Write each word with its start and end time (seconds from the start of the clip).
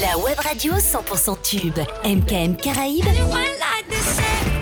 La 0.00 0.16
web 0.16 0.38
radio 0.38 0.72
100% 0.74 1.42
tube. 1.42 1.78
MKM 2.04 2.56
Caraïbes. 2.56 3.04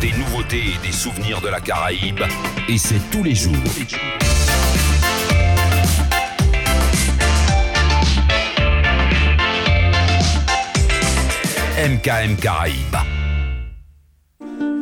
Des 0.01 0.11
nouveautés 0.11 0.65
et 0.75 0.87
des 0.87 0.93
souvenirs 0.93 1.41
de 1.41 1.49
la 1.49 1.61
Caraïbe. 1.61 2.23
Et 2.69 2.77
c'est 2.77 2.99
tous 3.13 3.23
les 3.23 3.37
jours. 3.37 3.55
MKM 11.79 12.37
Caraïbes. 12.37 12.97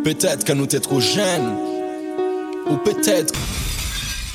Peut-être 0.05 0.45
que 0.45 0.53
nous 0.55 0.67
t'es 0.67 0.81
trop 0.81 1.01
jeunes. 1.01 1.59
Ou 2.71 2.77
peut-être. 2.79 3.35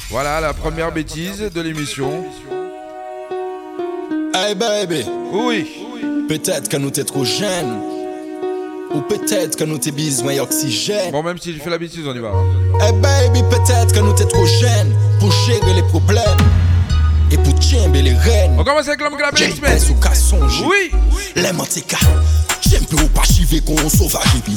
Voilà 0.10 0.40
la 0.40 0.54
première 0.54 0.92
bêtise 0.92 1.40
de 1.40 1.62
l'émission. 1.62 2.26
Hey 4.36 4.54
baby. 4.54 5.04
Oui. 5.32 5.81
Peut-être 6.32 6.70
que 6.70 6.78
nous 6.78 6.92
t'es 6.92 7.04
trop 7.04 7.26
jeunes. 7.26 7.82
Ou 8.96 9.02
peut-être 9.02 9.58
que 9.58 9.66
nous 9.66 9.78
t'es 9.78 9.92
besoin 9.92 10.38
d'oxygène. 10.38 11.12
Bon, 11.12 11.22
même 11.22 11.38
si 11.38 11.52
j'ai 11.52 11.60
fait 11.60 11.70
la 11.70 11.78
bêtise, 11.78 12.08
on 12.08 12.16
y 12.16 12.20
va. 12.20 12.30
hein. 12.30 12.80
Hey 12.80 12.94
baby, 12.94 13.42
peut-être 13.50 13.94
que 13.94 14.00
nous 14.00 14.14
t'es 14.14 14.24
trop 14.24 14.46
jeunes 14.46 14.96
pour 15.20 15.30
gérer 15.46 15.74
les 15.74 15.84
problèmes 15.84 16.24
et 17.32 17.38
pour 17.38 17.54
tirer 17.60 18.02
les 18.02 18.14
rênes. 18.14 18.56
On 18.58 18.64
commence 18.64 18.88
avec 18.88 19.02
l'homme 19.02 19.18
que 19.18 19.22
la 19.22 19.32
J'ai 19.36 19.48
Bélix 19.48 19.62
met. 19.62 19.78
sous 19.78 19.96
qu'à 19.96 20.16
songer. 20.16 20.64
Oui. 20.66 20.92
Les 21.36 21.52
manteca. 21.52 21.98
J'aime 22.62 22.86
peu 22.86 22.96
ou 23.04 23.08
pas 23.08 23.24
chiver 23.24 23.60
qu'on 23.60 23.90
sauvage 23.90 24.24
et 24.38 24.40
puis. 24.40 24.56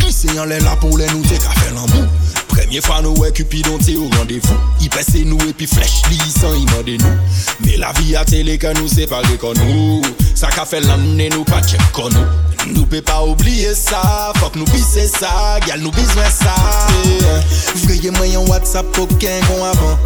Glisser 0.00 0.36
en 0.40 0.44
l'air 0.44 0.60
là 0.64 0.74
pour 0.80 0.98
les 0.98 1.06
nous 1.06 1.22
t'es 1.22 1.36
qu'à 1.38 1.50
faire 1.50 1.72
l'amour. 1.74 2.10
Premye 2.56 2.80
fwa 2.80 3.02
nou 3.04 3.20
we 3.20 3.28
Cupidon 3.36 3.76
te 3.84 3.98
ou 4.00 4.08
randevou 4.16 4.56
I 4.80 4.88
pese 4.94 5.26
nou 5.28 5.36
epi 5.50 5.68
flech 5.68 6.06
li 6.08 6.18
san 6.32 6.56
imande 6.56 6.96
nou 7.02 7.66
Me 7.66 7.76
la 7.80 7.92
vi 7.98 8.16
a 8.16 8.24
tele 8.28 8.56
ke 8.60 8.72
nou 8.78 8.88
separe 8.88 9.36
kon 9.42 9.58
nou 9.60 10.00
Sa 10.32 10.48
ka 10.54 10.64
fe 10.68 10.80
lanne 10.84 11.28
nou 11.34 11.44
pa 11.48 11.60
tchep 11.64 11.84
kon 11.96 12.14
nou 12.16 12.70
Nou 12.72 12.86
pe 12.90 13.02
pa 13.04 13.18
oubliye 13.26 13.74
sa 13.76 14.00
Fok 14.40 14.56
nou 14.56 14.66
pise 14.72 15.04
sa, 15.12 15.30
gyal 15.66 15.84
nou 15.84 15.92
bizwen 15.96 16.32
sa 16.32 16.54
Vreye 17.84 18.14
mwen 18.16 18.32
yon 18.32 18.48
WhatsApp 18.48 18.88
poken 18.96 19.44
kon 19.50 19.66
avan 19.68 20.00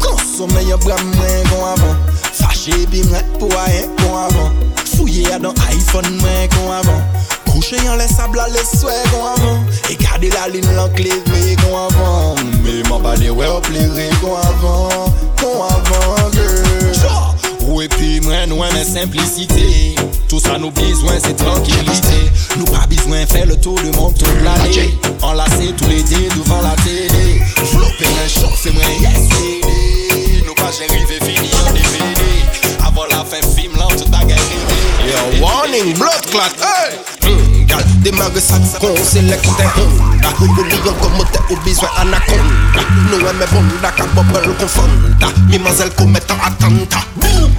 Konsome 0.00 0.62
yon 0.68 0.80
bram 0.86 1.02
mwen 1.10 1.50
kon 1.50 1.66
avan 1.72 1.98
Fache 2.30 2.78
bi 2.92 3.02
mwen 3.10 3.34
pou 3.40 3.50
a 3.58 3.66
yon 3.74 3.90
kon 4.00 4.20
avan 4.22 4.62
Fouye 4.94 5.26
a 5.34 5.40
don 5.42 5.58
iPhone 5.74 6.14
mwen 6.22 6.46
kon 6.54 6.70
avan 6.78 7.02
Coucher 7.56 7.88
en 7.88 7.96
les 7.96 8.06
sables 8.06 8.38
à 8.38 8.48
les 8.48 8.78
souhaits 8.78 9.10
gon 9.12 9.24
avant. 9.24 9.64
Et 9.88 9.96
garder 9.96 10.28
la 10.28 10.46
ligne 10.46 10.70
l'enclavé 10.76 11.56
gon 11.62 11.88
avant. 11.88 12.34
Mais 12.62 12.86
m'en 12.86 13.00
pas 13.00 13.16
de 13.16 13.30
ouais 13.30 13.46
au 13.46 13.60
plairé 13.60 14.10
gon 14.20 14.36
avant. 14.36 15.06
Gon 15.40 15.64
avant 15.64 16.30
girl. 16.32 16.66
Oui, 17.62 17.88
puis 17.88 18.20
moi, 18.20 18.44
nous, 18.46 18.60
mais 18.74 18.84
simplicité. 18.84 19.94
Tout 20.28 20.38
ça, 20.38 20.58
nous 20.58 20.70
besoin, 20.70 21.14
c'est 21.18 21.34
tranquillité. 21.34 22.30
Nous 22.58 22.66
pas 22.66 22.86
besoin 22.86 23.24
faire 23.24 23.46
le 23.46 23.56
tour 23.56 23.80
du 23.80 23.90
monde 23.92 24.12
toute 24.18 24.28
l'année. 24.44 24.94
Enlacer 25.22 25.72
tous 25.78 25.88
les 25.88 26.02
dés 26.02 26.28
devant 26.36 26.60
la 26.60 26.76
télé. 26.84 27.40
Flopper 27.72 28.06
un 28.22 28.28
choc, 28.28 28.52
c'est 28.62 28.68
yes, 28.68 29.28
baby. 29.30 30.44
Nous 30.46 30.54
pas 30.54 30.70
j'ai 30.78 30.94
arrivé 30.94 31.18
fini 31.20 31.48
en 31.66 31.72
DVD. 31.72 32.22
Avant 32.86 33.06
la 33.10 33.24
fin, 33.24 33.40
film, 33.56 33.72
là, 33.76 33.88
tout 33.96 34.12
a 34.12 34.24
gagné. 34.24 34.42
Yo, 35.06 35.42
warning, 35.42 35.94
blood 35.94 36.20
clot, 36.30 36.52
hey! 36.60 37.15
Hmm, 37.66 37.78
gal, 37.78 37.84
démarre 38.02 38.30
ça, 38.38 38.54
qu'on 38.80 38.96
sélecte 38.96 39.46
un 39.46 39.80
Honda. 39.80 40.28
Nous 40.40 40.46
lions 40.64 40.94
comme 41.00 41.26
t'es 41.32 41.54
au 41.54 41.56
besoin 41.64 41.88
anaconda. 41.98 42.42
Nous 43.10 43.18
aimons 43.18 43.46
bonda, 43.52 43.92
bubble 44.14 44.54
confonda. 44.58 45.26
Mimazelle 45.48 45.90
commet 45.90 46.20
un 46.30 46.46
attentat. 46.46 47.04
Boom! 47.16 47.50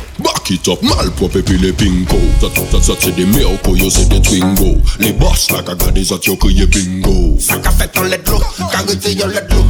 Back 0.47 0.59
it 0.59 0.67
up, 0.69 0.81
malpropre 0.81 1.43
puis 1.43 1.57
les 1.57 1.73
pinko 1.73 2.17
Ça, 2.39 2.47
ça, 2.71 2.81
ça 2.81 2.93
c'est 3.01 3.13
des 3.13 3.25
miracles, 3.25 3.77
yo 3.77 3.89
c'est 3.89 4.07
des 4.07 4.21
twingo. 4.21 4.77
Les 4.97 5.11
boss 5.11 5.51
là 5.51 5.61
qu'a 5.61 5.75
gardé 5.75 6.05
ça 6.05 6.15
yo 6.25 6.37
crié 6.37 6.65
bingo. 6.65 7.37
Ça 7.37 7.57
qu'a 7.57 7.69
fait 7.69 7.97
en 7.97 8.03
let 8.03 8.21
l'eau, 8.27 8.41
carité 8.71 9.21
en 9.25 9.27
let 9.27 9.45
l'eau. 9.49 9.65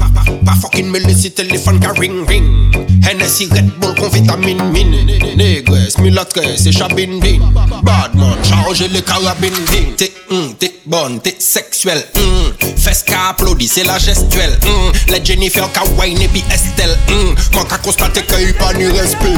Pas 0.45 0.53
fucking 0.61 0.86
mêlé 0.92 1.16
si 1.16 1.31
téléphone 1.31 1.79
qu'a 1.79 1.94
ring 1.94 2.28
ring. 2.29 2.75
Hennessy 3.09 3.47
Red 3.52 3.72
Bull 3.79 3.96
con 3.96 4.09
vitamine 4.09 4.72
mine. 4.72 4.97
Négresse, 5.35 5.97
mulâtresse 6.00 6.66
et 6.66 6.72
chabindine 6.72 7.41
Badman, 7.84 8.38
chargez 8.44 8.88
les 8.88 9.02
carabines 9.02 9.53
din 9.72 9.94
T'es 9.96 10.12
hum, 10.29 10.53
t'es 10.59 10.73
bonne, 10.85 11.19
t'es 11.22 11.35
sexuelle 11.40 12.03
hum. 12.16 12.53
Fesse 12.75 13.03
qu'a 13.03 13.29
applaudi, 13.29 13.68
c'est 13.68 13.84
la 13.84 13.97
gestuelle 13.97 14.57
hum. 14.66 14.91
Les 15.09 15.23
Jennifer 15.23 15.72
qu'a 15.72 15.84
wine 16.00 16.22
et 16.22 16.28
puis 16.28 16.44
Estelle 16.52 16.97
hum. 17.09 17.35
Moi 17.53 17.66
qu'a 17.69 17.78
constaté 17.78 18.22
qu'il 18.22 18.47
y 18.47 18.50
a 18.50 18.53
pas 18.53 18.73
ni 18.73 18.85
respect 18.85 19.38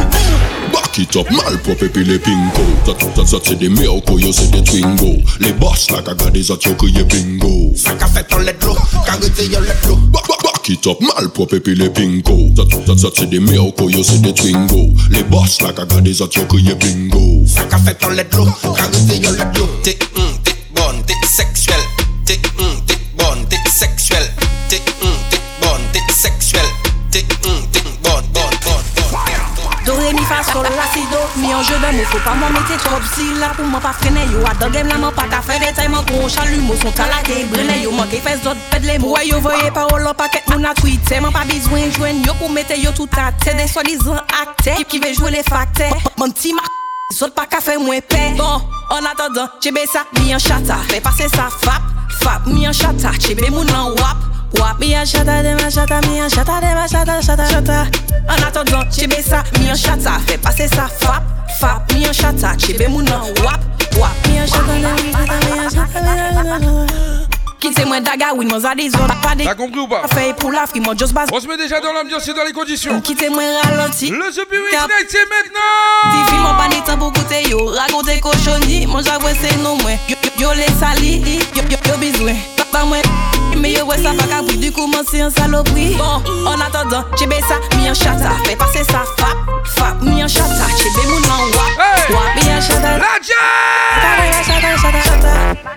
Back 0.74 0.98
it 0.98 1.16
up, 1.16 1.29
Malpropre 1.32 1.86
epi 1.86 2.04
le 2.04 2.18
pinko 2.20 2.64
Tat 2.86 2.98
tat 2.98 3.14
tota 3.16 3.26
tat 3.30 3.46
se 3.46 3.56
de 3.56 3.70
miyoko 3.70 4.18
yo 4.20 4.32
se 4.34 4.48
de 4.50 4.62
twingo. 4.66 5.12
Le 5.40 5.52
bas 5.54 5.90
la 5.92 6.02
kagade 6.02 6.42
zat 6.42 6.66
yo 6.66 6.74
kriye 6.76 7.04
bingo. 7.04 7.72
Sak 7.78 8.02
a 8.02 8.08
fet 8.08 8.34
an 8.34 8.46
let 8.46 8.64
lo, 8.64 8.74
karite 9.06 9.46
yon 9.52 9.64
let 9.68 9.86
lo 9.86 9.96
Bak 10.10 10.70
it 10.70 10.88
up, 10.88 11.02
malpropre 11.02 11.58
epi 11.58 11.76
le 11.76 11.90
pinko 11.90 12.36
Tat 12.56 12.70
tat 12.70 12.86
tota 12.86 12.96
tat 12.96 13.22
se 13.22 13.30
de 13.30 13.40
miyoko 13.40 13.90
yo 13.90 14.04
se 14.04 14.18
de 14.24 14.34
twingo. 14.34 14.88
Le 15.10 15.24
bas 15.30 15.60
la 15.62 15.74
kagade 15.74 16.14
zat 16.14 16.34
yo 16.36 16.48
kriye 16.50 16.76
bingo. 16.76 17.46
Sak 17.48 17.74
a 17.74 17.80
fet 17.86 18.04
an 18.10 18.16
let 18.16 18.34
lo, 18.34 18.50
karite 18.74 19.22
yon 19.22 19.38
let 19.38 19.58
lo 19.58 19.70
Te, 19.84 19.98
mm, 20.16 20.36
te, 20.44 20.58
bon, 20.74 21.04
te, 21.06 21.14
seksuel 21.36 21.99
Sol 30.52 30.64
la 30.64 30.86
si 30.94 31.04
do, 31.12 31.20
mi 31.42 31.52
anje 31.54 31.78
be 31.78 31.92
mou 31.94 32.06
Fou 32.10 32.24
pa 32.26 32.34
mou 32.40 32.50
mette 32.56 32.78
trop. 32.82 33.04
Si 33.14 33.28
la 33.38 33.52
pou 33.54 33.68
mou 33.70 33.82
pa 33.84 33.92
frene 33.94 34.26
Yo 34.32 34.42
a 34.50 34.56
dan 34.58 34.74
gem 34.74 34.90
la 34.90 34.98
mou 34.98 35.14
pa 35.14 35.28
ta 35.30 35.44
fè 35.46 35.60
detay 35.62 35.92
Mou 35.94 36.02
kon 36.10 36.26
chalu 36.32 36.58
mou 36.64 36.78
son 36.82 36.96
talake 36.98 37.44
brene 37.54 37.78
Yo 37.84 37.94
mou 37.94 38.10
ke 38.10 38.24
fè 38.26 38.36
zot 38.42 38.58
pedle 38.74 38.98
mou 39.04 39.20
Yo 39.28 39.42
voye 39.46 39.70
parol 39.76 40.10
an 40.10 40.18
paket 40.18 40.50
moun 40.50 40.66
a 40.66 40.74
tweete 40.82 41.22
Mou 41.22 41.36
pa 41.36 41.46
bizwen 41.50 41.94
jwen 41.94 42.26
yo 42.26 42.34
pou 42.42 42.50
mette 42.50 42.82
yo 42.82 42.96
tout 42.98 43.22
ate 43.22 43.54
De 43.60 43.70
soi 43.70 43.86
dizan 43.92 44.20
akte, 44.42 44.80
ki 44.90 45.04
ve 45.06 45.14
jwe 45.14 45.38
le 45.38 45.46
fakte 45.46 45.94
Mou 46.18 46.34
ti 46.34 46.58
mak 46.58 46.79
Sot 47.12 47.34
pa 47.34 47.46
kafe 47.46 47.78
mwen 47.78 48.02
pe. 48.08 48.36
Bon, 48.38 48.62
an 48.92 49.06
atadan, 49.10 49.50
chebe 49.60 49.82
sa 49.88 50.06
mi 50.14 50.32
an 50.32 50.40
chata. 50.40 50.78
Fe 50.90 51.00
pase 51.02 51.28
sa 51.30 51.50
fap, 51.50 51.82
fap 52.22 52.46
mi 52.46 52.66
an 52.66 52.74
chata. 52.74 53.10
Chebe 53.18 53.50
moun 53.50 53.68
an 53.70 53.96
wap, 53.98 54.18
wap. 54.60 54.80
Mi 54.80 54.94
an 54.94 55.06
chata, 55.06 55.42
dem 55.42 55.58
an 55.58 55.72
chata, 55.72 56.00
mi 56.08 56.20
an 56.20 56.30
chata, 56.30 56.62
dem 56.62 56.78
an 56.78 56.88
chata, 56.88 57.20
chata, 57.20 57.48
chata. 57.50 57.78
An 58.30 58.44
atadan, 58.46 58.86
chebe 58.94 59.24
sa 59.24 59.44
mi 59.58 59.70
an 59.70 59.76
chata. 59.76 60.20
Fe 60.28 60.38
pase 60.38 60.68
sa 60.68 60.88
fap, 60.88 61.24
fap 61.60 61.92
mi 61.94 62.06
an 62.06 62.14
chata. 62.14 62.54
Chebe 62.58 62.88
moun 62.88 63.10
an 63.10 63.34
wap, 63.44 63.60
wap. 63.98 64.14
Mi 64.28 64.38
an 64.38 64.48
chata, 64.48 64.80
dem 64.80 64.86
an 64.86 65.26
chata, 65.26 65.38
mi 65.50 65.60
an 65.60 65.70
chata, 65.70 66.02
mi 66.04 66.10
an 66.22 66.88
chata. 66.88 67.29
Quitte 67.60 67.86
moi 67.86 68.00
daga, 68.00 68.34
oui, 68.36 68.46
mon 68.46 68.58
zadis, 68.58 68.90
on 68.96 69.22
pas 69.22 69.36
des 69.36 69.44
T'as 69.44 69.54
compris 69.54 69.82
ou 69.82 69.88
pas? 69.88 70.04
Fait 70.14 70.34
pour 70.34 70.52
la 70.52 70.66
just 70.98 71.14
base 71.14 71.28
On 71.34 71.40
se 71.42 71.48
met 71.48 71.58
déjà 71.58 71.82
dans 71.82 71.92
l'ambiance 71.92 72.26
et 72.28 72.34
dans 72.34 72.46
les 72.46 72.54
conditions. 72.54 73.02
Quitte 73.02 73.30
moi 73.30 73.44
ralenti? 73.62 74.10
Le 74.10 74.32
The 74.32 74.50
Night, 74.50 75.08
c'est 75.10 75.28
maintenant! 75.28 76.24
Ti 76.26 76.32
film 76.32 76.46
an 76.46 76.56
pa 76.56 76.70
ni 76.70 76.82
tan 76.88 76.98
pou 76.98 77.12
koute 77.12 77.42
yo. 77.50 77.66
Rakonte 77.76 78.20
koshoni, 78.24 78.86
mon 78.88 79.04
javwe 79.04 79.36
se 79.36 79.52
nou 79.60 79.76
mwen 79.84 80.00
Yo, 80.08 80.16
yo, 80.24 80.32
yo 80.40 80.54
le 80.56 80.72
sali, 80.80 81.20
yo, 81.56 81.68
yo, 81.68 81.78
yo 81.90 82.00
bizwen 82.00 82.40
Pa 82.72 82.86
wè 83.68 83.98
sa 84.02 84.14
pa 84.14 84.26
ka 84.28 84.42
bou 84.42 84.56
Du 84.56 84.72
si 85.10 85.22
an 85.22 85.30
salopri 85.32 85.96
Bon, 85.98 86.22
en 86.46 86.62
attendant, 86.62 87.04
chebe 87.18 87.40
sa, 87.48 87.60
mi 87.76 87.88
an 87.88 87.94
chata. 87.94 88.32
Fè 88.46 88.56
pase 88.56 88.84
sa, 88.86 89.04
fap, 89.18 89.38
fap, 89.66 90.02
mi 90.02 90.22
an 90.22 90.28
chata. 90.28 90.68
Chebe 90.78 91.08
moun 91.10 91.24
an 91.24 91.52
wap, 91.56 91.74
wap, 92.10 92.36
mi 92.36 92.50
an 92.52 92.62
chata. 92.62 93.00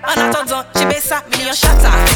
En 0.04 0.20
attendant, 0.20 0.64
chebe 0.76 1.00
sa, 1.00 1.22
mi 1.30 1.48
an 1.48 1.54
chata 1.54 2.11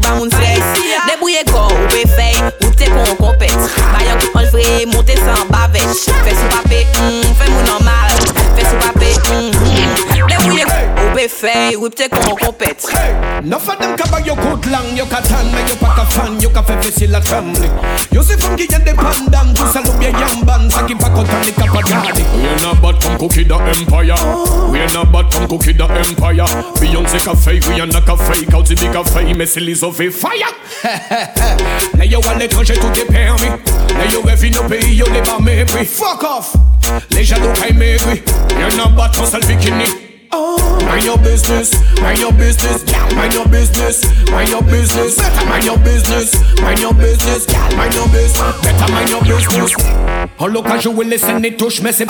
bounce. 0.00 0.49
fey, 11.40 11.76
whip 11.76 11.94
te 11.96 12.08
kon 12.12 12.36
kompet 12.36 12.84
Hey, 12.92 13.14
nuff 13.42 13.68
of 13.68 13.78
them 13.78 13.96
cover 13.96 14.20
your 14.24 14.36
good 14.36 14.66
lang 14.70 14.96
Yo 14.96 15.06
ka 15.06 15.20
tan, 15.24 15.46
me 15.52 15.62
yo 15.68 15.76
pa 15.80 15.94
ka 15.96 16.04
fan 16.12 16.40
Yo 16.40 16.50
ka 16.50 16.62
fe 16.62 16.76
fesil 16.82 17.14
a 17.14 17.20
tramli 17.20 17.70
Yo 18.12 18.22
se 18.22 18.36
fang 18.36 18.56
giyen 18.58 18.84
de 18.84 18.92
pandan 18.98 19.54
Jou 19.56 19.68
sa 19.72 19.80
lupye 19.86 20.12
yamban 20.12 20.68
Sa 20.70 20.84
ki 20.86 20.94
pa 21.00 21.08
kontan 21.14 21.40
ni 21.46 21.52
kapadadi 21.56 22.24
We're 22.40 22.56
na 22.60 22.74
bat 22.82 23.00
kom 23.00 23.16
kuki 23.20 23.44
the 23.48 23.56
empire. 23.56 24.20
We're 24.70 24.86
na 24.92 25.04
bat 25.04 25.32
kom 25.32 25.48
kuki 25.48 25.76
the 25.76 25.86
empire. 25.88 26.48
Beyonce 26.80 27.24
ka 27.24 27.34
fey, 27.34 27.60
Rihanna 27.60 28.04
ka 28.04 28.16
fey 28.16 28.44
Kauti 28.44 28.74
di 28.74 28.88
ka 28.92 29.04
fey, 29.04 29.32
Messi 29.34 29.60
Lizzo 29.60 29.92
fe 29.92 30.10
fire 30.10 30.52
Le 31.94 32.04
yo 32.06 32.20
an 32.28 32.38
l'étranger 32.38 32.74
tout 32.74 33.00
est 33.00 33.06
permis 33.06 33.54
Le 33.96 34.12
yo 34.12 34.22
refi 34.22 34.50
no 34.50 34.62
pay, 34.68 34.84
you 34.92 35.06
live 35.06 35.24
ba 35.24 35.38
mépris 35.40 35.86
Fuck 35.86 36.22
off, 36.24 36.52
le 37.10 37.22
jaloux 37.22 37.52
ka 37.54 37.68
y 37.68 37.72
mégris 37.72 38.22
We 38.56 38.76
na 38.76 38.86
bat 38.86 39.16
kon 39.16 39.26
sal 39.26 39.44
bikini 39.46 40.09
bikini. 40.30 40.86
Mind 40.86 41.04
your 41.04 41.18
business, 41.18 42.00
mind 42.00 42.18
your 42.18 42.32
business, 42.32 42.84
mind 43.14 43.34
your 43.34 43.46
business, 43.46 44.30
mind 44.30 44.48
your 44.48 44.62
business, 44.62 45.18
mind 45.46 45.64
your 45.64 45.76
business, 45.78 46.60
mind 46.60 46.80
your 46.80 46.94
business, 46.94 47.46
mind 47.76 47.94
your 47.94 48.08
business, 48.08 48.62
better 48.62 48.92
mind 48.92 49.10
your 49.10 49.22
business. 49.22 50.29
En 50.40 50.46
l'occasion, 50.46 50.94
je 50.96 51.06
listen 51.06 51.44
et 51.44 51.54
touche, 51.54 51.82
mais 51.82 51.92
c'est 51.92 52.06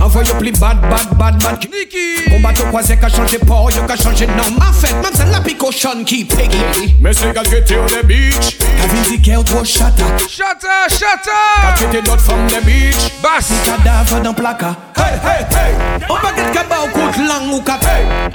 Envoyez 0.00 0.32
plus 0.40 0.50
bad, 0.50 0.80
bad, 0.80 1.16
bad, 1.16 1.40
bad. 1.40 1.64
Niki 1.70 2.28
Combat 2.28 2.50
au 2.50 2.66
croisé 2.66 2.96
qu'a 2.96 3.08
changé 3.08 3.38
port, 3.38 3.70
yo 3.70 3.82
qu'a 3.86 3.94
changé 3.94 4.26
nom. 4.26 4.56
En 4.58 4.72
fait, 4.72 4.92
même 4.94 5.12
c'est 5.14 5.30
la 5.30 5.40
picochonne 5.40 6.04
qui 6.04 6.24
peggy. 6.24 6.58
Mais 7.00 7.12
c'est 7.12 7.32
gars 7.32 7.42
était 7.42 7.78
on 7.78 7.86
the 7.86 8.04
beach. 8.04 8.58
T'as 8.58 8.86
vindiqué 8.88 9.36
au 9.36 9.44
trop 9.44 9.64
chata. 9.64 10.02
Chata, 10.28 10.88
chata 10.88 11.76
c'était 11.76 12.02
notre 12.02 12.20
femme 12.22 12.44
the 12.48 12.64
beach. 12.64 13.12
Basse 13.22 13.52
Cadavre 13.64 14.20
dans 14.20 14.34
placard. 14.34 14.74
Hey, 14.96 15.14
hey, 15.22 15.44
hey. 15.44 16.02
On 16.08 16.14
paquet 16.14 16.42
de 16.42 16.52
cabas 16.52 16.80
au 16.84 16.88
coup 16.88 17.20
langue 17.20 17.54
ou 17.54 17.60
cap. 17.60 17.86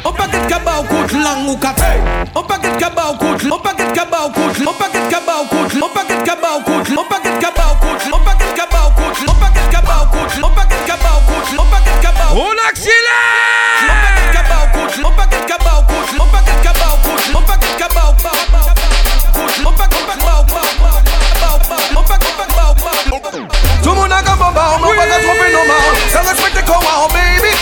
On 0.05 0.13
paquet 0.13 0.39
de 0.39 0.47
cabas 0.47 0.79
au 0.79 0.83
coup 0.83 1.13
langue 1.13 1.49
ou 1.49 1.57
cap. 1.57 1.81
On 2.35 2.43
paquet 2.43 2.71
de 2.71 2.77
cabas 2.77 3.11
au 3.11 3.17
coup 3.17 3.25
On 3.51 3.59
paquet 3.59 3.85
de 3.85 3.91
cabas 3.91 4.27
au 4.27 4.29
coup 4.29 4.39
On 4.65 4.73
paquet 4.73 5.05
de 5.05 5.09
cabas 5.09 5.41
au 5.41 5.49
coup 5.49 5.81
On 5.81 5.89
paquet 5.89 6.15
de 6.15 6.23
cabas 6.23 6.55
au 6.57 6.61
coup 6.63 6.71
On 6.97 7.03
paquet 7.03 7.35
de 7.35 7.41
cabas 7.41 7.73
au 7.73 7.75
coup 7.75 8.34
de 9.23 9.29
On 9.29 9.35
paquet 9.35 9.61
de 9.61 9.71
cabas 9.71 10.03
au 10.03 10.05
coup 10.07 10.25
de 10.25 10.43
On 10.43 10.49
paquet 10.49 10.75
de 10.75 10.87
cabas 10.87 11.15
au 11.15 11.21
coup 11.25 11.39
de 11.51 11.59
On 11.59 11.65
paquet 11.65 11.95
de 11.95 12.01
cabas 12.01 12.25
au 12.25 12.31
coup 12.31 12.31
de 12.31 12.31
On 12.31 12.31
paquet 12.31 12.31
de 12.31 12.31
cabas 12.31 12.31
au 12.31 12.35
On 12.35 12.55
accélère 12.69 13.45
On 13.83 13.95
paquet 14.03 14.25
de 14.25 14.33
cabas 14.35 14.61
au 14.63 14.69
coup 14.73 14.85
de 14.85 15.05
On 15.05 15.11
paquet 15.11 15.39
de 15.39 15.45
cabas 15.45 15.75
au 15.75 15.83
coup 15.83 16.03
de 16.05 16.19
On 16.19 16.27
paquet 16.27 16.55
de 16.55 16.63
cabas 16.63 16.89
au 16.89 16.97
coup 16.97 17.15
de 17.15 17.35
On 17.35 17.41
paquet 17.41 17.71
de 17.71 17.79
cabas 17.79 18.07
au 18.07 18.13
coup 18.13 18.29
de 19.45 19.65
On 19.65 19.71
paquet 19.71 19.97
de 19.97 20.07
cabas 20.07 20.35
au 20.35 20.45
On 21.95 22.03
paquet 22.03 22.25
de 22.25 22.35
cabas 22.35 22.71
au 22.71 22.75
tout 23.83 23.89
le 23.89 23.95
monde 23.95 24.11
a 24.11 24.21
qu'un 24.23 24.35
bamba, 24.35 24.61
on 24.75 24.79
m'a 24.79 24.87
pas 24.87 25.07
qu'à 25.07 25.19
tromper 25.21 25.51
nos 25.51 25.65
mains. 25.65 25.73
Ça 26.11 26.21
respecte 26.21 26.63
comment, 26.65 27.07
baby. 27.09 27.53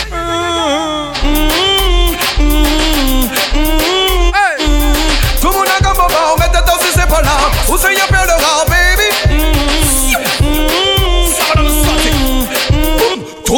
Tout 5.40 5.48
le 5.48 5.54
monde 5.54 5.68
a 5.68 5.82
qu'un 5.82 5.92
bamba, 5.92 6.32
on 6.34 6.38
met 6.40 6.48
tête 6.48 6.64
dans 6.64 6.78
ses 6.78 7.00
épaules 7.00 7.24
là. 7.24 7.36
Où 7.68 7.76
c'est 7.76 7.94
y'a 7.94 8.06
peur 8.06 8.24
de 8.24 8.42
rare, 8.42 8.63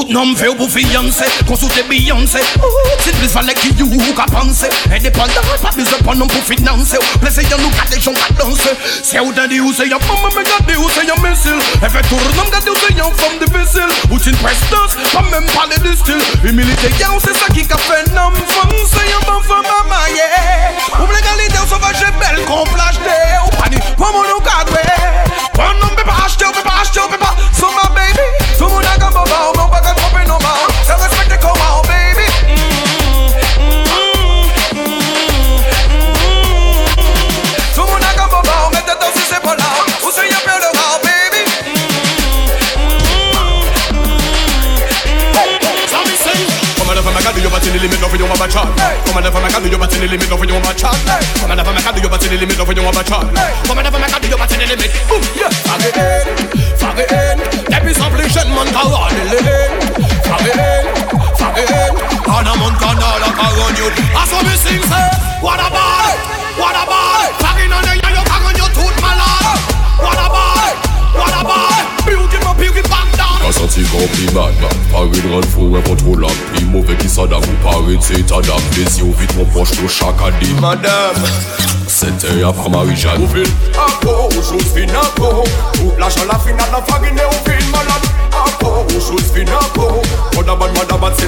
Tout 0.06 0.12
nom 0.14 0.36
fè 0.38 0.46
ou 0.46 0.54
pou 0.54 0.70
fiyansè 0.70 1.26
Konsoute 1.48 1.82
biyansè 1.88 2.38
Si 3.02 3.12
plis 3.16 3.32
valè 3.34 3.54
ki 3.58 3.72
yu 3.74 3.86
ou 3.88 4.12
ka 4.14 4.26
pansè 4.30 4.68
Indépendant, 4.94 5.48
pa 5.62 5.72
bizè 5.74 5.98
pon 6.06 6.20
nom 6.20 6.30
pou 6.30 6.46
finanse 6.46 7.00
Plese 7.22 7.42
yon 7.48 7.58
nou 7.64 7.74
kade 7.74 7.98
chon 7.98 8.14
ka 8.14 8.28
danse 8.38 8.74
Se 9.00 9.18
ou 9.18 9.34
den 9.34 9.50
di 9.50 9.58
ou 9.58 9.72
se 9.74 9.88
yon 9.88 10.02
mame 10.06 10.30
Me 10.36 10.44
gade 10.46 10.76
ou 10.78 10.92
se 10.94 11.02
yon 11.08 11.18
misil 11.24 11.58
E 11.80 11.90
fè 11.90 12.04
tour 12.06 12.22
nom 12.36 12.52
gade 12.54 12.70
ou 12.70 12.78
se 12.84 12.92
yon 12.94 13.18
fòm 13.18 13.34
difisil 13.42 13.96
Ou 14.12 14.20
tin 14.22 14.38
prestans, 14.44 14.94
pa 15.10 15.24
mèm 15.26 15.50
pale 15.56 15.80
di 15.82 15.96
stil 15.98 16.22
Humilite 16.44 16.92
yon 17.00 17.18
se 17.24 17.34
sa 17.40 17.50
ki 17.56 17.66
ka 17.66 17.80
fè 17.88 18.04
nom 18.12 18.38
Fòm 18.54 18.78
se 18.92 19.08
yon 19.10 19.26
bon 19.26 19.42
fòm 19.48 19.70
amaye 19.80 20.30
Ou 21.00 21.10
mlegalite 21.10 21.64
ou 21.64 21.72
sovaje 21.72 22.14
bel 22.22 22.44
Kon 22.46 22.62
plaj 22.70 23.02
de 23.02 23.18
ou 23.42 23.58
pani 23.58 23.82
Pon 23.98 24.14
moun 24.14 24.34
ou 24.38 24.46
kadwe 24.46 24.86
Pon 25.56 25.82
nom 25.82 25.98
pe 25.98 26.06
pa 26.06 26.22
achete 26.28 26.46
ou 26.46 26.54
pe 26.54 26.62
pa 26.62 26.78
achete 26.84 27.02
ou 27.02 27.10
pe 27.10 27.22
pa 27.26 27.34
So 27.56 27.74
my 27.74 27.90
baby, 27.96 28.30
so 28.54 28.70
moun 28.70 28.84
a 28.86 28.98
gamba 29.00 29.26
ba 29.26 29.44
ou 29.50 29.55
limit 47.86 48.02
of 48.02 48.18
your 48.18 48.26
mama 48.26 48.50
chat. 48.50 48.66
Come 49.06 49.16
and 49.16 49.24
never 49.30 49.38
make 49.38 49.54
a 49.54 49.60
do 49.62 49.70
your 49.70 49.78
battery 49.78 50.08
limit 50.10 50.26
of 50.26 50.42
your 50.42 50.58
mama 50.58 50.74
chat. 50.74 50.98
Come 51.38 51.50
and 51.50 51.58
never 51.62 51.70
make 51.70 51.86
a 51.86 51.90
do 51.94 52.00
your 52.02 52.10
battery 52.10 52.36
limit 52.36 52.58
of 52.58 52.66
your 52.74 52.82
mama 52.82 53.02
chat. 53.06 53.22
Come 53.62 53.78
and 53.78 53.86
never 53.86 53.98
make 54.02 54.10
a 54.10 54.18
do 54.18 54.26
your 54.26 54.38
battery 54.38 54.66
limit. 54.66 54.90
Boom, 55.06 55.22
yeah. 55.38 55.54
Fag 55.62 55.86
it 55.86 55.94
in, 55.94 56.26
fag 56.74 56.98
it 56.98 57.14
in. 57.14 57.36
There 57.70 57.86
is 57.86 57.98
affliction, 58.02 58.48
man, 58.50 58.68
carry 58.74 59.22
in. 59.38 59.70
Fag 60.26 60.46
it 60.50 60.58
in, 60.58 60.84
fag 61.38 61.58
it 61.62 61.70
in. 61.70 61.94
On 62.26 62.42
a 62.42 62.52
mountain 62.58 62.98
all 63.06 63.22
up 63.22 63.38
around 63.38 63.78
you. 63.78 63.88
That's 64.10 64.30
what 64.34 64.42
we 64.42 64.54
sing, 64.58 64.82
say. 64.82 65.06
What 65.38 65.62
a 65.62 65.70
about, 65.70 66.18
what 66.58 66.74
a 66.74 66.82
about? 66.90 67.30
Fagging 67.38 67.70
on 67.70 67.86
the 67.86 67.94
young, 68.02 68.14
you 68.18 68.22
on 68.26 68.54
your 68.58 68.70
tooth, 68.74 68.96
my 68.98 69.14
lord. 69.14 69.62
What 70.02 70.18
a 70.18 70.26
about, 70.26 70.74
what 71.14 71.34
about? 71.38 71.86
Beautiful, 72.02 72.54
beautiful, 72.58 73.04
Ka 73.46 73.52
sati 73.52 73.82
gon 73.94 74.08
pi 74.10 74.26
madman 74.34 74.78
Parid 74.90 75.26
ran 75.30 75.44
foun 75.54 75.70
repot 75.74 76.00
ho 76.02 76.14
lam 76.18 76.38
Pi 76.50 76.64
mouve 76.66 76.96
ki 76.98 77.06
sadam 77.06 77.44
Parid 77.62 78.02
se 78.02 78.18
tadam 78.26 78.64
Desi 78.74 79.04
ou 79.06 79.12
vit 79.20 79.30
moun 79.36 79.46
poch 79.54 79.70
tou 79.70 79.86
chaka 79.86 80.32
di 80.40 80.50
Madame 80.58 81.22
Sete 81.86 82.34
ya 82.40 82.50
pa 82.50 82.66
marijan 82.68 83.22
Ou 83.22 83.30
vin 83.30 83.46
apo 83.78 84.16
Ou 84.24 84.42
jous 84.42 84.66
fin 84.74 84.90
apo 84.98 85.46
Ou 85.78 85.94
la 85.96 86.10
fin 86.10 86.58
nan 86.58 86.82
fagine 86.90 87.22
ou 87.22 87.38
vin 87.46 87.62
malade 87.70 88.10
Apo 88.34 88.82
Ou 88.82 88.98
jous 88.98 89.30
fin 89.30 89.54
apo 89.60 90.02
Madabat 90.34 90.74
madabat 90.74 91.14
se 91.14 91.26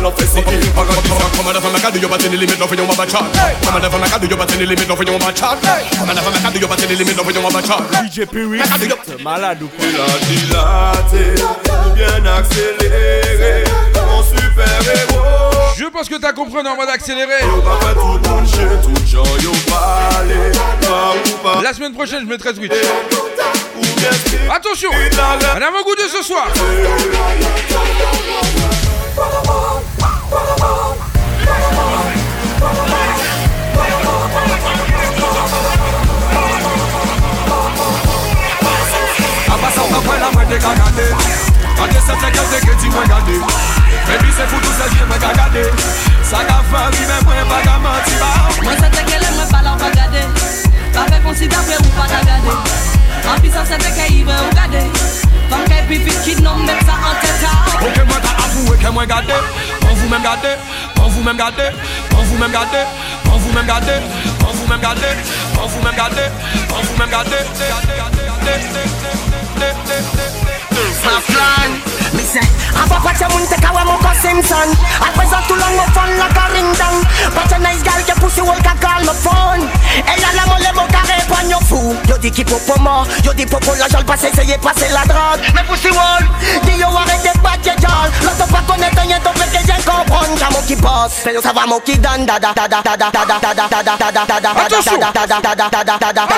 Malade 9.23 9.62
Je 15.76 15.84
pense 15.90 16.08
que 16.08 16.16
t'as 16.16 16.32
compris 16.32 16.58
en 16.58 16.76
mode 16.76 16.88
accéléré. 16.88 17.40
La 21.62 21.72
semaine 21.72 21.94
prochaine 21.94 22.21
je 22.21 22.26
mettrai 22.26 22.54
Twitch. 22.54 22.73
Attention 24.50 24.90
Un 24.92 25.62
avant-goût 25.62 25.94
de 25.97 26.09
ce 26.09 26.23
soir. 26.23 26.49
La 40.18 41.48
gade 41.78 41.78
Gade 41.78 42.00
se 42.00 42.12
te 42.12 42.30
gade 42.37 42.58
ke 42.66 42.75
ti 42.80 42.88
mwen 42.90 43.08
gade 43.08 43.35
Baby 44.06 44.30
se 44.32 44.44
foutou 44.50 44.73
se 44.78 44.87
jye 44.94 45.04
mwen 45.06 45.20
ka 45.20 45.32
gade 45.38 45.64
Sa 46.23 46.38
ka 46.44 46.56
rive 46.90 47.16
mwen 47.25 47.47
pa 47.49 47.58
ka 47.62 47.78
manti 47.78 48.14
ba 48.20 48.30
Mwen 48.62 48.76
se 48.76 48.88
mwen 48.90 49.06
pala 49.50 49.73
ou 49.73 49.78
pa 49.78 49.90
gade 49.90 50.23
Pa 50.94 51.02
fe 51.11 51.18
konsida 51.23 51.58
pre 51.66 51.76
ou 51.76 51.90
pa 51.97 52.04
ta 52.08 52.20
gade 52.25 52.52
An 53.28 53.40
pi 53.40 53.50
sa 53.50 53.64
se 53.64 53.76
ive 54.12 54.32
ou 54.32 54.54
gade 54.54 54.82
Fam 55.50 55.64
ke 55.64 55.82
pi 55.88 55.97
fit 56.04 56.18
ki 56.25 56.35
nom 56.42 56.58
met 56.66 56.85
sa 56.85 56.92
an 56.99 57.14
teta 57.23 57.52
Ok 57.80 57.97
mwen 58.02 58.20
ka 58.23 58.32
avouwe 58.44 58.76
ke 58.76 58.90
mwen 58.90 59.06
gade 59.06 59.35
vous 59.99 60.08
même 60.08 60.23
gade 60.23 60.58
Pon 60.94 61.08
vous 61.08 61.23
même 61.23 61.37
vous 61.37 62.38
même 62.38 62.38
vous 62.38 62.38
même 62.38 63.38
vous 63.38 63.52
même 63.52 63.66
vous 66.82 66.99
même 66.99 67.11
Fly, 71.09 71.83
me 72.17 72.27
crazy. 72.28 72.44
I 72.76 72.85
fuck 72.88 73.04
what 73.04 73.16
your 73.20 73.30
moon 73.32 73.47
take 73.49 73.64
Simpson. 74.20 74.68
I 75.00 75.08
press 75.14 75.32
up 75.32 75.47
too 75.47 75.56
long, 75.56 75.76
my 75.76 75.87
phone 75.94 76.12
like 76.18 76.37
a. 76.37 76.49
But 77.32 77.49
your 77.50 77.61
nice 77.61 77.82
girl, 77.82 78.00
your 78.04 78.18
pussy 78.18 78.42
will 78.42 78.58
can 78.61 78.76
call 78.78 79.02
my 79.04 79.14
phone. 79.14 79.62
Elle 80.04 80.20
la 80.37 80.44
molle, 80.47 80.68
mon 80.75 80.87
carré, 80.88 81.23
pogne 81.28 81.54
au. 81.54 81.94
Yo 82.08 82.18
dis 82.18 82.30
qui 82.30 82.44
popo 82.44 82.78
mort, 82.80 83.06
yo 83.25 83.32
dis 83.32 83.47
popo 83.47 83.75
la 83.75 83.87
la 83.88 85.04
wall, 85.90 86.25
yo 86.78 86.87
arrête 86.97 87.23
y'all. 87.80 88.11
L'autre 88.23 88.47
pas 88.49 88.62
connaître, 88.66 89.04
y'en 89.06 89.20
t'en 89.20 89.32
fait 89.35 89.50
que 89.50 89.66
j'en 89.66 89.80
comprends. 89.85 90.37
J'ai 90.37 90.50
mon 90.52 90.62
qui 90.66 90.76
bosse, 90.76 91.23
c'est 91.23 91.35
yo 91.35 91.40
ça 91.40 91.52
va 91.52 91.66
mon 91.66 91.80
qui 91.80 91.99
donne, 91.99 92.26
dada, 92.26 92.52
dada, 92.54 92.82
dada, 92.82 93.11
dada, 93.12 93.38
dada, 93.40 93.68
dada, 93.68 93.97
dada, 93.97 94.26
dada, 94.26 94.56
dada, 94.56 94.88
dada, 95.28 95.44
dada, 95.44 95.68
dada, 95.68 95.70
dada, 95.70 96.28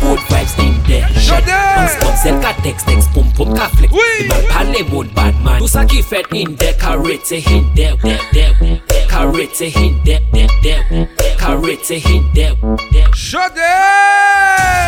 Good 0.00 0.20
vibes 0.30 0.58
in 0.58 0.74
there 0.88 1.06
Shut 1.20 1.46
up 1.48 1.90
text 2.64 2.86
Text 2.86 3.12
bad 5.14 5.34
man 5.44 5.62
a 5.74 5.84
different 5.86 6.28
thing 6.30 6.56
there 6.56 6.72
Decorate 6.72 7.24
the 7.24 7.40
there 10.04 10.24
There, 12.34 12.54
there 12.92 13.12
Shut 13.14 13.56
up! 13.58 14.80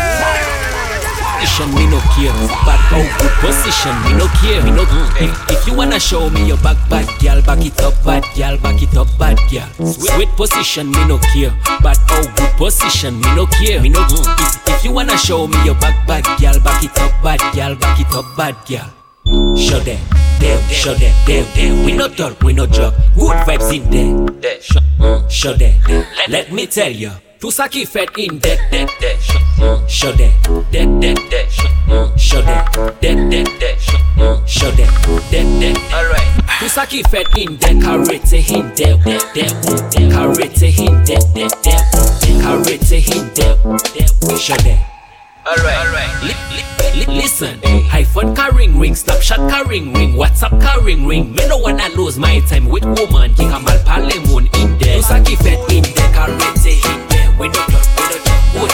Position 1.42 1.74
me 1.74 1.86
no 1.90 1.98
care, 2.14 2.32
bad 2.64 2.78
how 2.86 3.02
good 3.18 3.32
position 3.42 3.90
me 4.06 4.14
no 4.14 4.28
care, 4.38 4.62
me 4.62 4.70
no 4.70 4.86
if, 5.18 5.50
if 5.50 5.66
you 5.66 5.74
wanna 5.74 5.98
show 5.98 6.30
me 6.30 6.46
your 6.46 6.56
back, 6.58 6.76
bad 6.88 7.04
girl, 7.20 7.42
back 7.42 7.66
it 7.66 7.76
up, 7.80 7.94
bad 8.04 8.22
girl, 8.36 8.56
back 8.58 8.80
it 8.80 8.96
up, 8.96 9.08
bad 9.18 9.36
girl. 9.50 9.66
Sweet 9.84 10.28
position 10.36 10.92
me 10.92 11.04
no 11.08 11.18
care, 11.34 11.50
bad 11.82 11.98
how 12.06 12.22
good 12.22 12.52
position 12.56 13.18
me 13.18 13.34
no 13.34 13.46
care, 13.46 13.82
me 13.82 13.88
no 13.88 14.06
if, 14.08 14.68
if 14.68 14.84
you 14.84 14.92
wanna 14.92 15.18
show 15.18 15.48
me 15.48 15.58
your 15.64 15.74
back, 15.82 16.06
bad 16.06 16.22
girl, 16.38 16.60
back 16.62 16.84
it 16.84 16.96
up, 17.00 17.10
bad 17.24 17.40
girl, 17.52 17.74
back 17.74 17.98
it 17.98 18.14
up, 18.14 18.24
bad 18.36 18.54
girl. 18.68 18.86
Show 19.58 19.80
them, 19.80 19.98
them, 20.38 20.62
show 20.70 20.94
them, 20.94 21.12
them, 21.26 21.44
them. 21.56 21.84
We 21.84 21.92
no 21.92 22.06
talk, 22.06 22.40
we 22.42 22.52
no 22.52 22.68
joke. 22.68 22.94
Good 23.16 23.36
vibes 23.46 23.74
in 23.74 24.40
there. 24.40 24.60
Show, 24.60 24.80
mm, 25.00 25.28
show 25.28 25.54
them. 25.54 25.74
Let, 26.28 26.52
me 26.52 26.66
tell 26.68 26.90
you. 26.90 27.10
Tusaki 27.40 27.86
fed 27.86 28.10
in 28.16 28.38
there, 28.38 28.58
there, 28.70 28.86
there. 29.00 29.41
Show, 29.62 29.78
mm, 29.78 29.88
show 29.88 30.12
there, 30.12 30.34
there, 30.72 31.14
there. 31.30 31.48
Show, 31.48 31.68
mm, 31.86 32.18
show 32.18 32.42
there, 32.42 32.64
there, 33.00 33.44
there. 33.44 33.78
Show, 33.78 33.96
mm, 34.18 34.48
show 34.48 34.70
them, 34.72 34.92
there, 35.30 35.44
there. 35.60 35.76
Alright. 35.94 36.26
Tusaki 36.58 37.08
fed 37.08 37.26
in 37.38 37.56
there, 37.58 37.74
karate 37.74 38.42
in 38.50 38.74
there, 38.74 38.96
there, 39.06 39.20
there. 39.34 40.10
Karate 40.10 40.66
in 40.82 41.04
there, 41.04 41.20
there, 41.30 41.48
there. 41.62 41.78
Karate 42.42 42.98
in 43.14 43.30
there, 43.34 43.54
there. 43.94 44.36
Show 44.36 44.56
them. 44.66 44.82
Alright, 45.46 45.86
alright. 45.86 46.22
Li- 46.24 46.34
li- 46.56 47.06
li- 47.06 47.20
listen, 47.22 47.60
iPhone 47.90 48.34
carrying 48.34 48.80
ring, 48.80 48.94
Snapchat 48.94 49.48
carrying 49.48 49.92
ring, 49.92 50.14
WhatsApp 50.14 50.60
carrying 50.60 51.06
ring. 51.06 51.32
Me 51.36 51.46
no 51.46 51.58
wanna 51.58 51.88
lose 51.90 52.18
my 52.18 52.40
time 52.48 52.66
with 52.68 52.82
woman. 52.84 53.32
King 53.36 53.50
Kamal 53.50 53.78
Palemon 53.86 54.52
in 54.60 54.76
there. 54.78 54.98
Usaki 55.00 55.36
fed 55.36 55.58
in 55.70 55.84
there, 55.84 56.12
karate 56.12 56.82
in 56.84 57.08
there. 57.10 57.30
We 57.38 57.46
no 57.46 57.54
talk, 57.54 57.86
we 57.96 58.02
no 58.08 58.24
talk. 58.24 58.38
Good 58.52 58.70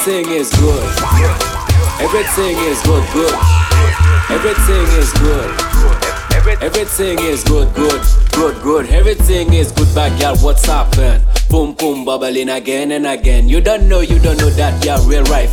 Everything 0.00 0.32
is 0.32 0.50
good. 0.52 0.82
Everything 2.00 2.56
is 2.56 2.80
good, 2.84 3.04
good. 3.12 3.34
Everything 4.30 4.86
is 4.96 5.12
good. 5.12 5.50
Everything 6.62 7.18
is 7.18 7.44
good, 7.44 7.74
good, 7.74 8.02
good, 8.32 8.62
good. 8.62 8.86
Everything 8.86 9.52
is 9.52 9.70
good, 9.72 9.94
bad 9.94 10.18
girl. 10.18 10.38
What's 10.38 10.64
happened? 10.64 11.22
Boom, 11.50 11.74
boom, 11.74 12.06
bubbling 12.06 12.48
again 12.48 12.92
and 12.92 13.06
again. 13.06 13.46
You 13.46 13.60
don't 13.60 13.90
know, 13.90 14.00
you 14.00 14.18
don't 14.18 14.38
know 14.38 14.48
that 14.48 14.82
you're 14.82 14.98
real 15.00 15.22
right. 15.24 15.50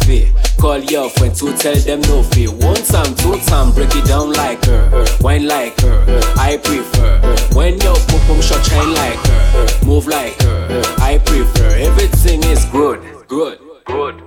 Call 0.58 0.80
your 0.80 1.10
friend 1.10 1.36
to 1.36 1.58
tell 1.58 1.76
them 1.76 2.00
no 2.04 2.24
fear. 2.24 2.50
One 2.50 2.82
time, 2.84 3.16
two 3.16 3.38
time, 3.48 3.74
break 3.74 3.94
it 3.98 4.06
down 4.06 4.32
like 4.32 4.64
her. 4.64 5.06
Wine 5.20 5.46
like 5.46 5.78
her. 5.82 6.06
I 6.38 6.56
prefer. 6.56 7.20
When 7.54 7.82
your 7.82 7.98
pum 8.08 8.22
pum 8.22 8.42
shot 8.42 8.66
shine 8.66 8.94
like 8.94 9.20
her. 9.28 9.86
Move 9.86 10.08
like 10.08 10.42
her. 10.44 10.84
I 11.00 11.18
prefer. 11.18 11.68
Everything 11.80 12.44
is 12.44 12.64
good, 12.72 13.02
good, 13.28 13.60
good, 13.86 14.27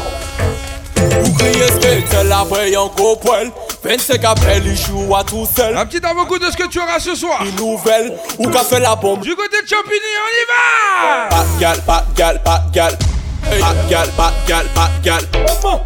Ou 1.25 1.33
kriye 1.37 1.67
skater 1.67 2.31
après 2.31 2.71
gros 2.71 3.15
poil. 3.15 3.51
25 3.83 4.23
appels, 4.23 4.63
il 4.65 4.77
joue 4.77 5.15
à 5.15 5.23
tout 5.23 5.47
seul. 5.55 5.75
Un 5.75 5.85
petit 5.85 6.05
avant-goût 6.05 6.37
de 6.37 6.45
ce 6.51 6.57
que 6.57 6.67
tu 6.67 6.79
auras 6.79 6.99
ce 6.99 7.15
soir. 7.15 7.43
Une 7.43 7.55
nouvelle, 7.55 8.13
ou 8.37 8.47
qu'a 8.49 8.63
fait 8.63 8.79
la 8.79 8.95
bombe. 8.95 9.21
Du 9.21 9.35
côté 9.35 9.61
de 9.63 9.67
Champigny, 9.67 10.13
on 10.17 10.31
y 10.37 10.45
va! 10.47 11.29
Pas 11.29 11.43
de 11.43 11.59
gal, 11.59 11.81
pas 11.85 12.05
de 12.07 12.17
gal, 12.17 12.41
pas 12.43 12.59
de 12.59 12.71
gal 12.73 12.97
Pas 13.43 13.73
de 13.73 13.89
gal, 13.89 14.09
pas 14.15 14.31
de 14.31 14.47
gal, 14.47 14.65
pas 14.75 14.89
de 14.99 15.03
gal 15.03 15.23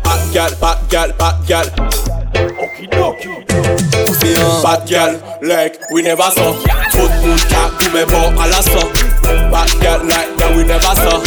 Pas 0.03 0.17
de 0.17 0.33
gal, 0.33 0.55
pas 0.57 0.75
de 0.75 0.91
gal, 0.91 1.13
pas 1.17 1.37
de 1.41 1.47
gal 1.47 1.71
Pas 4.61 4.77
de 4.77 4.89
gal, 4.89 5.19
like, 5.41 5.79
we 5.91 6.03
never 6.03 6.29
saw. 6.35 6.53
Trop 6.91 7.07
de 7.07 7.27
monde 7.27 7.39
qui 7.47 7.55
a 7.55 7.69
tout 7.79 7.91
mes 7.93 8.05
bords 8.05 8.41
à 8.41 8.47
la 8.47 8.61
sang 8.61 8.89
Pas 9.51 9.65
de 9.65 9.81
gal, 9.81 10.01
like, 10.07 10.35
that 10.37 10.55
we 10.55 10.65
never 10.65 10.81
saw 10.81 11.21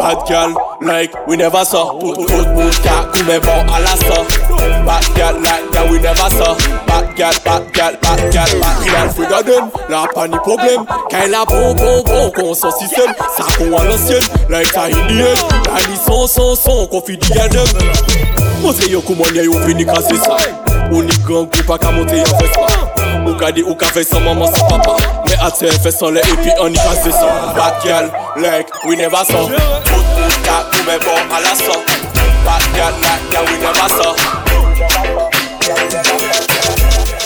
Bad 0.00 0.26
girl, 0.26 0.78
like 0.80 1.12
we 1.26 1.36
never 1.36 1.62
saw. 1.62 1.92
Put 2.00 2.16
mood 2.56 2.72
ka 2.80 3.04
koume 3.12 3.36
bon 3.44 3.68
ala 3.68 3.92
sa 4.00 4.24
Bad 4.88 5.04
girl, 5.12 5.36
like 5.44 5.68
that 5.76 5.84
we 5.90 6.00
never 6.00 6.30
saw. 6.32 6.56
Bad 6.88 7.12
girl, 7.20 7.36
bad 7.44 7.68
girl, 7.74 7.92
bad 8.00 8.32
girl, 8.32 8.60
bad 8.64 8.76
girl. 8.80 9.08
Friga 9.12 9.42
den, 9.44 9.68
la 9.92 10.06
pa 10.08 10.24
ni 10.26 10.38
problem. 10.40 10.88
Kay 11.10 11.28
la 11.28 11.44
bon, 11.44 11.76
bon, 11.76 12.00
bon, 12.08 12.30
kon 12.32 12.54
son 12.54 12.72
sistem 12.80 13.12
Sa 13.36 13.44
kon 13.58 13.76
an 13.76 13.92
ansyen, 13.92 14.24
like 14.48 14.72
sa 14.72 14.88
indien 14.88 15.36
La 15.68 15.84
ni 15.84 15.96
son, 16.00 16.26
son, 16.26 16.56
son, 16.56 16.86
kon 16.88 17.04
fi 17.04 17.18
di 17.20 17.36
gen 17.36 17.52
dem. 17.52 17.68
Monte 18.62 18.88
yo 18.88 19.02
koumanye 19.02 19.44
yo 19.44 19.60
vini 19.68 19.84
kasi 19.84 20.16
sa. 20.16 20.40
Oni 20.88 21.12
gang 21.28 21.44
pou 21.44 21.68
pa 21.68 21.76
ka 21.76 21.92
monte 21.92 22.16
yo 22.16 22.32
fespa 22.40 22.99
gade 23.40 23.62
ou 23.64 23.74
ka 23.74 23.86
fey 23.94 24.04
san 24.04 24.22
maman 24.24 24.46
san 24.54 24.68
papa. 24.68 24.96
Me 25.26 25.34
ate 25.46 25.66
fey 25.82 25.90
san 25.90 26.14
le 26.14 26.20
epi 26.20 26.50
an 26.60 26.74
i 26.74 26.78
kaze 26.84 27.12
san 27.12 27.54
Bakyal, 27.56 28.10
lek, 28.36 28.68
we 28.86 28.96
neva 28.96 29.24
san 29.24 29.48
Tout 29.88 30.08
mou 30.20 30.36
ka 30.44 30.56
koube 30.72 30.96
bon 31.04 31.34
ala 31.36 31.54
san 31.56 31.80
Bakyal, 32.44 32.94
lek, 33.04 33.20
ya 33.32 33.40
we 33.48 33.54
neva 33.64 33.86
san 33.96 34.14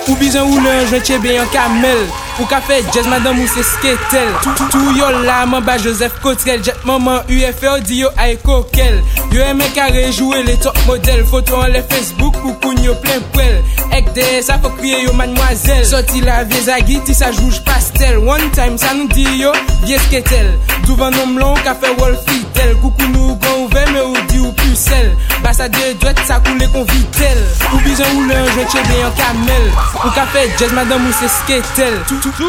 Ou 0.09 0.15
bizan 0.21 0.45
ou 0.47 0.61
le, 0.61 0.75
je 0.91 0.99
tche 1.01 1.19
be 1.19 1.35
yon 1.35 1.49
kamel 1.53 2.07
Ou 2.41 2.47
ka 2.51 2.59
fe 2.67 2.81
jazz 2.91 3.07
madame 3.07 3.39
ou 3.45 3.49
se 3.49 3.63
sketel. 3.63 4.33
Tou 4.73 4.95
yo 4.97 5.07
la 5.23 5.45
man 5.47 5.63
ba 5.63 5.77
Joseph 5.79 6.17
Cotrel 6.23 6.65
Jet 6.67 6.83
maman 6.89 7.23
UFO 7.31 7.77
di 7.87 8.01
yo 8.01 8.11
ay 8.19 8.35
kokel. 8.43 8.99
Yo 9.31 9.45
eme 9.47 9.69
ka 9.77 9.87
rejoue 9.95 10.43
le 10.43 10.57
top 10.59 10.79
model. 10.89 11.23
Foto 11.31 11.61
an 11.63 11.71
le 11.77 11.83
Facebook 11.93 12.35
pou 12.43 12.57
koun 12.65 12.83
yo 12.83 12.97
plen 13.05 13.23
prel 13.35 13.61
Ek 13.95 14.11
de 14.17 14.27
sa 14.43 14.59
fok 14.59 14.75
kriye 14.81 15.05
yo 15.05 15.15
mademoiselle. 15.15 15.87
Soti 15.87 16.25
la 16.27 16.43
vie 16.49 16.65
zagi 16.67 16.99
ti 17.07 17.15
sa 17.15 17.31
jouj 17.31 17.61
pastel. 17.69 18.19
One 18.27 18.51
time 18.57 18.81
sa 18.83 18.97
nou 18.99 19.07
di 19.15 19.29
yo 19.39 19.55
vie 19.85 20.01
sketel. 20.09 20.51
Douvan 20.89 21.15
nom 21.15 21.39
lon 21.39 21.63
ka 21.63 21.77
fe 21.79 21.95
wol 22.01 22.19
fidel. 22.27 22.75
Koukou 22.83 23.13
nou 23.15 23.39
gon 23.39 23.63
ouve 23.63 23.87
me 23.93 24.03
ou 24.09 24.27
di 24.33 24.43
ou 24.43 24.51
pusel 24.59 25.13
Basa 25.45 25.69
de 25.69 25.93
dwet 26.01 26.19
sa 26.27 26.41
koule 26.43 26.67
kon 26.75 26.87
vitel. 26.91 27.41
Ou 27.71 27.83
bizan 27.87 28.11
ou 28.17 28.27
le 28.27 28.43
anjwen 28.43 28.69
chebe 28.75 28.99
yon 28.99 29.15
kamel. 29.23 29.71
Ou 30.03 30.13
ka 30.17 30.27
fe 30.35 30.49
jazz 30.59 30.75
madame 30.75 31.07
ou 31.07 31.19
se 31.23 31.31
sketel. 31.39 32.01
tout 32.25 32.43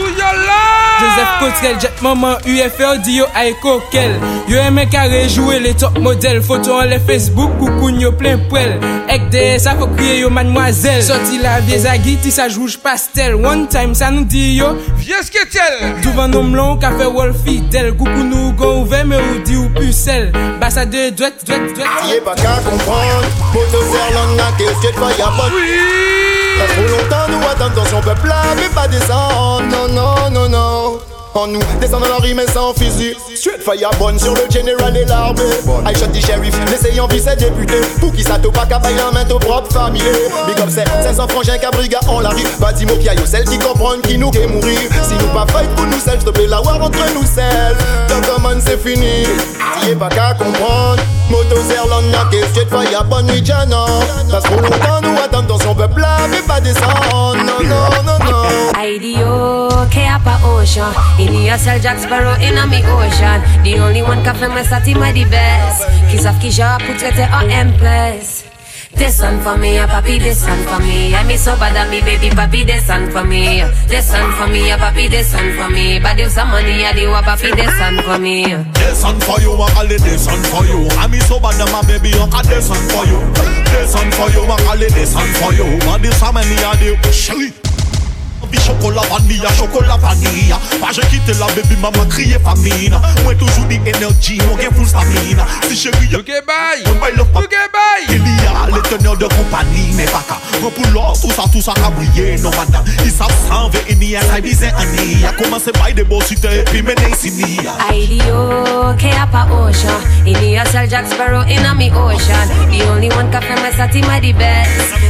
Joseph 0.99 1.31
Cotrell, 1.39 1.79
jet 1.81 2.01
maman 2.01 2.37
UFR 2.47 2.97
di 3.03 3.17
yo 3.17 3.25
ay 3.35 3.53
Yo 4.47 4.57
eme 4.57 4.87
ka 4.89 5.03
rejoué 5.03 5.59
les 5.59 5.73
top 5.73 5.99
modèles. 5.99 6.41
Photo 6.41 6.79
en 6.79 6.83
les 6.83 6.99
Facebook, 6.99 7.51
koukoun 7.59 7.99
yo 7.99 8.11
plein 8.13 8.37
poêle. 8.49 8.79
Ek 9.09 9.29
de 9.31 9.57
sa 9.59 9.75
faut 9.75 9.87
crier 9.87 10.19
yo 10.19 10.29
mademoiselle. 10.29 11.03
Sorti 11.03 11.39
la 11.39 11.59
vie 11.59 11.79
zagi, 11.79 12.15
tissage 12.17 12.57
rouge 12.57 12.77
pastel. 12.77 13.35
One 13.35 13.67
time 13.67 13.93
ça 13.93 14.11
nous 14.11 14.23
dit 14.23 14.55
yo. 14.55 14.77
Vies 14.97 15.29
que 15.29 15.45
tel 15.49 16.01
Devant 16.03 16.29
nom 16.29 16.45
blanc, 16.45 16.77
café 16.77 17.05
wall 17.05 17.33
fidèle 17.33 17.95
Koukoun 17.97 18.29
nou 18.29 18.53
gon 18.53 18.83
ouve, 18.83 19.03
me 19.03 19.17
ou 19.17 19.43
di 19.43 19.57
ou 19.57 19.69
pucelle. 19.69 20.31
Bassa 20.61 20.85
de 20.85 21.09
douette, 21.09 21.45
douette, 21.45 21.75
douette 21.75 21.87
Yé 22.07 22.21
pas 22.21 22.35
qu'à 22.35 22.61
comprendre? 22.63 23.27
Moto 23.53 23.83
serlan 23.91 24.35
na 24.37 24.51
qu'est-ce 24.57 24.87
que 24.87 24.93
t'faya 24.93 25.25
pas 25.25 25.49
Oui! 25.53 26.15
Pas 26.57 26.67
trop 26.67 26.87
longtemps 26.87 27.27
nous 27.29 27.47
attendons 27.47 27.89
son 27.89 28.01
peuple 28.01 28.27
là, 28.27 28.43
mais 28.55 28.69
pas 28.73 28.87
descendre. 28.87 29.64
no, 29.65 29.87
no, 29.87 30.29
no, 30.29 30.47
no. 30.47 31.14
En 31.35 31.47
nous, 31.47 31.59
descend 31.81 32.01
dans 32.01 32.09
la 32.09 32.17
rime 32.17 32.39
et 32.39 32.49
sans 32.49 32.73
fusil 32.73 33.15
Straight 33.35 33.61
fire 33.61 33.91
bonne 33.99 34.17
sur 34.17 34.33
le 34.33 34.49
général 34.49 34.95
et 34.95 35.05
l'armée. 35.05 35.41
I 35.85 35.93
shot 35.97 36.07
the 36.07 36.21
sheriff, 36.21 36.55
l'essayant 36.71 37.07
vice 37.07 37.27
et 37.27 37.35
député 37.35 37.75
Pour 37.99 38.13
qui 38.13 38.23
ça 38.23 38.39
te 38.39 38.47
pas 38.47 38.65
qu'à 38.65 38.79
payer 38.79 39.01
en 39.01 39.13
main 39.13 39.29
au 39.29 39.39
propre 39.39 39.71
famille 39.71 40.01
Big 40.47 40.59
up 40.59 40.69
c'est 40.69 40.87
500 41.03 41.27
frangins 41.27 41.57
qu'à 41.57 41.71
briga 41.71 41.99
en 42.07 42.21
la 42.21 42.29
rue. 42.29 42.43
Pas 42.59 42.71
dit 42.71 42.85
mot 42.85 42.95
piaillot, 42.95 43.25
celle 43.25 43.43
qui 43.45 43.59
comprennent 43.59 44.01
qui 44.01 44.17
nous 44.17 44.31
qu'est 44.31 44.47
mourir 44.47 44.79
Si 45.03 45.13
nous 45.13 45.27
pas 45.33 45.45
fight 45.51 45.69
pour 45.75 45.85
nous 45.85 45.99
seuls, 45.99 46.21
stopper 46.21 46.47
la 46.47 46.61
war 46.61 46.81
entre 46.81 47.13
nous 47.13 47.25
seuls. 47.25 47.77
Donc 48.09 48.25
comment 48.33 48.55
c'est 48.65 48.81
fini. 48.81 49.25
Si 49.81 49.89
y'a 49.89 49.95
pas 49.95 50.09
qu'à 50.09 50.33
comprendre 50.33 51.03
Moto 51.29 51.55
Zerland 51.67 52.05
n'a 52.11 52.25
que 52.31 52.45
straight 52.49 52.69
fire 52.69 53.03
bonne 53.05 53.25
nuit 53.25 53.43
Jana 53.43 53.85
Parce 54.29 54.43
trop 54.43 54.59
longtemps 54.61 55.01
nous 55.01 55.17
attendons 55.23 55.57
dans 55.57 55.59
son 55.59 55.75
peuple 55.75 55.99
là 55.99 56.17
Mais 56.29 56.41
pas 56.47 56.61
descendre. 56.61 57.35
No, 57.35 57.63
no, 57.63 57.75
no, 58.05 58.31
no. 58.31 58.45
IDO, 58.87 59.69
Keapa 59.89 60.37
Ocean. 61.25 61.35
In 61.35 61.45
yourself, 61.45 61.81
Jack 61.81 61.99
Sparrow, 61.99 62.35
in 62.41 62.57
a 62.57 62.67
me 62.67 62.83
ocean. 62.85 63.41
The 63.63 63.79
only 63.79 64.01
one 64.01 64.23
cafe 64.23 64.47
me 64.47 64.63
sati 64.63 64.93
my 64.93 65.11
the 65.11 65.25
best. 65.25 65.87
Kiss 66.09 66.25
off 66.25 66.35
Kisha, 66.41 66.77
put 66.79 67.01
it 67.01 67.17
en 67.19 67.51
empress. 67.51 68.45
Descend 68.95 69.43
for 69.43 69.57
me, 69.57 69.77
a 69.77 69.85
papi, 69.87 70.19
descend 70.19 70.63
for 70.69 70.79
me. 70.79 71.13
I 71.13 71.23
me 71.27 71.35
so 71.35 71.53
bad 71.57 71.75
at 71.75 71.89
me, 71.89 71.99
baby, 71.99 72.29
papi, 72.29 72.65
descend 72.65 73.11
for 73.11 73.25
me. 73.25 73.59
Descend 73.89 74.33
for 74.35 74.47
me, 74.47 74.71
a 74.71 74.77
papi, 74.77 75.09
descend 75.09 75.59
for 75.59 75.69
me. 75.69 75.99
But 75.99 76.17
if 76.17 76.31
some 76.31 76.47
money, 76.47 76.85
I 76.85 76.93
do 76.93 77.11
a 77.11 77.21
papi, 77.21 77.53
descend 77.55 78.01
for 78.05 78.17
me. 78.17 78.45
Descend 78.71 79.21
for 79.23 79.41
you, 79.41 79.51
I 79.51 79.69
call 79.75 79.91
it 79.91 79.99
descend 79.99 80.45
for 80.47 80.63
you. 80.63 80.87
I 80.95 81.07
me 81.07 81.19
so 81.19 81.39
bad 81.41 81.59
at 81.59 81.69
my 81.73 81.83
baby, 81.83 82.15
I 82.15 82.41
descend 82.43 82.87
for 82.87 83.03
you. 83.03 83.19
Descend 83.75 84.13
for 84.15 84.29
you, 84.31 84.47
I 84.47 84.55
call 84.63 84.81
it 84.81 84.93
descend 84.93 85.35
for 85.43 85.51
you. 85.51 85.67
But 85.83 86.05
if 86.05 86.13
some 86.15 86.35
money, 86.35 86.55
I 86.55 86.79
do, 86.79 86.95
Papi 88.55 88.67
chocolat 88.67 89.05
vanilla, 89.09 89.49
vanilla. 89.99 90.59
Pa 90.79 90.91
kite 91.09 91.33
la 91.39 91.47
bebi 91.55 91.75
kriye 92.09 92.39
famina 92.39 93.01
Mwen 93.23 93.37
toujou 93.37 93.65
di 93.67 93.75
enerji, 93.85 94.39
mwen 94.45 94.57
gen 94.59 94.73
full 94.73 94.87
stamina. 94.87 95.45
Si 95.67 95.75
chéri 95.75 96.07
yo 96.11 96.19
bay, 96.45 96.83
bay 97.01 98.05
Kelia, 98.07 98.67
le 98.67 98.81
de 99.17 99.27
kompani 99.27 99.93
baka, 100.05 100.39
lor, 100.93 101.17
tout 101.19 101.31
sa 101.31 101.43
tout 101.51 101.61
sa 101.61 101.73
kabriye 101.73 102.37
san 103.17 103.69
ve 103.69 104.41
bizen 104.41 104.73
ani, 104.77 105.25
komanse 105.37 105.71
bay 105.73 105.93
de 105.93 106.03
bo 106.03 106.21
yo, 108.27 108.95
ke 108.97 109.11
apa 109.11 109.47
osha 109.51 109.99
sel 110.71 110.87
Jack 110.87 111.07
Sparrow 111.07 111.43
mi 111.45 111.89
The 111.89 112.85
only 112.89 113.09
one 113.09 113.31
ka 113.31 113.41
fè 113.41 113.75
sati 113.75 114.01
di 114.21 114.33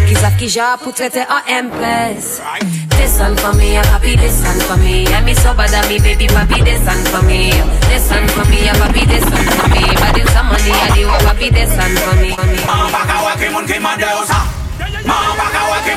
Ki 0.08 0.16
ki 0.38 0.48
ja 0.48 0.78
pou 0.78 0.92
trete 0.92 1.26
a 1.28 1.44
Right 1.46 2.85
Descend 3.06 3.40
for 3.40 3.54
me, 3.54 3.78
a 3.78 3.84
papi, 3.84 4.18
descend 4.18 4.64
for 4.64 4.78
me. 4.78 5.06
I 5.06 5.22
me 5.22 5.36
so 5.36 5.54
bad 5.54 5.70
at 5.78 5.88
me, 5.88 6.00
baby, 6.00 6.26
papi, 6.26 6.66
descend 6.66 7.06
for 7.14 7.22
me. 7.22 7.54
Descend 7.86 8.26
for 8.32 8.42
me, 8.50 8.66
a 8.66 8.74
papi, 8.74 9.06
descend 9.06 9.46
for 9.54 9.70
me. 9.70 9.86
But 10.02 10.18
if 10.18 10.28
some 10.34 10.50
money, 10.50 10.74
I 10.74 10.90
do 10.98 11.06
a 11.06 11.18
papi, 11.22 11.54
descend 11.54 12.00
for 12.02 12.16
me. 12.18 12.34
Mpaka 12.34 13.18
weke 13.22 13.52
moun 13.54 13.68
ki 13.68 13.78
madeusa 13.78 14.42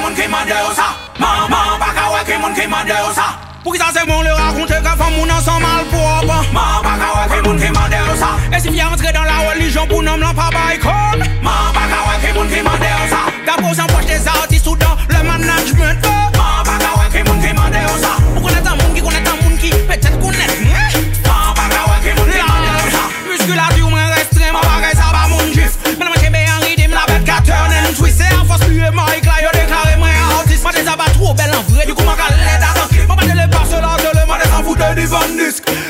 moun 0.01 0.15
ki 0.15 0.29
madeusa 0.29 0.85
Mpaka 1.17 2.05
weke 2.13 2.39
moun 2.41 2.55
ki 2.55 2.67
madeusa 2.69 3.25
Pour 3.65 3.73
qui 3.73 3.79
ça 3.79 3.87
c'est 3.93 4.07
bon 4.07 4.23
le 4.23 4.33
raconter 4.33 4.75
que 4.75 4.97
femme 4.97 5.15
moun 5.17 5.31
en 5.31 5.41
sont 5.41 5.61
mal 5.61 5.85
propre 5.91 6.45
Mpaka 6.53 7.09
weke 7.19 7.43
moun 7.45 7.59
ki 7.59 7.73
madeusa 7.73 8.31
Et 8.55 8.61
si 8.61 8.69
vient 8.69 8.89
entrer 8.89 9.13
dans 9.13 9.25
la 9.25 9.51
religion 9.51 9.87
pour 9.87 10.03
nom 10.03 10.17
la 10.17 10.35
pas 10.35 10.51
baïkon 10.51 11.25
Mpaka 11.43 11.99
weke 12.09 12.35
moun 12.35 12.49
ki 12.49 12.63
madeusa 12.63 13.21
D'abord 13.47 13.75
j'empoche 13.75 14.07
des 14.07 14.29
artistes 14.29 14.67
ou 14.67 14.77
dans 14.77 14.97
le 15.09 15.23
management 15.25 15.99
Mpaka 16.01 16.18
tranquille 31.95 33.07
Moi 33.07 33.17
pas 33.17 33.25
de 33.25 33.33
les 33.33 33.49
passer 33.49 33.81
là, 33.81 33.97
de 33.99 34.19
le 34.19 34.25
des 34.25 34.65
foutre 34.65 34.95
du 34.95 35.07
van 35.07 35.19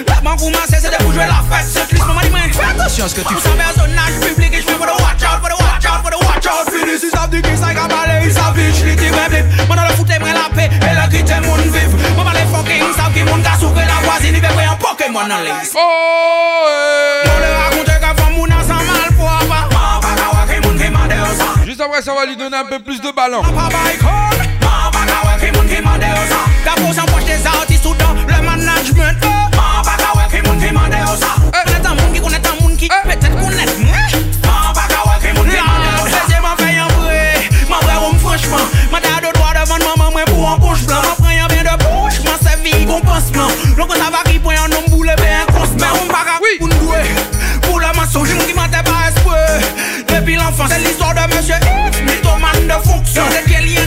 La 0.06 0.66
c'est 0.68 0.90
de 0.90 1.02
pour 1.02 1.12
jouer 1.12 1.26
la 1.26 1.42
fête 1.56 1.66
Cette 1.66 1.92
liste, 1.92 2.06
maman 2.06 2.20
dit 2.20 2.30
moi, 2.30 2.40
fais 2.52 2.64
attention 2.64 3.04
à 3.04 3.08
ce 3.08 3.14
que 3.14 3.20
tu 3.22 3.34
fais 3.34 3.50
personnage 3.50 4.20
public 4.20 4.52
et 4.52 4.56
je 4.56 4.62
fais 4.62 4.74
for 4.74 4.86
the 4.86 5.00
watch 5.00 5.22
out, 5.22 5.40
for 5.40 5.50
the 5.50 5.60
watch 5.60 5.86
out, 5.86 6.02
for 6.02 6.10
the 6.10 6.24
watch 6.24 6.46
out. 6.46 6.70
Fini, 6.70 6.98
si 6.98 7.10
savent 7.10 7.30
du 7.30 7.42
qui 7.42 7.56
ça 7.56 7.74
cabalé, 7.74 8.26
ils 8.26 8.32
savent 8.32 8.56
vite, 8.56 8.74
j'li 8.76 8.96
dit 8.96 9.08
blip. 9.08 9.68
Dans 9.68 9.74
le 9.74 10.14
aimerait 10.14 10.32
la 10.32 10.48
paix, 10.54 10.70
et 10.72 10.94
la 10.94 11.08
quitte 11.08 11.28
vive 11.28 12.14
Moi 12.14 12.24
pas 12.24 12.32
les 12.32 12.46
fucking, 12.46 12.94
savent 12.96 13.12
qui 13.12 13.24
ka 13.24 13.58
souffre 13.58 13.76
la 13.76 14.06
voisine 14.06 14.34
Il 14.34 14.40
veut 14.40 14.46
un 14.46 14.76
Pokémon 14.76 15.20
en 15.20 15.40
liste 15.42 15.74
Nous 17.24 17.38
le 17.40 17.50
raconter 17.62 17.98
que 18.00 18.20
femme 18.20 18.34
moun 18.34 18.52
ensemble 18.52 18.86
mal 18.86 19.12
propre 19.16 19.68
Mpaka 19.98 20.26
wake 20.34 20.64
moun 20.64 20.78
ki 20.78 20.90
madeusa 20.90 21.48
Juste 21.64 21.80
après, 21.80 22.02
ça 22.02 22.14
va 22.14 22.26
lui 22.26 22.36
donner 22.36 22.56
un 22.56 22.64
peu 22.64 22.78
plus 22.78 23.00
de 23.00 23.10
ballon. 23.10 23.42
Madeusa 25.80 26.40
D'abord 26.64 26.92
j'empoche 26.92 27.24
des 27.24 27.46
artistes 27.46 27.86
ou 27.86 27.92
le 27.92 28.42
management 28.44 29.24
moun 32.60 32.76
ki 32.76 32.88
Mpaka 32.88 33.28
wake 35.06 35.32
moun 35.34 35.48
ki 35.48 35.56
de 39.58 39.64
maman 39.78 40.10
bien 41.48 41.62
de 41.62 41.68
va 46.10 46.24
boule 46.58 46.74
le 50.08 50.20
l'enfance 50.36 50.70
c'est 50.70 50.78
l'histoire 50.78 51.14
de 51.14 51.34
monsieur 51.34 51.54
X 51.88 52.00
Mythomane 52.02 52.66
de 52.66 52.78
fonction. 52.86 53.24
Quel 53.46 53.64
lien 53.64 53.86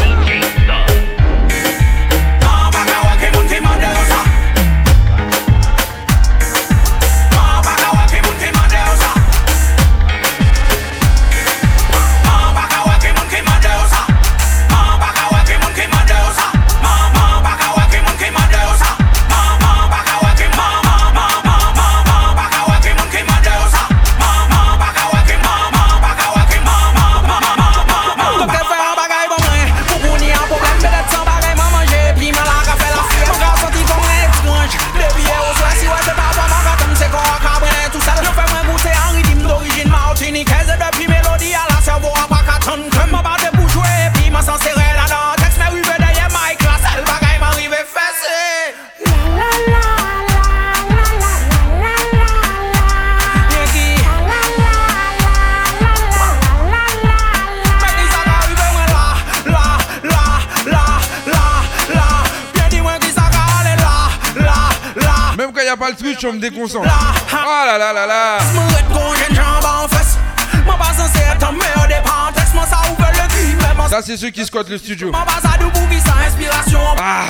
pas 65.81 65.89
le 65.89 65.97
switch, 65.97 66.23
on 66.25 66.33
me 66.33 66.39
déconcentre. 66.39 66.87
Ah 67.33 67.65
là 67.65 67.79
là 67.79 67.91
là 67.91 68.05
là. 68.05 68.37
Ça, 73.89 74.01
c'est 74.05 74.15
ceux 74.15 74.29
qui 74.29 74.45
squattent 74.45 74.69
le 74.69 74.77
studio. 74.77 75.09
Ah. 77.01 77.25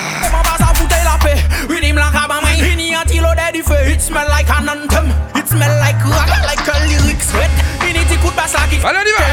Allez, 8.83 8.99
on 8.99 9.07
y 9.07 9.13
va. 9.15 9.23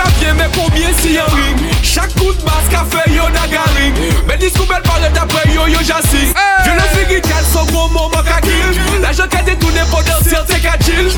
papye 0.00 0.32
men 0.38 0.50
pou 0.56 0.68
si 1.02 1.14
yon 1.16 1.28
ring 1.36 1.60
Chak 1.82 2.14
kout 2.18 2.40
bas 2.44 2.68
ka 2.72 2.84
fe 2.92 3.04
yon 3.14 3.32
dis 4.40 4.56
koubel 4.56 4.82
paret 4.88 5.16
apre 5.20 5.42
yo 5.54 5.66
yo 5.68 5.80
jasing 5.82 6.32
Yo 6.66 6.74
le 6.74 6.86
figi 6.94 7.20
son 7.52 7.66
mou 7.92 8.10
La 9.02 9.12
jen 9.12 9.28
kate 9.28 9.58
toune 9.60 9.84
potansiyel 9.90 10.44
te 10.48 10.60
ka 10.64 10.76
chil 10.84 11.10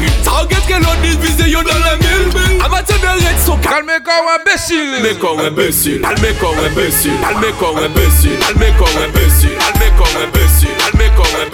ou 0.43 0.47
get 0.51 0.67
ke 0.67 0.81
lonis 0.83 1.19
vize 1.23 1.49
yo 1.51 1.63
nan 1.63 1.79
le 1.87 1.95
mil 2.03 2.63
Amate 2.65 2.99
de 3.03 3.15
red 3.23 3.39
son 3.45 3.59
ka 3.59 3.77
Kalme 3.77 4.01
kon 4.07 4.27
wè 4.29 4.37
besil 4.47 4.99
Kalme 5.03 5.19
kon 5.21 5.39
wè 5.43 5.51
besil 5.57 6.03
Kalme 6.03 6.35
kon 6.41 6.59
wè 6.59 6.71
besil 6.77 7.19
Kalme 7.23 7.53
kon 7.61 8.99
wè 8.99 9.09
besil 9.19 9.59
Kalme 9.61 11.52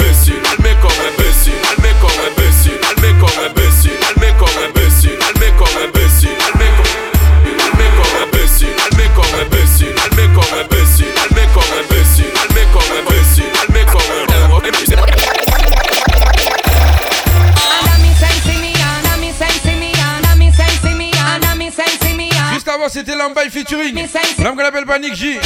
Lambaye 23.18 23.50
featuring. 23.50 24.06
L'homme 24.42 24.56
qu'on 24.56 24.64
appelle 24.64 24.86
Panic 24.86 25.14
J. 25.14 25.38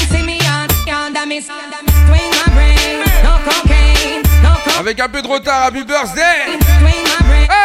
Avec 4.78 5.00
un 5.00 5.08
peu 5.08 5.22
de 5.22 5.28
retard, 5.28 5.64
Happy 5.64 5.84
Birthday. 5.84 6.20
Hey! 7.50 7.61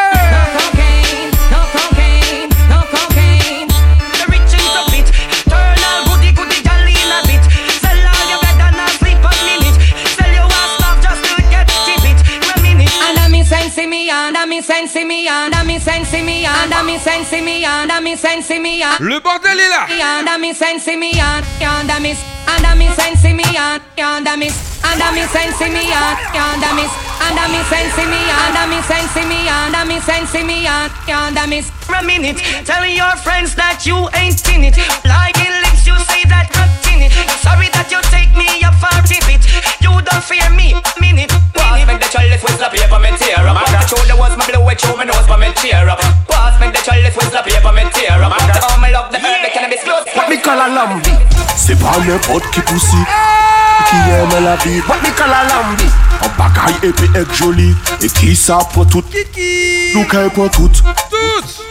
Me 14.57 14.63
under 14.63 14.83
me 14.83 15.01
sense 15.01 15.03
me 15.03 15.27
under 15.29 15.63
me 15.65 15.77
sense 15.79 16.11
me 16.23 16.45
under 16.45 16.83
me 16.83 16.97
sense 16.97 17.31
me 17.41 17.63
under 17.63 18.01
me 18.01 18.15
sense 18.15 18.49
me 18.59 18.83
Le 18.99 19.19
bordel 19.19 19.59
est 19.59 19.69
là. 19.69 19.87
Under 20.17 20.39
me 20.39 20.53
sense 20.53 20.87
me 20.87 21.11
under 21.19 21.99
me 21.99 22.15
under 22.47 22.75
me 22.75 22.89
sense 22.89 23.29
me 23.29 23.43
under 23.55 24.37
me 24.37 24.49
under 24.83 25.11
me 25.13 25.27
sense 25.27 25.59
me 25.69 25.93
under 25.93 26.73
me 26.73 26.85
under 27.21 27.47
me 27.49 27.59
sense 27.69 28.05
me 28.07 28.19
under 28.45 28.67
me 28.67 28.81
sense 28.81 29.25
me 29.27 29.47
under 29.47 29.85
me 29.85 29.99
sense 30.01 30.43
me 30.43 30.67
under 30.67 31.47
me 31.47 31.63
a 31.93 32.03
minute. 32.03 32.37
Tell 32.65 32.85
your 32.85 33.15
friends 33.17 33.55
that 33.55 33.85
you 33.85 34.09
ain't 34.13 34.41
in 34.49 34.63
it. 34.63 34.77
Like 35.05 35.37
in 35.37 35.53
licks, 35.63 35.85
you 35.85 35.95
say 36.09 36.23
that 36.29 36.49
I'm 36.57 36.69
in 36.93 37.05
it. 37.05 37.13
Sorry 37.41 37.69
that 37.73 37.89
you 37.91 38.01
take 38.09 38.33
me 38.35 38.47
up 38.63 38.75
for 38.81 38.93
bit. 39.05 39.41
You 39.81 39.93
don't 40.01 40.23
fear 40.23 40.49
me, 40.49 40.73
minute. 40.99 41.31
Pass 41.53 41.85
make 41.87 41.99
the 41.99 42.09
chalice 42.09 42.43
with 42.43 42.57
the 42.59 42.69
paper 42.69 42.99
me 42.99 43.11
tear 43.17 43.47
up. 43.47 43.66
After 43.87 44.03
show 44.03 44.15
the 44.15 44.19
words 44.19 44.35
my 44.35 44.45
blow 44.51 44.67
it 44.67 44.81
through 44.81 44.97
my 44.97 45.05
nose 45.05 45.25
but 45.29 45.39
me 45.39 45.47
tear 45.55 45.87
up. 45.87 45.99
Pass 46.27 46.59
make 46.59 46.73
the 46.75 46.83
chalice 46.83 47.15
with 47.15 47.31
the 47.31 47.39
paper 47.39 47.71
me 47.71 47.87
tear 47.95 48.19
up. 48.19 48.35
After 48.35 48.59
all 48.67 48.81
my 48.83 48.91
love 48.91 49.09
the 49.13 49.17
herb 49.17 49.39
the 49.39 49.49
cannabis 49.49 49.81
close. 49.81 50.03
What 50.11 50.27
me 50.27 50.35
call 50.35 50.59
a 50.59 50.67
lambi? 50.67 51.15
C'est 51.55 51.79
pas 51.79 51.95
n'importe 52.05 52.51
qui 52.51 52.59
poussi 52.59 52.97
eh. 52.99 53.83
qui 53.87 53.95
aime 54.11 54.43
la 54.43 54.57
vie. 54.57 54.81
What 54.89 54.97
me 55.01 55.11
call 55.15 55.31
a 55.31 55.47
lambi? 55.47 55.85
Un 56.21 56.27
bagaille 56.35 56.75
épais 56.83 57.17
et 57.17 57.33
joli 57.33 57.73
et 58.01 58.09
qui 58.09 58.35
ça 58.35 58.59
pour 58.73 58.85
tout. 58.87 59.05
Louka 59.93 60.29
pour 60.31 60.51
tout. 60.51 60.69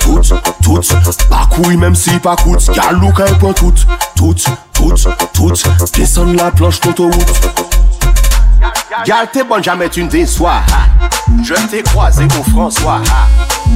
Tout, 0.01 0.21
tout, 0.63 0.81
pas 1.29 1.47
couille 1.51 1.77
même 1.77 1.95
si 1.95 2.19
pas 2.19 2.37
coûte. 2.37 2.71
Y'a 2.75 2.93
Louka 2.93 3.25
pour 3.39 3.53
tout. 3.53 3.75
Tout, 4.17 4.35
tout, 4.73 4.95
tout. 5.35 5.53
Descendre 5.93 6.35
la 6.35 6.51
planche 6.51 6.81
d'autoroute. 6.81 7.66
Gal 9.05 9.29
t'es 9.33 9.45
bonne, 9.45 9.63
jamais 9.63 9.89
tu 9.89 10.03
ne 10.03 10.09
déçois. 10.09 10.63
Je 11.43 11.55
t'ai 11.69 11.83
croisé 11.83 12.25
au 12.39 12.51
François. 12.51 13.01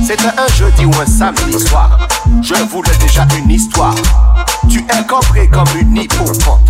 C'était 0.03 0.29
un 0.29 0.55
jeudi 0.55 0.85
ou 0.87 0.93
un 1.01 1.07
samedi 1.07 1.59
soir. 1.61 2.09
Je 2.43 2.55
voulais 2.55 2.97
déjà 3.01 3.27
une 3.37 3.51
histoire. 3.51 3.95
Tu 4.69 4.79
es 4.79 5.07
cambré 5.07 5.49
comme 5.49 5.69
une 5.81 5.97
hippocampe. 5.97 6.61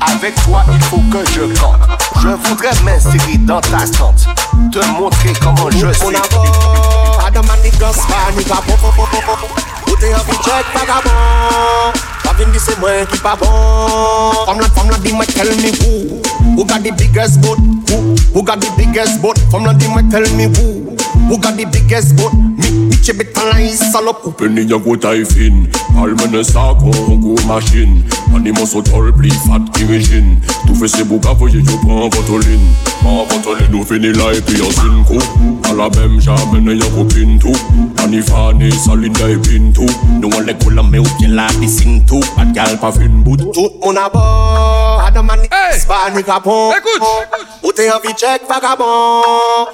Avec 0.00 0.34
toi, 0.44 0.64
il 0.72 0.80
faut 0.82 1.02
que 1.10 1.24
je 1.32 1.40
campe. 1.60 1.80
Je 2.22 2.28
voudrais 2.28 2.74
m'insérer 2.84 3.38
dans 3.38 3.60
ta 3.60 3.86
tente. 3.86 4.28
Te 4.72 4.84
montrer 4.98 5.32
comment 5.40 5.70
je 5.70 5.92
suis. 5.92 6.97
Adam 7.38 7.54
and 7.54 7.62
the 7.62 7.70
gospel, 7.78 8.18
nigga, 8.34 8.58
po 8.66 8.74
po 8.82 8.90
po 8.98 9.06
po 9.06 9.20
po. 9.22 9.46
Ou 9.86 9.94
te 10.02 10.10
an 10.10 10.18
fi 10.26 10.34
check 10.42 10.66
vagabond 10.74 11.94
Pa 12.26 12.34
vin 12.34 12.50
di 12.50 12.58
se 12.58 12.74
mwen 12.82 13.06
ki 13.06 13.18
pa 13.22 13.36
bon 13.38 14.42
Fom 14.42 14.58
la, 14.58 14.66
fom 14.74 14.90
la 14.90 14.98
di 14.98 15.14
mwen 15.14 15.30
tell 15.30 15.46
me 15.62 15.70
who 15.78 16.18
Who 16.58 16.66
got 16.66 16.82
the 16.82 16.90
biggest 16.98 17.38
boat? 17.38 17.62
Who, 17.62 18.18
who 18.34 18.42
got 18.42 18.58
the 18.58 18.66
biggest 18.74 19.22
boat? 19.22 19.38
Fom 19.54 19.62
la 19.62 19.72
di 19.72 19.86
mwen 19.86 20.10
tell 20.10 20.26
me 20.34 20.50
who 20.50 20.98
Who 21.30 21.38
got 21.38 21.54
the 21.54 21.70
biggest 21.70 22.18
boat? 22.18 22.34
Bitch, 22.68 23.12
bet 23.16 23.36
an 23.38 23.60
yi 23.60 23.74
salop 23.76 24.26
Oupen 24.26 24.54
ni 24.54 24.64
nyago 24.64 24.96
tay 24.96 25.24
fin. 25.24 25.66
Almene 25.98 26.44
sa 26.44 26.74
kon 26.74 27.18
go 27.20 27.34
machin 27.48 28.04
Animan 28.34 28.66
sotol 28.66 29.10
pli 29.12 29.30
fat 29.46 29.64
kirijin 29.74 30.36
Tou 30.66 30.74
fese 30.78 31.02
bou 31.08 31.18
kavoye 31.18 31.58
yo 31.58 31.78
pan 31.82 32.06
vatolin 32.14 32.62
Pan 33.02 33.24
vatolin 33.30 33.74
ou 33.74 33.84
fini 33.84 34.12
la 34.14 34.30
epi 34.36 34.60
an 34.62 34.70
sin 34.76 35.00
kou 35.08 35.18
Ala 35.70 35.88
bem 35.90 36.20
jamen 36.20 36.70
e 36.70 36.76
yako 36.78 37.04
pintou 37.10 37.56
Ani 38.04 38.22
fane 38.22 38.70
salin 38.84 39.12
da 39.18 39.30
e 39.32 39.38
pintou 39.48 39.88
Nou 40.20 40.30
an 40.38 40.46
le 40.46 40.54
kolam 40.62 40.92
me 40.92 41.02
ou 41.02 41.16
pye 41.18 41.32
la 41.32 41.48
pisin 41.58 41.98
tou 42.06 42.22
Pat 42.36 42.54
gal 42.54 42.78
pa 42.78 42.92
fin 42.92 43.22
bout 43.24 43.42
Tout 43.50 43.80
moun 43.82 43.98
abor 43.98 44.97
Bad 45.08 45.24
man 45.24 45.40
hey. 45.50 45.80
Bad 45.88 46.14
me 46.14 46.22
capon 46.22 46.70
Écoute 46.76 47.02
Ou 47.62 47.72
t'es 47.72 47.90
envie 47.90 48.14
check 48.14 48.42
vagabond? 48.46 49.22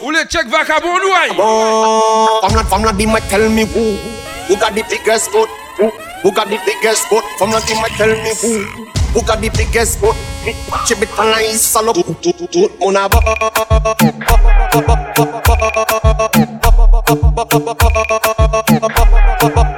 Ou 0.03 0.11
le 0.11 0.21
check 0.31 0.47
vagabond 0.47 0.95
ou 0.95 1.13
aïe 1.13 1.35
Bon 1.37 2.41
From 2.41 2.53
not 2.55 2.65
from 2.69 2.83
not 2.83 2.97
the 2.97 3.07
mic 3.07 3.27
tell 3.29 3.49
me 3.49 3.65
who. 3.65 3.97
Who 4.47 4.57
got 4.57 4.75
the 4.75 4.85
biggest 4.89 5.33
boat 5.33 5.49
Who, 5.79 5.91
who 6.23 6.31
got 6.31 6.49
the 6.49 6.59
biggest 6.65 7.11
boat 7.11 7.25
From 7.39 7.51
not 7.51 7.67
di 7.67 7.75
mic 7.75 7.97
tell 7.97 8.15
me 8.15 8.31
who. 8.43 8.65
Who 9.13 9.23
got 9.27 9.41
the 9.41 9.51
biggest 9.51 10.01
boat 10.01 10.15
Chip 10.87 11.03
it 11.03 11.09
on 11.19 11.27
la 11.27 11.43
salope 11.59 11.97
Tout 12.23 12.33
tout 12.33 12.47
tout 12.53 12.71
mon 12.79 12.95
abord 12.95 13.25
Ba 13.25 13.35
ba 13.35 14.55
ba 14.55 14.69
ba 14.71 14.87
ba 14.87 15.11
ba 15.11 15.75
ba 17.35 17.45
ba 17.45 17.75
ba 18.89 19.05
ba 19.41 19.49
ba 19.51 19.74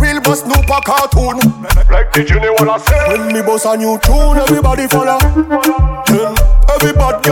Real 0.00 0.20
pa 0.66 0.80
cartoon. 0.80 1.36
Like 1.90 2.12
the 2.12 2.24
Juni 2.24 2.50
When 3.08 3.32
me 3.32 3.42
a 3.64 3.76
new 3.76 3.98
tune, 3.98 4.38
everybody 4.38 4.86
follow. 4.88 5.18
Yeah, 6.08 6.34
every 6.74 6.92
bad 6.92 7.22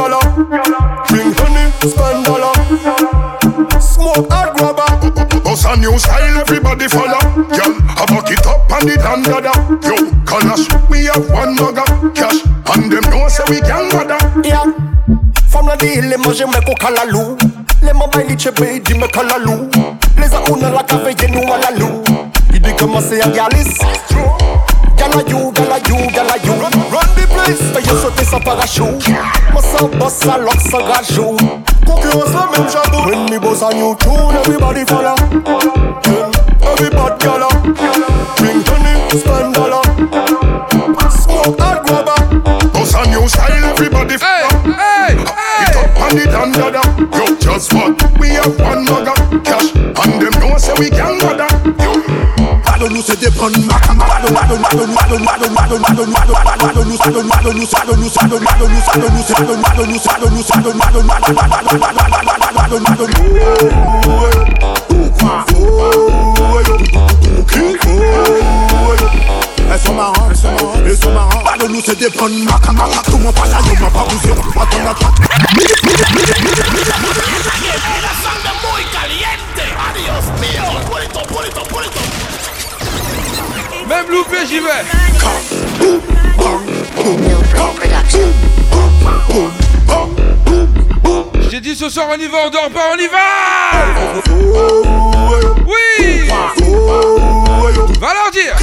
Bring 1.08 1.32
honey, 1.32 1.70
spend 1.90 2.24
dollar 2.24 2.61
smoke 4.12 4.30
hard 4.30 4.60
rubber. 4.60 5.40
Bust 5.40 5.66
a 5.66 5.76
new 5.76 5.98
style, 5.98 6.38
everybody 6.38 6.88
follow. 6.88 7.20
Girl, 7.48 7.72
I 7.96 8.06
fuck 8.08 8.30
it 8.30 8.46
up 8.46 8.70
and 8.72 8.90
it 8.90 9.00
under 9.00 9.40
da. 9.40 9.52
Yo, 9.82 9.96
colours, 10.24 10.68
we 10.90 11.06
have 11.06 11.28
one 11.30 11.54
mugger 11.56 11.86
cash, 12.14 12.44
and 12.74 12.92
them 12.92 13.04
know 13.10 13.28
say 13.28 13.44
we 13.48 13.60
can 13.60 13.90
bother. 13.90 14.18
Yeah. 14.44 14.64
Femme 15.48 15.68
la 15.68 15.76
dit, 15.76 16.00
les 16.00 16.16
me 16.16 16.52
mais 16.52 16.64
qu'au 16.64 16.74
calalou. 16.74 17.36
Les 17.82 17.92
mamans, 17.92 18.10
ils 18.28 18.38
chèpent, 18.38 18.60
ils 18.60 18.82
disent, 18.82 18.96
mais 18.96 19.08
calalou. 19.08 19.68
Les 20.18 20.32
aouna, 20.34 20.70
la 20.70 20.82
café, 20.82 21.14
ils 21.22 21.32
nous 21.32 21.52
à 21.52 21.58
la 21.58 21.78
loup. 21.78 22.02
Ils 22.52 22.60
disent, 22.60 22.74
comment 22.78 23.00
c'est 23.00 23.22
un 23.22 23.28
galis? 23.30 23.78
Gala 24.96 25.22
you, 25.28 25.52
gala 25.52 25.78
you, 25.88 25.96
gala 26.12 26.36
you. 26.44 26.52
Run, 26.52 26.70
run 26.90 27.06
the 27.16 27.26
place. 27.26 27.60
Fais-y 27.74 28.00
sauter 28.00 28.24
sans 28.24 28.40
parachute. 28.40 29.08
Moi, 29.52 29.62
sans 29.62 29.88
boss, 29.88 30.14
sans 30.14 30.38
lock, 30.38 30.60
sans 30.70 30.84
rajou. 30.84 31.36
Concurrence 31.86 32.32
la 32.32 32.46
même 32.58 32.68
jabou 32.68 33.08
When 33.08 33.30
me 33.30 33.38
boss 33.38 33.62
a 33.62 33.72
new 33.74 33.94
tune, 33.96 34.36
everybody 34.36 34.84
follow. 34.84 35.14
Then 36.02 36.30
every 36.62 36.90
bad 36.90 37.18
gala 37.20 37.48
Drink 38.36 38.66
honey, 38.68 39.18
spend 39.18 39.54
dollar 39.54 39.82
Smoke 41.10 41.58
hard 41.60 41.84
grabber 41.86 42.18
uh. 42.46 42.66
Boss 42.72 42.94
a 42.94 43.08
new 43.10 43.28
style, 43.28 43.64
everybody 43.64 44.16
follow. 44.18 44.50
Hey, 44.76 45.14
It 45.14 45.76
up 45.76 46.00
on 46.00 46.16
the 46.16 46.24
dandada 46.32 46.82
Yo, 47.16 47.36
just 47.38 47.72
what? 47.74 47.92
We 48.18 48.28
have 48.30 48.58
one 48.60 48.84
mugger 48.84 49.14
Cash, 49.44 49.74
and 49.74 50.22
them 50.22 50.34
know 50.40 50.56
say 50.58 50.74
we 50.78 50.90
can 50.90 51.18
gather 51.18 51.48
Yo 51.82 51.91
nous 52.88 53.02
c'est 53.04 53.20
déprendre 53.20 53.58
elles 69.72 69.80
sont 69.80 69.94
marrantes, 69.94 70.16
elles 70.30 70.36
sont 70.36 70.52
marrantes, 70.52 70.78
elles 70.86 70.96
sont 70.96 71.12
marrantes. 71.12 71.44
Pas 71.44 71.56
de 71.64 71.72
nous, 71.72 71.80
c'est 71.84 71.98
des 71.98 72.10
prendre 72.10 72.34
ma 72.44 72.58
camarade. 72.58 73.02
Tout 73.04 73.18
mon 73.18 73.32
passage, 73.32 73.80
ma 73.80 73.90
pas 73.90 74.06
vous 74.08 74.20
zéro. 74.22 74.40
Attends, 74.60 74.90
attends. 74.90 75.12
Loupé, 84.12 84.46
j'y 84.46 84.60
vais. 84.60 84.84
J'ai 91.50 91.60
dit 91.60 91.74
ce 91.74 91.88
soir 91.88 92.06
on 92.10 92.18
y 92.20 92.28
va, 92.28 92.38
on 92.46 92.50
dort 92.50 92.70
pas, 92.70 92.92
on 92.92 92.98
y 92.98 93.08
va. 93.08 93.18
Oui. 95.66 96.28
Va 98.00 98.12
leur 98.14 98.30
dire 98.32 98.56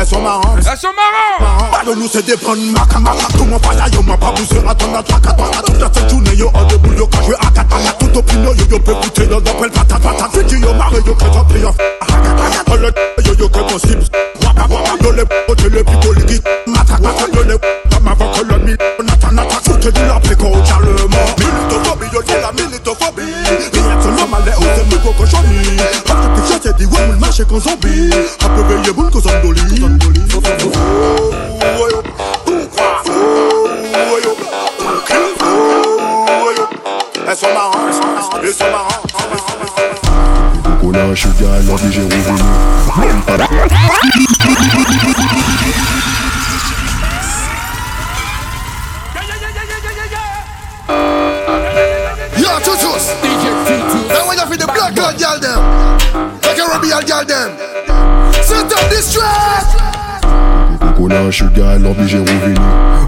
elles 0.00 0.06
sont 0.06 0.20
marrantes. 0.20 0.58
Elles 0.58 0.78
sont 0.78 0.88
marrantes. 0.88 1.70
Pas 1.70 1.84
de 1.90 1.94
nous, 1.94 2.08
c'est 2.10 2.24
des 2.24 2.36
bonnes 2.36 2.72
maca 2.72 2.98
maca. 2.98 3.26
Tout 3.36 3.44
mon 3.44 3.58
là, 3.58 3.86
yo 3.92 4.02
m'a 4.02 4.16
pas 4.16 4.32
bougé. 4.32 4.58
Attends, 4.66 4.94
attends, 4.94 5.16
attends, 5.16 5.44
attends. 5.44 5.62
Toute 5.62 5.94
cette 5.94 6.10
journée, 6.10 6.34
yo, 6.36 6.50
en 6.54 6.64
debout, 6.64 6.92
yo, 6.94 7.06
quand 7.06 7.22
je 7.26 7.32
à. 7.34 7.92
Tout 7.98 8.18
opinion, 8.18 8.52
yo, 8.54 8.64
yo, 8.70 8.78
peut 8.78 8.94
goûter, 8.94 9.26
yo, 9.28 9.40
d'appel 9.40 9.70
patate, 9.70 10.02
patate. 10.02 10.52
Yo, 10.52 10.74
marre, 10.74 10.94
yo, 11.06 11.16
j'en 11.32 11.44
prie, 11.44 11.60
yo. 11.60 11.70
Oh, 11.70 12.76
yo, 13.24 13.34
yo, 13.34 13.48
que 13.48 13.72
possible. 13.72 14.04
Yo, 15.02 15.12
les 15.12 15.24
potes, 15.46 15.70
les 15.70 15.84
picots, 15.84 16.12
les 16.12 16.34
yo, 16.34 17.42
les 17.44 17.58
que 18.30 18.44
le 18.44 18.58
mille. 18.64 18.78
Nata, 19.04 19.30
nata, 19.32 19.56
foute 19.64 19.92
du 19.92 20.00
la 20.06 20.20
marché 27.40 27.44
qu'on 27.44 27.60
zombie. 27.60 28.10
Peu 28.38 28.62
veillé, 28.62 28.92
boule, 28.92 29.10
qu'on 29.10 29.20
zondoli. 29.20 29.60
Elles 37.28 37.36
sont 37.36 37.46
marrantes, 37.54 37.76
elles 38.42 38.52
sont 38.52 38.70
marrantes. 38.70 39.14
L'ordi, 41.66 41.92
j'ai. 41.92 42.00
girl, 57.06 57.24
girl 57.24 57.24
them. 57.24 57.56
Set 58.42 58.72
up 58.72 58.90
this 58.90 59.12
trap. 59.12 59.90
Konan 60.96 61.30
sugar, 61.30 61.78
l'oblige 61.78 62.16
revenu 62.16 62.60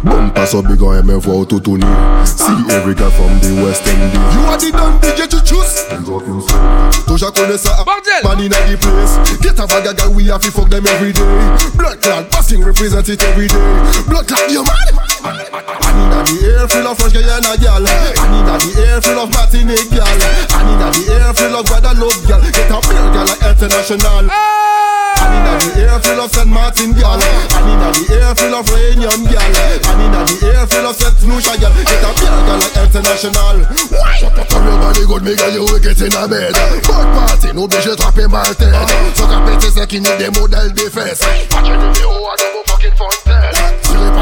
Bum 0.02 0.30
pass 0.32 0.54
up 0.54 0.66
began 0.66 0.98
e 0.98 1.02
men 1.02 1.20
vwa 1.20 1.34
ototoni 1.42 1.84
See 2.24 2.72
every 2.72 2.94
girl 2.94 3.10
from 3.10 3.38
the 3.40 3.52
west 3.62 3.86
Indies. 3.86 4.34
You 4.34 4.42
are 4.48 4.56
the 4.56 4.72
dan 4.72 4.98
DJ 5.00 5.28
to 5.28 5.40
choose. 5.44 5.84
Toja 7.06 7.30
kone 7.30 7.58
sa 7.58 7.84
man 8.24 8.40
in 8.40 8.52
a 8.52 8.58
di 8.66 8.76
place. 8.76 9.18
Get 9.40 9.58
a 9.58 9.66
vaga 9.66 9.92
guy 9.94 10.08
we 10.08 10.24
have 10.24 10.40
to 10.40 10.50
fuck 10.50 10.70
them 10.70 10.86
every 10.86 11.12
day. 11.12 11.56
Blood 11.76 12.00
clot, 12.00 12.30
busting 12.30 12.64
represent 12.64 13.08
it 13.08 13.22
every 13.24 13.48
day. 13.48 13.92
Blood 14.08 14.26
clot, 14.26 14.50
yo 14.50 14.62
man 14.64 15.01
air 16.62 16.68
full 16.68 16.86
of 16.86 16.98
French 16.98 17.14
Guyana 17.14 17.56
gal. 17.58 17.82
And 17.82 18.34
inna 18.38 18.54
the 18.58 18.70
air 18.86 19.00
full 19.02 19.18
of 19.18 19.30
Martinique 19.34 19.90
gal. 19.90 20.06
And 20.06 20.68
inna 20.70 20.88
the 20.94 21.02
air 21.10 21.34
full 21.34 21.56
of 21.58 21.66
Guadeloupe 21.66 22.22
gal. 22.30 22.40
Get 22.40 22.70
a 22.70 22.78
beer 22.86 23.06
gal 23.10 23.26
like 23.26 23.42
international. 23.42 24.26
And 24.30 25.34
inna 25.34 25.52
the 25.58 25.70
air 25.82 25.98
full 25.98 26.20
of 26.22 26.30
Saint 26.30 26.46
Martin 26.46 26.92
gal. 26.94 27.18
And 27.18 27.66
inna 27.66 27.88
the 27.90 28.04
air 28.14 28.34
full 28.38 28.54
of 28.54 28.66
Réunion 28.70 29.22
gal. 29.26 29.42
And 29.42 30.02
inna 30.06 30.20
the 30.22 30.36
air 30.54 30.66
full 30.70 30.86
of 30.86 30.94
Saint 30.94 31.18
Lucia 31.26 31.54
gal. 31.58 31.72
Get 31.74 32.06
a 32.06 32.10
beer 32.14 32.38
gal 32.46 32.58
like 32.62 32.76
international. 32.78 33.56
Comme 34.50 34.66
le 34.66 34.76
body 34.78 35.04
good, 35.06 35.22
me 35.22 35.34
gars, 35.34 35.50
you 35.50 35.66
wicked 35.66 35.98
in 35.98 36.14
a 36.14 36.28
bed. 36.28 36.54
Fuck 36.86 37.06
party, 37.14 37.50
nous 37.54 37.64
obligé 37.64 37.90
de 37.90 37.94
trapper 37.96 38.28
ma 38.28 38.42
tête. 38.54 38.70
Faut 39.14 39.26
qu'à 39.26 39.40
péter, 39.46 39.68
c'est 39.74 39.86
qui 39.86 40.00
n'est 40.00 40.16
des 40.16 40.30
modèles 40.38 40.72
des 40.72 40.90
fesses. 40.90 41.20
Patch 41.50 41.68
une 41.68 41.92
vidéo 41.92 42.10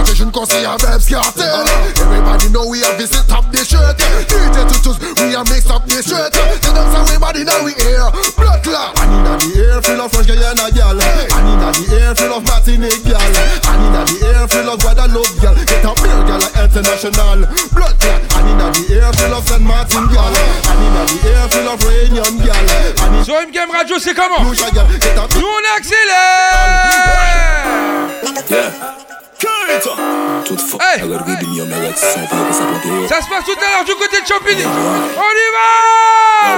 Sur 0.01 0.07
les 0.07 0.07
parties, 0.07 0.17
je 0.17 0.25
ne 0.25 0.31
conseille 0.31 0.65
à 0.65 0.77
Babs 0.77 1.05
Cartel. 1.05 1.45
Everybody 2.01 2.49
know 2.51 2.67
we 2.69 2.81
have 2.83 2.97
visit 2.97 3.27
top 3.29 3.45
the 3.53 3.65
shirt. 3.65 3.99
DJ 4.29 4.65
tutus, 4.73 4.97
we 5.21 5.35
have 5.35 5.49
mixed 5.49 5.71
up 5.71 5.85
the 5.87 6.03
shirt. 6.03 6.33
Tell 6.33 6.73
them 6.73 6.89
everybody 7.05 7.45
now 7.45 7.63
we 7.65 7.73
air. 7.85 8.09
Blood 8.37 8.63
clot. 8.63 8.97
And 9.01 9.13
inna 9.13 9.37
the 9.37 9.61
air 9.61 9.83
full 9.83 10.01
of 10.01 10.11
French 10.13 10.29
Guyana 10.29 10.71
gal. 10.73 10.97
And 10.97 11.49
inna 11.53 11.73
the 11.73 11.85
air 12.01 12.15
full 12.15 12.33
of 12.33 12.45
Martinique 12.49 13.05
gal. 13.05 13.21
And 13.21 13.83
inna 13.85 14.05
the 14.09 14.17
air 14.25 14.49
full 14.49 14.69
of 14.71 14.81
Guadeloupe 14.81 15.37
gal. 15.43 15.55
Get 15.69 15.85
a 15.85 15.93
beer 16.01 16.23
gal 16.25 16.41
like 16.41 16.57
international. 16.57 17.45
Blood 17.77 17.97
clot. 18.01 18.21
And 18.41 18.49
inna 18.49 18.73
the 18.73 18.83
air 18.97 19.13
full 19.13 19.35
of 19.37 19.45
Saint 19.45 19.63
Martin 19.63 20.09
gal. 20.09 20.33
And 20.33 20.81
inna 20.81 21.03
the 21.13 21.19
air 21.29 21.45
full 21.53 21.69
of 21.69 21.81
Réunion 21.85 22.41
gal. 22.41 22.65
And 23.05 23.21
inna 23.21 23.25
Sur 23.25 23.37
MGM 23.45 23.71
Radio, 23.71 23.99
c'est 24.01 24.15
comment 24.15 24.49
Lucia 24.49 24.71
gal. 24.73 24.87
Get 24.97 25.19
a 25.19 25.29
Nous 25.37 25.45
on 25.45 25.65
accélère 25.77 26.81
Toute 28.25 28.49
fuck, 28.49 29.30
Hey. 30.81 31.01
Ça 33.09 33.21
se 33.23 33.29
passe 33.29 33.45
tout 33.45 33.53
à 33.53 33.71
l'heure 33.71 33.85
du 33.85 33.95
côté 33.95 34.21
de 34.21 34.27
Champigny. 34.27 34.65
On 34.65 34.67
y 34.67 35.49
va! 35.55 36.57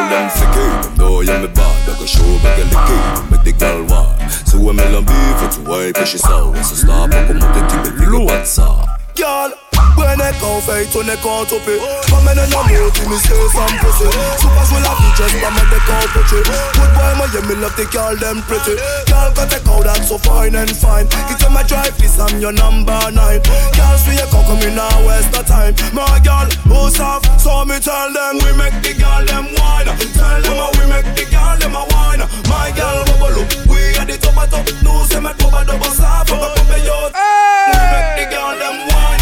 Girl 9.14 9.52
When 9.96 10.20
I 10.20 10.32
go 10.40 10.60
fight 10.60 10.92
when 10.92 11.08
I 11.08 11.16
go 11.22 11.44
to 11.44 11.56
pay 11.64 11.78
Come 12.08 12.28
in 12.28 12.36
and 12.36 12.52
I'm 12.52 12.68
holding 12.68 13.08
me 13.08 13.16
say 13.22 13.38
some 13.52 13.76
pussy 13.80 14.08
Super 14.40 14.64
swell 14.68 14.86
up, 14.88 14.98
you 15.00 15.10
just 15.16 15.36
come 15.40 15.56
in 15.56 15.68
the 15.72 15.80
car 15.88 16.04
for 16.12 16.24
trip 16.28 16.44
Good 16.48 16.90
boy, 16.96 17.12
my 17.16 17.26
yeah, 17.32 17.44
me 17.48 17.54
love 17.60 17.76
the 17.76 17.86
girl, 17.88 18.12
them 18.16 18.42
pretty 18.44 18.76
Girl, 19.08 19.30
got 19.32 19.48
the 19.48 19.60
car, 19.64 19.84
that's 19.84 20.08
so 20.08 20.18
fine 20.18 20.56
and 20.56 20.72
fine 20.72 21.06
Get 21.28 21.40
to 21.40 21.48
my 21.48 21.62
drive, 21.64 21.96
please, 21.96 22.18
I'm 22.18 22.40
your 22.40 22.52
number 22.52 22.98
nine 23.12 23.40
Girl, 23.72 23.96
see 24.00 24.16
your 24.16 24.28
car 24.28 24.44
coming 24.44 24.74
now, 24.76 24.92
where's 25.06 25.28
the 25.32 25.44
time? 25.44 25.72
My 25.96 26.20
girl, 26.20 26.48
who's 26.68 26.98
off? 27.00 27.24
So 27.40 27.64
me 27.64 27.80
tell 27.80 28.12
them 28.12 28.40
We 28.44 28.52
make 28.56 28.76
the 28.84 28.92
girl, 28.96 29.24
them 29.24 29.48
wine 29.56 29.88
Tell 29.88 30.40
them 30.40 30.60
we 30.76 30.84
make 30.92 31.08
the 31.16 31.24
girl, 31.30 31.56
them 31.56 31.76
a 31.78 31.84
wine 31.94 32.20
My 32.48 32.68
girl, 32.76 33.04
bubble 33.08 33.44
up, 33.44 33.48
we 33.68 33.96
at 33.96 34.08
the 34.08 34.16
top 34.20 34.36
of 34.36 34.50
top 34.50 34.66
No, 34.82 35.04
say 35.08 35.20
my 35.20 35.32
cover, 35.36 35.64
double 35.64 35.92
stop, 35.94 36.28
fuck 36.28 36.42
up, 36.42 36.56
pop 36.58 36.74
it, 36.74 36.84
yo 36.84 37.08
We 37.08 37.80
make 37.92 38.12
the 38.18 38.24
girl, 38.28 38.52
them 38.58 38.76
wine 38.92 39.21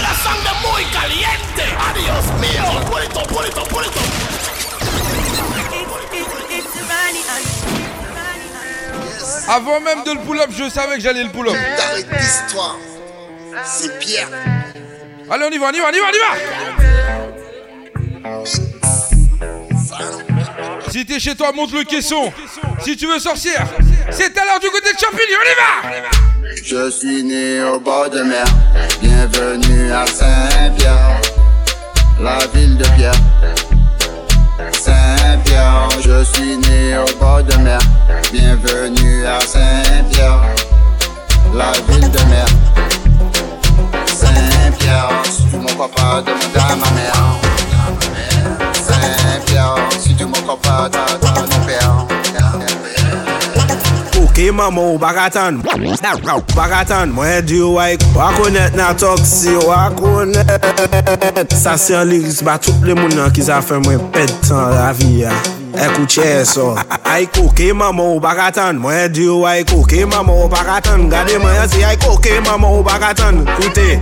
La 0.00 0.14
sangre 0.14 0.52
muy 0.62 0.84
caliente 0.86 1.64
Adiós 1.90 2.26
mío 2.40 2.64
Avant 9.48 9.80
même 9.80 10.02
de 10.04 10.12
le 10.12 10.20
pull-up, 10.20 10.50
je 10.50 10.70
savais 10.70 10.94
que 10.96 11.02
j'allais 11.02 11.24
le 11.24 11.30
pull-up. 11.30 11.54
T'arrêtes 11.76 12.08
d'histoire. 12.08 12.78
C'est 13.64 13.98
Pierre. 13.98 14.28
Allez, 15.30 15.44
on 15.44 15.50
y 15.50 15.58
va, 15.58 15.66
on 15.66 15.72
y 15.72 15.80
va, 15.80 15.88
on 15.88 15.92
y 15.92 16.00
va, 16.00 16.06
on 16.06 16.12
y 16.14 16.18
va 20.28 20.31
Si 20.92 21.06
t'es 21.06 21.18
chez 21.18 21.34
toi, 21.34 21.52
monte 21.52 21.72
le 21.72 21.84
caisson. 21.84 22.30
Si 22.84 22.98
tu 22.98 23.06
veux 23.06 23.18
sortir, 23.18 23.64
c'est 24.10 24.36
à 24.36 24.44
l'heure 24.44 24.60
du 24.60 24.68
côté 24.68 24.92
de 24.92 24.98
Champigny, 24.98 25.32
on 25.40 25.48
y 25.48 25.54
va 25.56 26.52
Je 26.62 26.90
suis 26.90 27.24
né 27.24 27.62
au 27.62 27.80
bord 27.80 28.10
de 28.10 28.20
mer. 28.20 28.44
Bienvenue 29.00 29.90
à 29.90 30.04
Saint-Pierre, 30.04 31.18
la 32.20 32.40
ville 32.52 32.76
de 32.76 32.84
Pierre. 32.94 33.14
Saint-Pierre, 34.72 35.88
je 36.04 36.24
suis 36.24 36.58
né 36.58 36.98
au 36.98 37.18
bord 37.18 37.42
de 37.42 37.56
mer. 37.56 37.78
Bienvenue 38.30 39.24
à 39.24 39.40
Saint-Pierre, 39.40 40.42
la 41.54 41.72
ville 41.88 42.10
de 42.10 42.22
mer. 42.28 42.46
Saint-Pierre, 44.04 45.22
si 45.24 45.42
tu 45.48 45.56
m'en 45.56 45.68
crois 45.68 45.90
pas, 45.90 46.20
demande 46.20 46.56
à 46.56 46.76
ma 46.76 46.90
mère. 46.90 47.31
maman 54.52 54.84
ou 54.94 54.98
bakatan 54.98 55.62
Bakatan 56.56 57.12
Mwenye 57.12 57.42
diyo 57.42 57.74
wak 57.74 58.00
Wakonet 58.16 58.74
nan 58.76 58.96
toksi 58.96 59.48
Wakonet 59.66 61.52
Sa 61.54 61.76
se 61.78 61.92
yon 61.92 62.04
liris 62.08 62.42
ba 62.44 62.58
tout 62.58 62.84
le 62.84 62.94
moun 62.94 63.14
nan 63.16 63.32
ki 63.32 63.42
zafen 63.42 63.82
mwen 63.86 64.00
ped 64.12 64.30
tan 64.46 64.70
la 64.74 64.92
vi 64.92 65.22
ya. 65.22 65.32
Ekou 65.72 66.06
che 66.06 66.44
so 66.44 66.76
Aiko 67.04 67.48
ke 67.56 67.72
mama 67.72 68.02
ou 68.02 68.20
bakatan 68.20 68.78
Mwenye 68.78 69.08
diyo 69.08 69.46
aiko 69.46 69.82
ke 69.88 70.06
mama 70.06 70.32
ou 70.32 70.48
bakatan 70.48 71.08
Gade 71.08 71.38
mwenye 71.38 71.68
si 71.68 71.84
aiko 71.84 72.16
ke 72.20 72.40
mama 72.46 72.68
ou 72.68 72.82
bakatan 72.82 73.44
Koute 73.56 74.00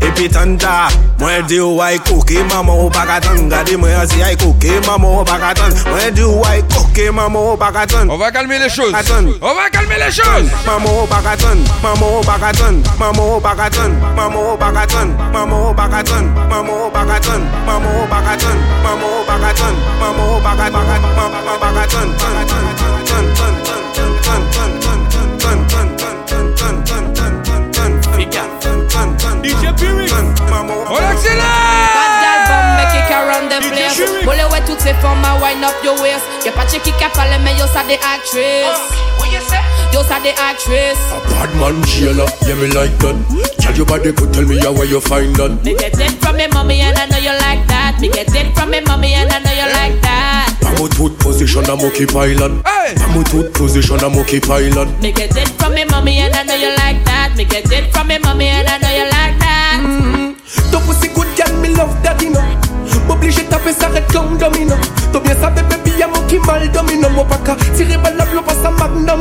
epi 0.00 0.28
tanda 0.28 0.88
Mwen 1.20 1.46
di 1.46 1.60
ou 1.60 1.80
ay 1.82 1.98
koke, 1.98 2.40
maman 2.48 2.76
ou 2.80 2.90
pakatan 2.90 3.48
Gade 3.48 3.76
mwen 3.76 3.92
azi 4.00 4.22
ay 4.24 4.36
koke, 4.36 4.72
maman 4.86 5.20
ou 5.20 5.24
pakatan 5.24 5.72
Mwen 5.90 6.14
di 6.14 6.22
ou 6.24 6.44
ay 6.48 6.62
koke, 6.72 7.10
maman 7.12 7.52
ou 7.52 7.56
pakatan 7.56 8.08
On 8.08 8.16
va 8.16 8.30
calmer 8.30 8.58
les 8.58 8.68
choses 8.68 8.94
On 9.42 9.54
va 9.54 9.68
calmer 9.70 9.98
les 10.00 10.12
choses 10.12 10.48
Maman 10.66 11.02
ou 11.02 11.06
pakatan, 11.06 11.58
maman 11.82 12.18
ou 12.18 12.24
pakatan 12.24 12.82
Maman 12.98 13.36
ou 13.36 13.40
pakatan, 13.40 13.90
maman 14.16 14.40
ou 14.40 14.56
pakatan 14.56 15.08
Maman 15.32 15.60
ou 15.60 15.74
pakatan, 15.76 16.24
maman 16.48 16.80
ou 16.80 16.90
pakatan 16.90 17.42
Maman 17.66 17.92
ou 17.92 18.06
pakatan, 18.08 18.56
maman 18.82 19.04
ou 19.04 19.24
pakatan 19.28 19.74
Maman 20.00 20.24
ou 20.24 20.40
pakatan, 20.40 20.92
maman 21.16 21.44
ou 21.44 21.58
pakatan 21.60 22.99
accélère 31.10 31.44
Bad 31.94 32.12
girl 32.22 32.40
bomb, 32.48 32.68
make 32.76 32.94
it 32.94 33.10
around 33.10 33.46
the 33.50 33.58
place. 33.70 34.00
Mole 34.24 34.52
ouais 34.52 34.62
toutes 34.66 34.80
ces 34.80 34.94
formes, 34.94 35.22
wind 35.40 35.64
up 35.64 35.74
your 35.84 36.00
waist. 36.00 36.24
Y'a 36.44 36.52
pas 36.52 36.64
de 36.64 36.78
qui 36.78 36.92
cap 36.92 37.12
parler, 37.12 37.38
mais 37.42 37.54
yo 37.54 37.66
ça 37.66 37.82
des 37.84 37.94
actrices 37.94 39.00
Yo 39.92 40.02
ça 40.04 40.20
des 40.22 40.30
actrices 40.30 40.98
Bad 41.28 41.50
man 41.58 41.82
jailer, 41.84 42.26
yeah 42.46 42.54
me 42.54 42.68
like 42.68 42.96
that. 42.98 43.16
Tell 43.58 43.74
your 43.74 43.86
body 43.86 44.12
could 44.12 44.32
tell 44.32 44.44
me 44.44 44.58
how 44.58 44.72
where 44.72 44.84
you 44.86 45.00
find 45.00 45.34
that. 45.36 45.64
Me 45.64 45.74
get 45.74 45.98
it 45.98 46.12
from 46.22 46.36
me 46.36 46.46
mommy 46.52 46.80
and 46.80 46.96
I 46.96 47.06
know 47.06 47.18
you 47.18 47.32
like 47.40 47.66
that. 47.68 47.98
Me 48.00 48.08
get 48.08 48.34
it 48.34 48.54
from 48.56 48.70
me 48.70 48.80
mommy 48.80 49.14
and 49.14 49.30
I 49.32 49.38
know 49.40 49.50
you 49.50 49.66
like 49.72 50.00
that. 50.02 50.54
I'm 50.62 50.82
out 50.82 50.94
foot 50.94 51.18
position, 51.18 51.64
I'm 51.66 51.80
okay 51.90 52.06
pilot 52.06 52.52
I'm 52.64 53.18
out 53.18 53.28
foot 53.28 53.52
position, 53.52 53.98
I'm 54.00 54.16
okay 54.20 54.40
pilot 54.40 54.88
Me 55.02 55.10
get 55.12 55.36
it 55.36 55.48
from 55.58 55.74
me 55.74 55.84
mommy 55.84 56.18
and 56.18 56.34
I 56.34 56.44
know 56.44 56.54
you 56.54 56.70
like 56.76 57.04
that. 57.04 57.34
Me 57.36 57.44
get 57.44 57.70
it 57.72 57.92
from 57.92 58.08
me 58.08 58.18
mommy 58.18 58.46
and 58.46 58.68
I 58.68 58.78
know 58.78 58.90
you 58.94 59.04
like 59.10 59.38
that. 59.40 59.80
Mm-hmm. 59.82 60.70
Ton 60.70 60.82
pussy 60.86 61.08
good 61.08 61.28
girl, 61.36 61.52
me 61.60 61.68
love 61.74 61.94
that, 62.02 62.20
you 62.22 62.30
know. 62.30 62.44
M'oblige 63.08 63.48
taper 63.48 63.72
ça 63.72 63.88
red 63.88 64.06
comme 64.12 64.38
domino. 64.38 64.76
T'as 65.12 65.20
bien 65.20 65.34
savais 65.34 65.62
baby, 65.62 65.92
y'a 65.98 66.06
mon 66.06 66.22
qui 66.28 66.38
mal 66.46 66.70
domino 66.70 67.08
Mon 67.10 67.24
pas 67.24 67.38
qu'à 67.44 67.56
tirer 67.76 67.96
balle 67.96 68.16
la 68.16 68.24
blow, 68.26 68.42
pas 68.42 68.54
ça 68.62 68.70
magnum, 68.70 69.20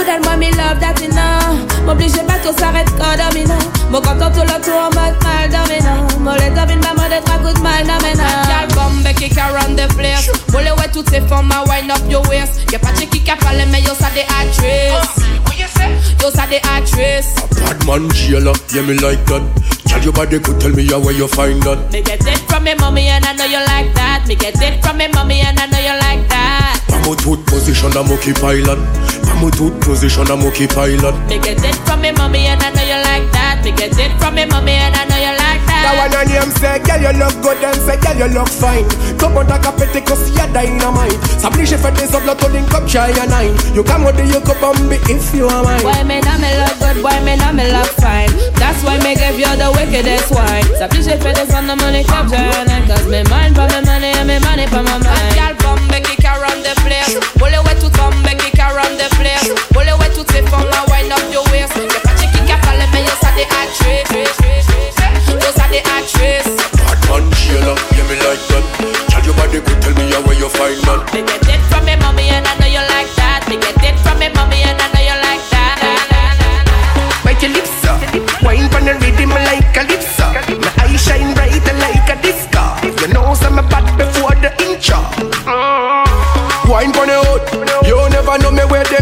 Pou 0.00 0.08
del 0.08 0.22
mwen 0.24 0.38
mi 0.40 0.48
love 0.56 0.80
dati 0.80 1.08
nan 1.12 1.58
Mwen 1.84 1.90
oblige 1.92 2.22
bat 2.24 2.40
kon 2.40 2.54
s'aret 2.56 2.88
kon 2.96 3.18
dominan 3.20 3.60
Mwen 3.90 4.00
konton 4.06 4.32
tou 4.32 4.46
lop 4.48 4.62
tou 4.64 4.78
an 4.80 4.94
mal 4.96 5.50
dominan 5.52 6.00
Mwen 6.24 6.38
le 6.40 6.46
domine 6.56 6.80
mwen 6.80 6.96
mwen 6.96 7.12
de 7.12 7.18
tra 7.26 7.36
kout 7.42 7.60
mal 7.60 7.84
dominan 7.84 8.48
Dal 8.48 8.72
bombe 8.72 9.12
ki 9.18 9.28
ka 9.34 9.50
run 9.52 9.76
the 9.76 9.84
place. 9.92 10.32
Mwen 10.54 10.64
le 10.64 10.72
wè 10.78 10.88
tout 10.94 11.12
se 11.12 11.20
fon 11.28 11.44
ma 11.52 11.60
wind 11.68 11.92
up 11.92 12.00
your 12.08 12.24
waist? 12.32 12.64
Yo 12.72 12.80
pa 12.80 12.96
che 12.96 13.10
ki 13.12 13.20
ka 13.28 13.36
pale 13.44 13.68
men 13.68 13.84
yo 13.84 13.92
sa 13.98 14.08
de 14.16 14.24
atres 14.40 15.20
actrices 15.62 16.14
Yo 16.22 16.30
ça 16.30 16.46
des 16.46 16.60
actrices 16.76 17.34
Bad 17.64 17.84
man 17.86 18.10
jailer, 18.14 18.52
yeah 18.74 18.82
me 18.82 18.94
like 18.94 19.24
that. 19.26 19.42
Tell 19.86 20.02
your 20.02 20.12
body 20.12 20.38
could 20.40 20.60
tell 20.60 20.70
me 20.72 20.86
how 20.86 20.98
where 20.98 21.14
you 21.14 21.28
find 21.28 21.62
that. 21.62 21.78
Me 21.92 22.00
get 22.02 22.24
it 22.26 22.38
from 22.48 22.64
me 22.64 22.74
mommy 22.74 23.08
and 23.08 23.24
I 23.24 23.34
know 23.34 23.44
you 23.44 23.58
like 23.66 23.92
that. 23.94 24.24
Me 24.26 24.34
get 24.34 24.54
it 24.62 24.82
from 24.82 24.98
me 24.98 25.08
mommy 25.08 25.40
and 25.40 25.58
I 25.58 25.66
know 25.66 25.78
you 25.78 25.94
like 26.00 26.26
that. 26.30 26.80
I'm 26.90 27.06
out 27.10 27.20
foot 27.20 27.44
position, 27.46 27.92
I'm 27.96 28.10
okay 28.18 28.32
pilot. 28.32 28.78
I'm 29.28 29.44
out 29.44 29.54
foot 29.54 29.74
position, 29.82 30.26
I'm 30.30 30.42
okay 30.50 30.66
pilot. 30.66 31.14
Me 31.28 31.38
get 31.38 31.62
it 31.62 31.76
from 31.86 32.00
me 32.00 32.12
mommy 32.12 32.46
and 32.46 32.62
I 32.62 32.70
know 32.70 32.82
you 32.86 32.98
like 33.02 33.26
that. 33.34 33.60
Me 33.62 33.70
get 33.74 33.98
it 33.98 34.12
from 34.18 34.34
me 34.34 34.46
mommy 34.46 34.72
and 34.78 34.94
I 34.94 35.04
know 35.10 35.18
you 35.18 35.34
like 35.34 35.62
that. 35.66 35.82
That 35.82 35.94
one 35.98 36.14
on 36.14 36.26
him 36.30 36.50
say, 36.58 36.78
girl 36.86 37.02
you 37.02 37.14
look 37.18 37.34
good 37.42 37.58
and 37.62 37.78
say, 37.82 37.98
girl 37.98 38.18
you 38.18 38.30
look 38.30 38.48
fine. 38.48 38.86
Come 39.18 39.36
on, 39.38 39.46
tak 39.46 39.66
a 39.66 39.72
pété 39.74 40.02
cause 40.06 40.30
y'a 40.34 40.46
dynamite. 40.54 41.18
S'oblige 41.38 41.74
fait 41.76 41.92
des 41.98 42.08
autres, 42.14 42.26
l'autre 42.26 42.48
link 42.50 42.72
up, 42.74 42.86
try 42.86 43.10
a 43.10 43.26
nine. 43.26 43.54
You 43.74 43.82
come 43.82 44.04
with 44.06 44.16
the 44.16 44.24
you 44.24 44.40
could 44.40 44.58
bomb 44.62 44.92
it 44.92 45.02
if 45.10 45.34
you 45.34 45.49
a. 45.50 45.82
Why 45.82 46.02
me 46.04 46.20
not 46.20 46.38
me 46.40 46.50
look 46.58 46.76
good, 46.78 47.02
why 47.02 47.18
me 47.24 47.36
not 47.36 47.54
me 47.54 47.66
look 47.70 47.90
fine? 47.98 48.30
That's 48.56 48.82
why 48.84 48.98
me 49.02 49.14
give 49.14 49.38
you 49.38 49.50
the 49.58 49.70
wickedest 49.74 50.30
wine. 50.30 50.64
So 50.78 50.86
please 50.88 51.10
for 51.18 51.32
this 51.34 51.52
on 51.54 51.66
the 51.66 51.76
money 51.76 52.04
cap 52.04 52.30
journal. 52.30 52.82
Cause 52.86 53.06
me 53.08 53.22
mind 53.28 53.56
for 53.56 53.66
me 53.68 53.80
money 53.84 54.12
and 54.14 54.28
me 54.28 54.38
money 54.40 54.66
for 54.66 54.82
my 54.82 54.98
mind. 55.00 55.34
Y'all 55.36 55.54
come 55.58 55.82
back, 55.88 56.04
kick 56.04 56.24
around 56.24 56.62
the 56.62 56.74
place. 56.84 57.16
Pull 57.40 57.52
away 57.52 57.74
to 57.82 57.88
come 57.96 58.16
back, 58.22 58.38
kick 58.38 58.58
around 58.60 58.94
the 59.00 59.08
place. 59.18 59.48
Pull 59.74 59.88
away 59.88 60.10
to 60.14 60.22
tip 60.30 60.46
on 60.52 60.68
and 60.68 60.86
wind 60.92 61.10
up 61.12 61.24
your 61.32 61.44
waist. 61.50 61.74
The 61.74 61.98
patchy 62.04 62.26
kick 62.30 62.50
up, 62.52 62.60
follow 62.64 62.86
me, 62.94 63.00
you 63.02 63.16
saw 63.18 63.32
the 63.34 63.44
actress. 63.48 64.08
You 65.30 65.50
saw 65.56 65.66
the 65.72 65.80
actress. 65.96 66.46
Bad 66.78 67.00
man, 67.08 67.24
Sheila, 67.34 67.74
yeah 67.96 68.06
me 68.06 68.16
like 68.22 68.42
that. 68.52 68.64
Tell 69.08 69.22
your 69.24 69.34
body, 69.34 69.58
go 69.64 69.72
tell 69.80 69.94
me 69.96 70.04
where 70.26 70.38
you 70.38 70.48
find 70.52 70.78
man. 70.86 71.69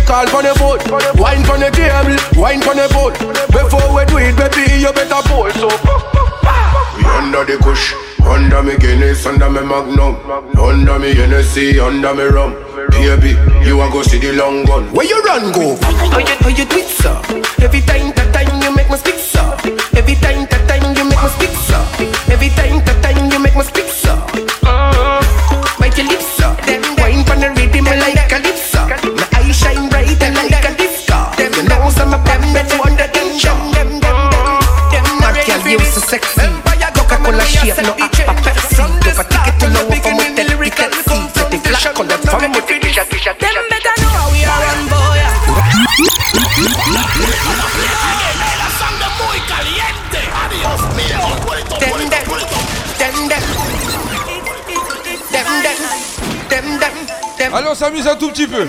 Call 0.09 0.27
pon 0.33 0.45
the 0.45 0.55
foot 0.57 0.81
Wine 1.21 1.45
pon 1.45 1.61
the 1.61 1.69
table, 1.69 2.17
wine 2.41 2.61
pon 2.65 2.77
the 2.81 2.89
boat. 2.89 3.13
Before 3.53 3.93
we 3.93 4.03
do 4.09 4.17
it 4.17 4.35
baby 4.41 4.81
you 4.81 4.93
better 4.97 5.21
pull. 5.29 5.53
So 5.53 5.69
We 6.97 7.05
under 7.05 7.45
the 7.45 7.61
kush 7.61 7.93
Under 8.25 8.63
me 8.63 8.77
Guinness, 8.79 9.27
under 9.27 9.51
me 9.51 9.61
Magnum. 9.61 10.17
Under 10.57 10.99
me 10.99 11.15
Hennessy, 11.15 11.79
under 11.79 12.15
me 12.15 12.25
rum. 12.25 12.57
Baby, 12.91 13.37
you 13.65 13.81
a 13.81 13.91
go 13.91 14.03
see 14.03 14.19
the 14.19 14.33
long 14.33 14.65
gun. 14.65 14.91
Where 14.93 15.07
you 15.07 15.21
run 15.23 15.53
go? 15.53 15.77
How 15.77 16.19
you, 16.19 16.27
how 16.27 16.49
you 16.49 16.65
do 16.65 16.77
it 16.79 16.89
so? 16.89 17.13
Every 17.63 17.81
time, 17.83 18.13
that 18.17 18.33
time 18.33 18.63
you 18.63 18.75
make 18.75 18.91
me 18.91 18.97
speak 18.97 19.17
so 19.17 19.88
plus 57.99 58.09
un 58.09 58.17
tout 58.17 58.29
petit 58.29 58.47
peu. 58.47 58.65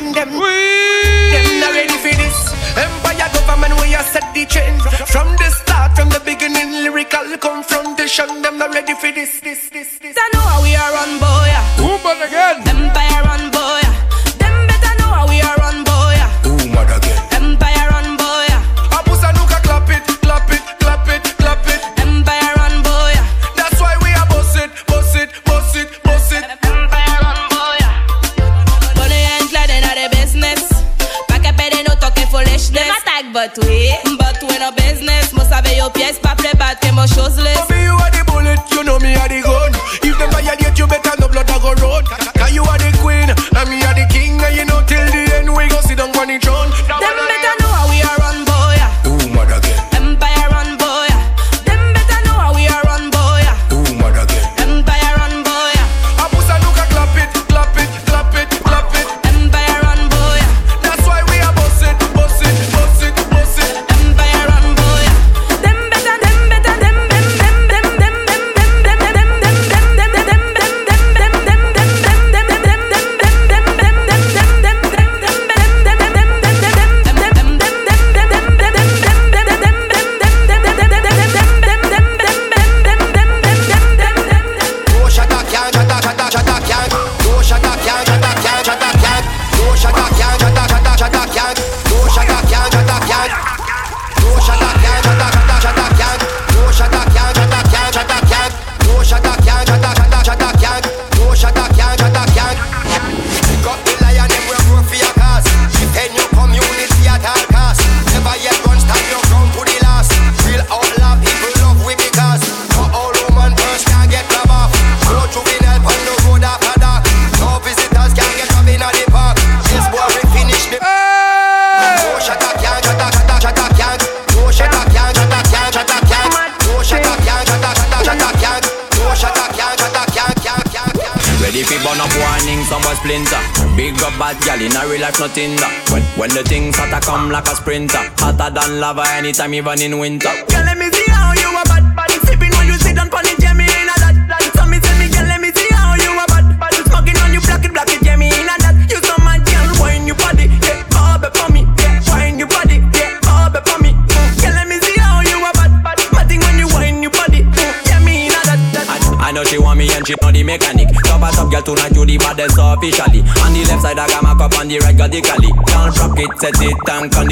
Anytime, 139.19 139.53
even 139.53 139.81
in 139.81 139.99
winter. 139.99 140.31
Girl, 140.47 140.63
let 140.63 140.77
me 140.77 140.87
see 140.91 141.11
how 141.11 141.33
you 141.35 141.49
a 141.51 141.63
bad 141.67 141.83
bad. 141.95 142.11
Sipping 142.23 142.51
when 142.55 142.67
you 142.67 142.77
sit 142.79 142.95
down 142.95 143.09
pon 143.09 143.27
it, 143.27 143.37
Jamie 143.39 143.67
in 143.67 143.91
a 143.91 143.95
that. 143.99 144.15
that. 144.31 144.43
So 144.55 144.63
me 144.65 144.79
tell 144.79 144.95
me, 144.95 145.11
girl, 145.11 145.27
let 145.27 145.41
me 145.43 145.51
see 145.51 145.67
how 145.75 145.93
you 145.99 146.15
a 146.15 146.25
bad 146.31 146.55
bad. 146.55 146.73
Smoking 146.87 147.19
on 147.19 147.35
you, 147.35 147.41
black 147.43 147.63
it, 147.67 147.73
black 147.75 147.91
it, 147.91 147.99
Jamie 148.01 148.31
in 148.31 148.47
a 148.47 148.55
that. 148.63 148.75
You 148.87 148.99
so 149.03 149.15
mad, 149.19 149.43
girl, 149.43 149.67
wine 149.83 150.07
your 150.07 150.15
body, 150.15 150.47
yeah, 150.63 150.87
it 150.87 151.33
for 151.35 151.51
me, 151.51 151.67
yeah, 151.83 151.99
wine 152.07 152.39
your 152.39 152.47
body, 152.47 152.79
yeah, 152.95 153.19
it 153.19 153.63
for 153.67 153.79
me. 153.83 153.91
Mm. 153.91 154.39
Girl, 154.39 154.55
let 154.55 154.67
me 154.71 154.79
see 154.79 154.97
how 155.03 155.19
you 155.19 155.37
a 155.43 155.51
bad 155.51 155.71
bad. 155.83 155.99
Matting 156.15 156.39
when 156.39 156.55
you 156.55 156.71
wine 156.71 157.03
your 157.03 157.11
body, 157.11 157.43
mm. 157.43 157.71
Jamie 157.91 158.31
in 158.31 158.35
a 158.35 158.41
that. 158.47 158.59
that. 158.71 158.87
I, 159.19 159.29
I 159.29 159.35
know 159.35 159.43
she 159.43 159.59
want 159.59 159.83
me 159.83 159.91
and 159.91 160.07
she 160.07 160.15
know 160.23 160.31
the 160.31 160.47
mechanic. 160.47 160.95
Top 161.03 161.19
a 161.19 161.29
top 161.35 161.51
girl 161.51 161.61
tonight, 161.61 161.91
you 161.91 162.07
the 162.07 162.15
baddest 162.23 162.55
officially. 162.55 163.19
On 163.43 163.51
the 163.51 163.67
left 163.67 163.83
side, 163.83 163.99
I 163.99 164.07
got 164.07 164.23
my 164.23 164.31
cup 164.39 164.55
on 164.55 164.71
the 164.71 164.79
right, 164.79 164.95
got 164.95 165.11
the 165.11 165.19
cali. 165.19 165.51
Can't 165.67 165.91
rock 165.99 166.15
it, 166.15 166.31
set 166.39 166.55
it 166.63 166.71
and 166.87 167.11
unconditionally. 167.11 167.28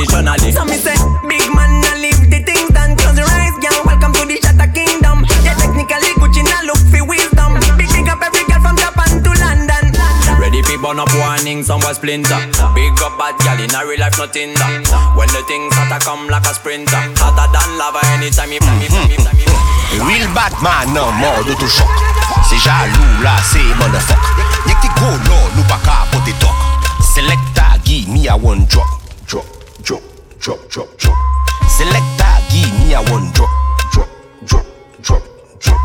Splinter. 11.98 12.38
Big 12.78 12.94
up 13.02 13.18
bad 13.18 13.34
gal 13.42 13.58
in 13.58 13.74
a 13.74 13.82
real 13.82 14.00
life, 14.00 14.18
nothing 14.22 14.54
that. 14.62 14.86
When 15.18 15.28
the 15.34 15.42
things 15.50 15.74
hotter 15.74 15.98
come 16.06 16.30
like 16.30 16.46
a 16.46 16.54
sprinter, 16.54 17.02
hotter 17.18 17.50
than 17.50 17.70
lava 17.82 18.02
anytime 18.14 18.54
you 18.54 18.62
me, 18.78 18.86
me, 18.94 19.18
me. 19.18 19.48
Real 20.06 20.30
Batman 20.38 20.94
en 20.94 21.12
mode 21.18 21.50
auto-choc 21.50 21.88
C'est 22.48 22.60
jaloux 22.62 23.24
là, 23.24 23.36
c'est 23.50 23.64
motherfuck. 23.82 24.18
Y'a 24.68 24.76
qui 24.76 24.90
gros 24.94 25.18
là, 25.26 25.40
nous 25.56 25.64
pas 25.64 25.80
capoter 25.82 26.34
toc. 26.40 26.54
Selecta, 27.16 27.82
give 27.84 28.08
me 28.10 28.28
a 28.28 28.36
one 28.36 28.66
drop. 28.68 28.86
Drop, 29.28 29.46
drop, 29.84 30.02
drop, 30.40 30.60
drop, 30.70 30.88
drop. 31.00 31.16
Selecta, 31.68 32.30
give 32.50 32.72
me 32.80 32.94
a 32.94 33.02
one 33.12 33.32
drop. 33.34 33.50
Drop, 33.92 34.08
drop, 34.46 34.66
drop, 35.02 35.24
drop. 35.60 35.82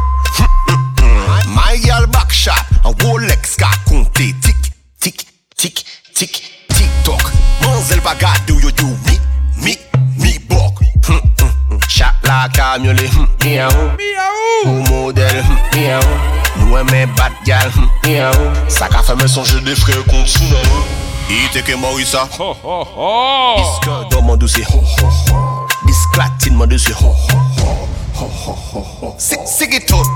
My 1.46 1.78
girl 1.78 2.06
back 2.06 2.30
shot 2.30 2.66
En 2.84 2.92
Rolex 3.02 3.56
ka 3.56 3.68
compter 3.86 4.34
Tic, 4.40 4.56
tic, 5.00 5.26
tic, 5.56 5.84
tik, 6.22 6.42
tik 6.66 6.90
tok 7.02 7.22
Manzel 7.62 8.00
bon 8.00 8.04
pa 8.04 8.14
gade 8.14 8.52
ou 8.52 8.60
yo 8.60 8.70
do 8.78 8.86
mi, 9.06 9.18
mi, 9.62 9.74
mi 10.18 10.38
bok. 10.48 10.82
Hmm, 11.06 11.18
hmm, 11.18 11.50
hmm. 11.70 11.80
Chak 11.88 12.14
la 12.26 12.48
kamyole, 12.54 13.08
miyaw 13.42 13.74
Ou. 14.66 14.82
Model, 14.90 15.42
miyaw 15.74 16.02
Nou 16.60 16.78
eme 16.78 17.06
bat 17.18 17.34
gal, 17.46 17.70
miyaw 18.04 18.38
Saka 18.70 19.02
feme 19.06 19.28
sonje 19.28 19.62
de 19.66 19.74
fre 19.78 19.98
kont 20.10 20.30
sou 20.30 20.46
nan 20.52 20.66
Ite 21.32 21.62
ke 21.66 21.78
morisa 21.80 22.26
Diske 22.30 23.98
do 24.12 24.22
mandou 24.26 24.50
se 24.50 24.62
Disklatine 25.86 26.56
mandou 26.56 26.78
se 26.78 26.94
Se, 29.18 29.38
se 29.46 29.70
getot 29.70 30.06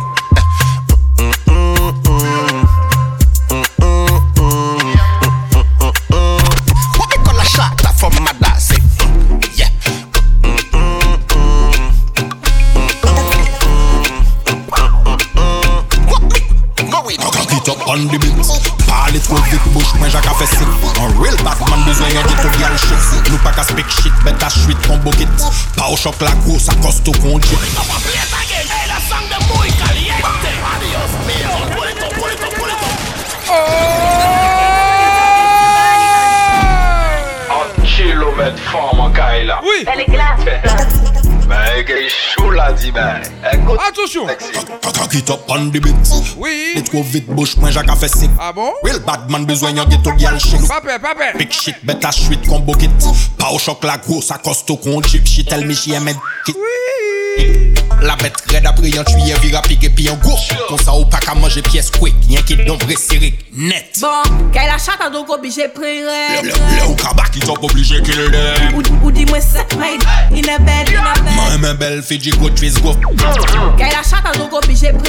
on 17.87 18.09
the 18.09 18.19
beat 18.19 18.35
Parle 18.87 19.21
trop 19.21 19.37
vite, 19.37 19.61
bouche 19.73 19.95
moins 19.95 20.09
Jacques 20.09 20.27
a 20.27 20.35
fait 20.35 20.47
sick. 20.47 20.67
Un 20.99 21.21
real 21.21 21.37
Batman 21.43 21.85
besoin 21.85 22.09
yon 22.09 22.23
dit 22.27 22.35
tout 22.43 22.59
gal 22.59 22.77
shit. 22.79 23.31
Nous 23.31 23.39
pas 23.39 23.53
qu'à 23.53 23.63
speak 23.63 23.89
shit, 23.89 24.13
bête 24.25 24.43
à 24.43 24.49
chuit 24.49 24.77
combo 24.87 25.11
kit. 25.11 25.27
Pas 25.77 25.89
au 25.89 25.97
choc 25.97 26.15
la 26.21 26.33
grosse, 26.45 26.69
à 26.69 26.75
costo 26.75 27.13
qu'on 27.13 27.39
dit. 27.39 27.49
Un 37.51 37.83
kilomètre 37.85 38.63
fort, 38.71 38.95
mon. 38.95 39.11
Oui. 39.11 39.85
Elle 39.87 40.01
est 40.01 40.05
classe. 40.05 41.06
Mè 41.47 41.85
gen 41.87 42.09
chou 42.11 42.51
la 42.55 42.73
di 42.77 42.91
mè 42.95 43.07
Atosyon 43.87 44.31
Kaka 44.83 45.09
ki 45.13 45.23
top 45.29 45.51
an 45.55 45.71
di 45.75 45.83
bit 45.85 46.15
Oui. 46.41 46.75
Li 46.75 46.85
tro 46.87 47.05
vit 47.07 47.29
bouch 47.31 47.57
mwen 47.61 47.75
jak 47.75 47.91
a 47.93 47.99
fe 47.99 48.11
sik 48.13 48.35
A 48.43 48.53
bon? 48.57 48.75
Real 48.87 49.01
bad 49.07 49.31
man 49.31 49.47
bezwen 49.49 49.79
yon 49.79 49.91
geto 49.93 50.15
gyal 50.19 50.41
chik 50.43 50.67
Pape, 50.71 50.99
pape 51.03 51.33
Pik 51.39 51.55
shit 51.55 51.83
bet 51.87 52.05
a 52.07 52.15
chwit 52.15 52.47
kon 52.51 52.67
bokit 52.67 53.11
Pa 53.39 53.53
ou 53.53 53.63
chok 53.63 53.85
la 53.87 53.99
gros 54.03 54.31
a 54.35 54.39
kosto 54.43 54.77
kon 54.81 55.03
chip 55.07 55.27
shit. 55.27 55.53
El 55.53 55.67
mi 55.69 55.75
jye 55.77 56.01
men 56.01 56.17
kit. 56.47 56.57
Oui. 56.57 57.86
La 58.03 58.15
bête 58.17 58.35
raide 58.51 58.67
après 58.67 58.91
yon 58.91 59.05
tuyé 59.05 59.35
vira 59.43 59.63
pique 59.63 59.95
puis 59.95 60.09
en 60.11 60.17
gros 60.17 60.39
Comme 60.69 60.79
ça 60.79 60.95
ou 60.95 61.05
pas 61.07 61.19
qu'à 61.19 61.35
manger 61.35 61.63
pièce 61.63 61.91
quick 61.91 62.15
Y'en 62.29 62.43
qui 62.43 62.57
don 62.57 62.77
vrai 62.77 62.95
serré 62.95 63.35
net 63.53 63.99
Bon, 64.01 64.51
qu'elle 64.53 64.69
a 64.69 64.77
chatte 64.79 65.11
donc 65.13 65.31
obligé 65.31 65.69
prendre. 65.69 65.87
Le 65.87 66.91
ou 66.91 66.95
kabak 66.95 67.31
qui 67.31 67.41
top 67.41 67.63
obligé 67.65 68.03
qu'il 68.03 68.21
l'aime 68.21 68.75
Ou, 68.75 69.07
ou 69.07 69.11
dis-moi 69.11 69.41
ça, 69.41 69.65
mate, 69.79 70.05
in 70.31 70.53
a 70.53 70.59
bed, 70.59 70.91
in 70.91 71.03
a 71.03 71.15
bed. 71.15 71.35
Moi 71.35 71.59
même 71.59 71.77
belle 71.77 72.03
Fiji 72.03 72.31
go 72.31 72.51
twist 72.51 72.83
go 72.83 72.95
Qu'elle 73.79 73.87
a 73.89 74.03
chatte 74.03 74.39
donc 74.39 74.53
obligé 74.53 74.91
prendre. 74.93 75.07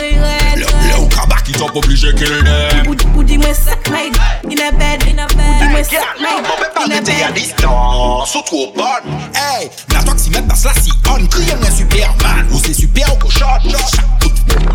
Le 0.55 1.01
ou 1.01 1.07
kabak 1.07 1.43
qui 1.43 1.51
top 1.51 1.75
obligé 1.75 2.13
qu'il 2.15 2.29
l'aime 2.29 2.87
Ou, 2.87 3.19
ou 3.19 3.23
dis-moi 3.23 3.53
ça, 3.53 3.75
mate, 3.91 4.17
in 4.45 4.65
a 4.65 4.71
bed, 4.71 5.03
in 5.03 5.19
a 5.21 5.27
bed. 5.27 5.37
Ou 5.37 5.65
dis-moi 5.65 5.83
ça, 5.83 5.97
mate, 6.21 6.45
in 6.77 6.97
a 6.97 7.01
bed. 7.01 7.33
distance, 7.35 8.35
ou 8.35 8.41
trop 8.43 8.73
bonne 8.75 9.13
Hey, 9.35 9.69
n'a 9.91 10.03
toi 10.03 10.13
que 10.13 10.21
si 10.21 10.29
mettre 10.29 10.47
dans 10.47 10.55
cela 10.55 10.73
si 10.81 10.91
on 11.09 11.27
Crier 11.27 11.53
un 11.53 11.75
Superman 11.75 12.47
Ou 12.51 12.59
c'est 12.63 12.73
super 12.77 13.11
ou 13.13 13.17
cochon. 13.17 13.45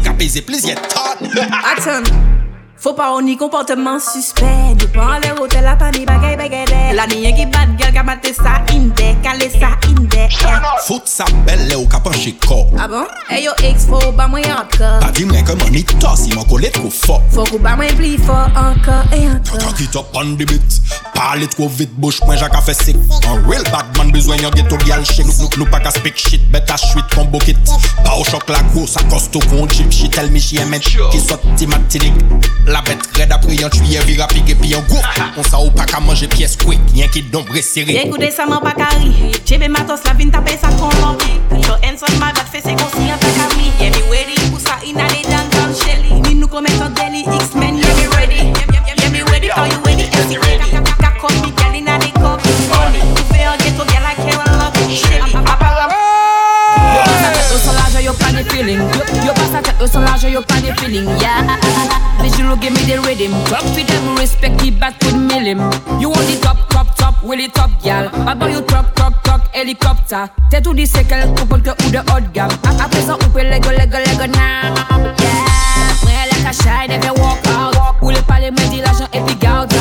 Qu'a 0.03 0.13
baisé 0.13 0.43
plaisir 0.43 0.77
Attends. 1.21 2.03
Faut 2.83 2.95
pas 2.95 3.13
on 3.13 3.25
y 3.25 3.37
comportement 3.37 4.01
suspect. 4.01 4.75
Du 4.77 4.89
pas 4.89 5.05
en 5.05 5.19
l'air 5.21 5.41
hôtel 5.41 5.63
la 5.63 5.77
pani 5.77 6.05
bagay 6.05 6.37
bagay. 6.37 6.65
La 6.93 7.07
niye 7.07 7.33
qui 7.33 7.47
bad 7.47 7.79
girl 7.79 7.93
ka 7.93 8.03
mate 8.03 8.35
sa 8.35 8.59
inde. 8.75 9.23
Kale 9.23 9.49
sa 9.53 9.79
inde. 9.87 10.29
Fout 10.85 11.03
sa 11.07 11.25
belle 11.47 11.77
ou 11.77 11.87
ka 11.87 12.01
penché 12.01 12.35
corps 12.45 12.67
Ah 12.77 12.89
bon? 12.89 13.05
Hey 13.29 13.45
yo 13.45 13.53
ex 13.63 13.87
faut 13.87 14.11
ba 14.11 14.27
moi 14.27 14.41
encore. 14.41 14.99
Pas 14.99 15.13
dit 15.13 15.25
moi 15.25 15.39
comment 15.47 15.71
ni 15.71 15.85
toss, 15.85 16.27
il 16.27 16.35
m'a 16.35 16.43
collé 16.43 16.73
trop 16.73 16.91
fort 16.91 17.23
Faut 17.31 17.45
qu'on 17.45 17.61
ba 17.61 17.77
moi 17.77 17.87
plus 17.97 18.19
fort 18.19 18.51
encore 18.57 19.05
et 19.13 19.29
encore. 19.29 19.59
Cock 19.65 19.79
it 19.79 19.95
up 19.95 20.07
on 20.15 20.35
the 20.35 20.45
beat 20.45 20.83
Parle 21.15 21.47
trop 21.47 21.69
vite, 21.69 21.95
bouche 21.95 22.19
point 22.19 22.37
Jacques 22.37 22.57
a 22.57 22.61
fait 22.61 22.75
sick 22.75 22.97
Un 23.29 23.49
real 23.49 23.63
Batman 23.71 24.11
besoin 24.11 24.37
yon 24.39 24.51
ghetto 24.51 24.77
gal 24.79 25.05
shit 25.05 25.25
Nous, 25.25 25.33
nous, 25.39 25.49
nous 25.57 25.71
pas 25.71 25.79
qu'à 25.79 25.93
speak 25.93 26.17
shit, 26.17 26.51
bête 26.51 26.69
à 26.69 26.77
chuit 26.77 27.03
combo 27.15 27.39
kit 27.39 27.55
Pas 28.05 28.17
au 28.19 28.25
choc 28.25 28.43
la 28.49 28.61
grosse, 28.75 28.97
à 28.97 29.03
costo 29.05 29.39
qu'on 29.39 29.69
chip 29.69 29.93
She 29.93 30.11
tell 30.11 30.33
me 30.33 30.41
she 30.41 30.57
qui 31.13 31.21
sorti 31.21 31.69
matinique 31.69 32.15
La 32.73 32.81
bet 32.81 32.97
red 33.19 33.33
apre 33.35 33.53
yon 33.53 33.69
tuye 33.69 34.01
vira 34.09 34.25
pige 34.31 34.55
pi 34.57 34.71
yon 34.71 34.81
goup 34.89 35.05
On 35.37 35.45
sa 35.45 35.59
ou 35.61 35.69
pa 35.77 35.85
ka 35.85 35.99
manje 36.01 36.25
piyes 36.33 36.55
kwek, 36.63 36.81
yon 36.97 37.11
ki 37.13 37.27
dombre 37.29 37.61
siri 37.61 37.99
Ekoude 38.01 38.31
sa 38.33 38.47
man 38.49 38.63
pa 38.65 38.73
kari, 38.79 39.11
jebe 39.45 39.69
matos 39.69 40.07
la 40.07 40.15
vin 40.17 40.33
tapen 40.33 40.57
sa 40.57 40.71
kon 40.81 40.95
lombi 41.03 41.37
Put 41.51 41.67
your 41.69 41.77
hands 41.85 42.01
on 42.07 42.17
my 42.17 42.33
back 42.33 42.49
face 42.49 42.65
e 42.65 42.77
konsi 42.81 43.05
yon 43.11 43.21
pa 43.21 43.29
kami 43.37 43.69
Yeah 43.77 43.93
me 43.93 44.01
ready, 44.09 44.39
pousa 44.49 44.79
ina 44.89 45.05
de 45.13 45.21
dan 45.29 45.53
dan 45.53 45.75
shelly 45.77 46.17
Ni 46.25 46.39
nou 46.41 46.49
komet 46.49 46.81
an 46.81 46.97
deli, 46.97 47.27
X-Men 47.29 47.77
yeah 47.77 47.93
me 48.01 48.09
ready. 48.17 48.41
Yeah 48.41 49.11
me 49.13 49.21
ready, 49.29 49.53
how 49.53 49.69
you 49.69 49.77
ready, 49.85 50.09
MC 50.09 50.41
ready 50.41 50.65
Kaka 50.73 51.13
komi, 51.21 51.53
In 51.77 51.89
a 51.93 51.99
de 52.01 52.09
kopi, 52.17 52.53
money 52.73 53.05
Move 53.05 53.37
on, 53.37 53.59
get 53.61 53.77
to 53.77 53.85
gal 53.85 54.01
like 54.01 54.17
Karen 54.17 54.49
Love, 54.57 54.81
Shelly 54.89 56.02
feeling. 58.73 58.89
Yo, 58.93 59.27
yo 59.27 59.33
passe 59.35 59.55
à 59.55 59.63
tête, 59.63 59.75
eux 59.81 59.87
sont 59.87 60.01
large, 60.01 60.25
yo 60.25 60.43
pas 60.43 60.61
de 60.61 60.73
feeling. 60.81 61.09
Yeah. 61.21 61.59
Visual 62.23 62.57
give 62.61 62.73
me 62.73 62.81
the 62.87 62.99
rhythm. 63.01 63.33
Talk 63.45 63.65
to 63.75 63.85
them, 63.85 64.17
respect 64.17 64.59
the 64.59 64.71
back 64.71 64.95
with 65.03 65.15
millim. 65.15 65.61
You 66.01 66.11
want 66.11 66.27
the 66.27 66.39
top, 66.41 66.69
top, 66.69 66.95
top, 66.97 67.15
really 67.23 67.49
top, 67.49 67.71
gal. 67.83 68.09
Boy, 68.37 68.53
you 68.53 68.63
truck, 68.63 68.95
truck, 68.95 69.23
truck, 69.23 69.41
helicopter. 69.53 70.27
T'es 70.51 70.61
tout 70.61 70.75
dit 70.75 70.87
c'est 70.87 71.05
quel 71.05 71.29
couple 71.35 71.63
que 71.63 71.71
ou 71.71 71.91
de 71.91 71.99
haut 71.99 72.21
de 72.21 72.29
gamme. 72.33 72.51
Après 72.65 73.03
ça, 73.03 73.17
on 73.21 73.29
peut 73.31 73.43
lego, 73.43 73.71
lego, 73.71 73.99
lego 73.99 74.27
now. 74.27 74.75
Yeah. 75.19 75.33
Moi, 76.03 76.13
like 76.31 76.47
a 76.47 76.53
shy, 76.53 76.89
never 76.89 77.13
walk 77.21 77.47
out. 77.49 77.77
Ou 78.01 78.11
les 78.11 78.23
palais, 78.23 78.51
me 78.51 78.69
dit 78.69 78.81
l'argent 78.81 79.09
et 79.13 79.21
puis 79.21 79.37
up. 79.47 79.73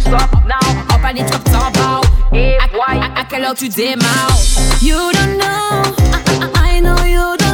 Stop 0.00 0.30
now, 0.46 0.94
up 0.94 1.04
à 1.04 1.12
des 1.12 1.24
trucs 1.24 1.48
sans 1.48 1.70
bow. 1.72 2.00
Et 2.32 2.56
à, 2.58 3.20
à 3.20 3.24
quelle 3.28 3.44
heure 3.44 3.54
tu 3.54 3.68
démarres? 3.68 4.38
You 4.80 4.96
don't 5.12 5.36
know, 5.36 5.82
I, 6.14 6.76
I, 6.76 6.78
I 6.78 6.80
know 6.80 7.04
you 7.04 7.36
don't 7.38 7.49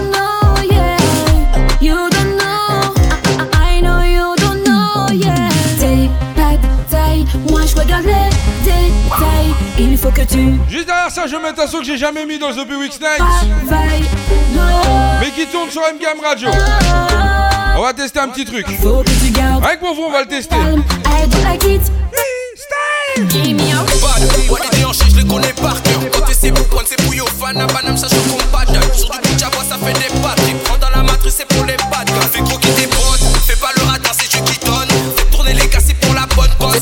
faut 10.06 10.12
que 10.12 10.22
tu 10.22 10.54
Juste 10.68 10.86
derrière 10.86 11.10
ça, 11.10 11.26
je 11.26 11.34
mets 11.36 11.58
un 11.58 11.66
son 11.66 11.78
que 11.78 11.84
j'ai 11.84 11.96
jamais 11.96 12.26
mis 12.26 12.38
dans 12.38 12.52
The 12.52 12.64
Big 12.66 12.78
Night. 12.78 13.22
Mais 15.20 15.30
qui 15.30 15.46
tourne 15.46 15.70
sur 15.70 15.80
MGM 15.82 16.20
Radio. 16.24 16.48
On 17.76 17.82
va 17.82 17.92
tester 17.92 18.20
un 18.20 18.28
petit 18.28 18.44
truc. 18.44 18.66
Avec 19.64 19.80
pour 19.80 19.94
vous, 19.94 20.02
on 20.02 20.12
va 20.12 20.20
le 20.20 20.28
tester. 20.28 20.54
Bad, 20.56 21.34
ouais, 24.50 24.60
les 24.62 24.70
déhanchés, 24.78 25.06
je 25.10 25.16
les 25.16 25.26
connais 25.26 25.52
par 25.54 25.82
cœur. 25.82 25.98
Côté 26.12 26.34
c'est 26.38 26.52
pour 26.52 26.68
prendre, 26.68 26.86
c'est 26.86 27.02
pour 27.02 27.14
yo 27.14 27.24
fan, 27.26 27.56
à 27.56 27.66
Banam, 27.66 27.96
ça 27.96 28.06
je 28.08 28.16
combat. 28.30 28.66
Sur 28.92 29.10
du 29.10 29.18
bout 29.18 29.34
de 29.34 29.40
ça 29.40 29.48
fait 29.78 29.94
des 29.94 30.10
batteries. 30.20 30.54
Prends 30.64 30.78
dans 30.78 30.90
la 30.94 31.02
matrice, 31.02 31.34
c'est 31.38 31.48
pour 31.48 31.64
les 31.64 31.78
bad 31.90 31.95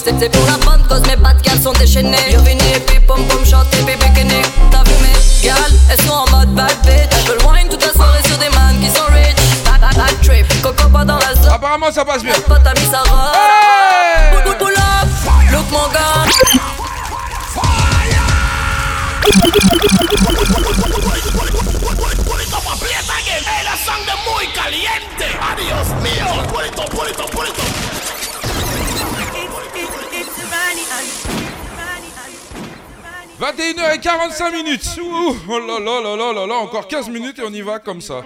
C'est 0.05 0.29
pour 0.29 0.47
la 0.47 0.59
bonne 0.59 0.87
cause, 0.87 1.01
mes 1.07 1.17
bad 1.17 1.41
gals 1.41 1.63
sont 1.63 1.73
déchaînés. 1.73 2.19
Yo 2.31 2.41
et 2.41 2.81
puis 2.81 3.01
pom 3.01 3.25
pom 3.27 3.43
chanter, 3.43 3.81
bébé 3.87 4.05
kenny. 4.15 4.43
T'as 4.71 4.83
vu 4.85 4.93
mes 5.01 5.15
gals, 5.43 5.57
elles 5.91 6.01
sont 6.03 6.13
en 6.13 6.31
mode 6.31 6.55
bad 6.55 6.77
bitch. 6.85 7.09
Elles 7.11 7.27
veulent 7.27 7.43
wine 7.51 7.69
toute 7.71 7.83
la 7.87 7.93
soirée 7.93 8.23
sur 8.27 8.37
des 8.37 8.51
man 8.51 8.79
qui 8.81 8.91
sont 8.91 9.07
rich. 9.07 9.35
Bad 9.65 10.21
trip, 10.23 10.47
coco 10.63 10.89
pas 10.91 11.05
dans 11.07 11.17
la 11.17 11.35
zone. 11.35 11.51
Apparemment, 11.51 11.91
ça 11.91 12.05
passe 12.05 12.23
bien. 12.23 12.35
Pote 12.47 12.67
a 12.67 12.75
mis 12.79 12.87
sa 12.91 12.99
robe. 12.99 13.35
Up, 14.37 15.09
look 15.51 15.71
mon 15.71 15.89
gars. 15.89 16.25
21h45 33.45 34.53
minutes. 34.53 34.99
Ouh, 35.03 35.37
oh 35.49 35.59
là 35.59 35.79
là 35.79 36.01
là 36.01 36.17
là 36.17 36.33
là 36.33 36.47
là, 36.47 36.55
encore 36.55 36.89
15 36.89 37.11
minutes 37.11 37.39
et 37.39 37.43
on 37.43 37.53
y 37.53 37.61
va 37.61 37.79
comme 37.79 38.01
ça. 38.01 38.23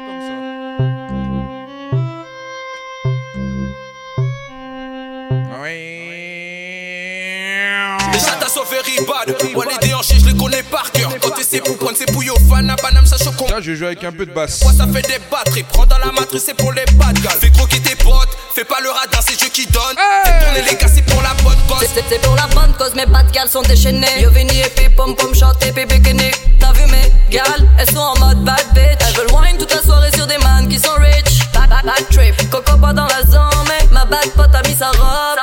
Déjà 8.12 8.32
t'as 8.38 8.48
sauvé 8.48 8.78
Ribad. 8.84 9.36
Ouais, 9.56 9.66
les 9.70 9.88
déhanchés, 9.88 10.18
je 10.20 10.26
les 10.26 10.36
connais 10.36 10.62
par 10.62 10.90
cœur. 10.92 11.10
Côté 11.20 11.42
c'est 11.42 11.60
pour 11.60 11.76
prendre, 11.78 11.96
c'est 11.96 12.10
pour 12.12 12.22
yo 12.22 12.34
fan, 12.48 12.70
à 12.70 12.76
Banam, 12.76 13.04
ça 13.04 13.16
choque. 13.16 13.50
Là, 13.50 13.60
je 13.60 13.74
jouer 13.74 13.88
avec 13.88 14.04
un 14.04 14.12
peu 14.12 14.24
de 14.24 14.32
basse. 14.32 14.62
Moi 14.62 14.72
ça 14.72 14.86
fait 14.86 15.02
des 15.02 15.18
batteries, 15.30 15.64
prends 15.64 15.86
dans 15.86 15.98
la 15.98 16.12
matrice, 16.12 16.44
c'est 16.46 16.54
pour 16.54 16.72
les 16.72 16.84
bad 16.94 17.18
gars. 17.20 17.30
Fais 17.30 17.50
croquer 17.50 17.80
tes 17.80 17.96
potes, 17.96 18.27
fais 18.58 18.64
pas 18.64 18.80
le 18.82 18.90
radar, 18.90 19.22
c'est 19.24 19.36
Dieu 19.38 19.48
qui 19.50 19.66
donne. 19.66 19.94
Fais 20.24 20.44
tourner 20.44 20.62
les 20.62 20.76
gars, 20.76 20.88
c'est 20.92 21.02
pour 21.02 21.22
la 21.22 21.32
bonne 21.44 21.58
cause. 21.68 21.86
C'est- 21.94 22.20
pour 22.20 22.34
la 22.34 22.46
bonne 22.48 22.72
cause, 22.76 22.92
mes 22.94 23.06
bad 23.06 23.30
gals 23.30 23.48
sont 23.48 23.62
déchaînées. 23.62 24.20
Yo 24.20 24.30
venu 24.30 24.50
et 24.50 24.68
puis 24.74 24.88
pom 24.88 25.14
pom 25.14 25.32
chanter, 25.32 25.70
bébé 25.70 26.00
kenny. 26.02 26.30
T'as 26.58 26.72
vu 26.72 26.86
mes 26.90 27.12
gals, 27.30 27.64
elles 27.78 27.90
sont 27.94 28.00
en 28.00 28.18
mode 28.18 28.42
bad 28.44 28.64
bitch. 28.74 28.98
Elles 29.06 29.14
veulent 29.14 29.32
wine 29.32 29.58
toute 29.58 29.72
la 29.72 29.82
soirée 29.82 30.10
sur 30.12 30.26
des 30.26 30.38
man 30.38 30.66
qui 30.68 30.78
sont 30.78 30.94
rich. 30.98 31.38
Bad, 31.54 31.68
bad, 31.70 31.84
bad 31.84 32.08
trip, 32.10 32.34
coco 32.50 32.76
pas 32.78 32.92
dans 32.92 33.06
la 33.06 33.22
zone, 33.30 33.64
mais 33.68 33.86
ma 33.92 34.04
bad 34.04 34.28
pote 34.36 34.54
a 34.54 34.62
mis 34.66 34.74
sa 34.74 34.88
robe. 34.88 35.38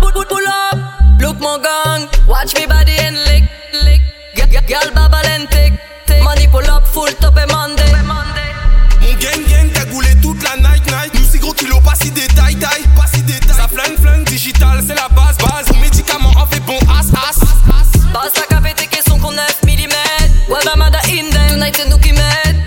Pull, 0.00 0.12
pull, 0.12 0.26
pull 0.26 0.46
up, 0.46 0.78
look 1.20 1.38
mon 1.40 1.58
gang, 1.58 2.08
watch 2.26 2.54
me 2.58 2.66
body 2.66 2.79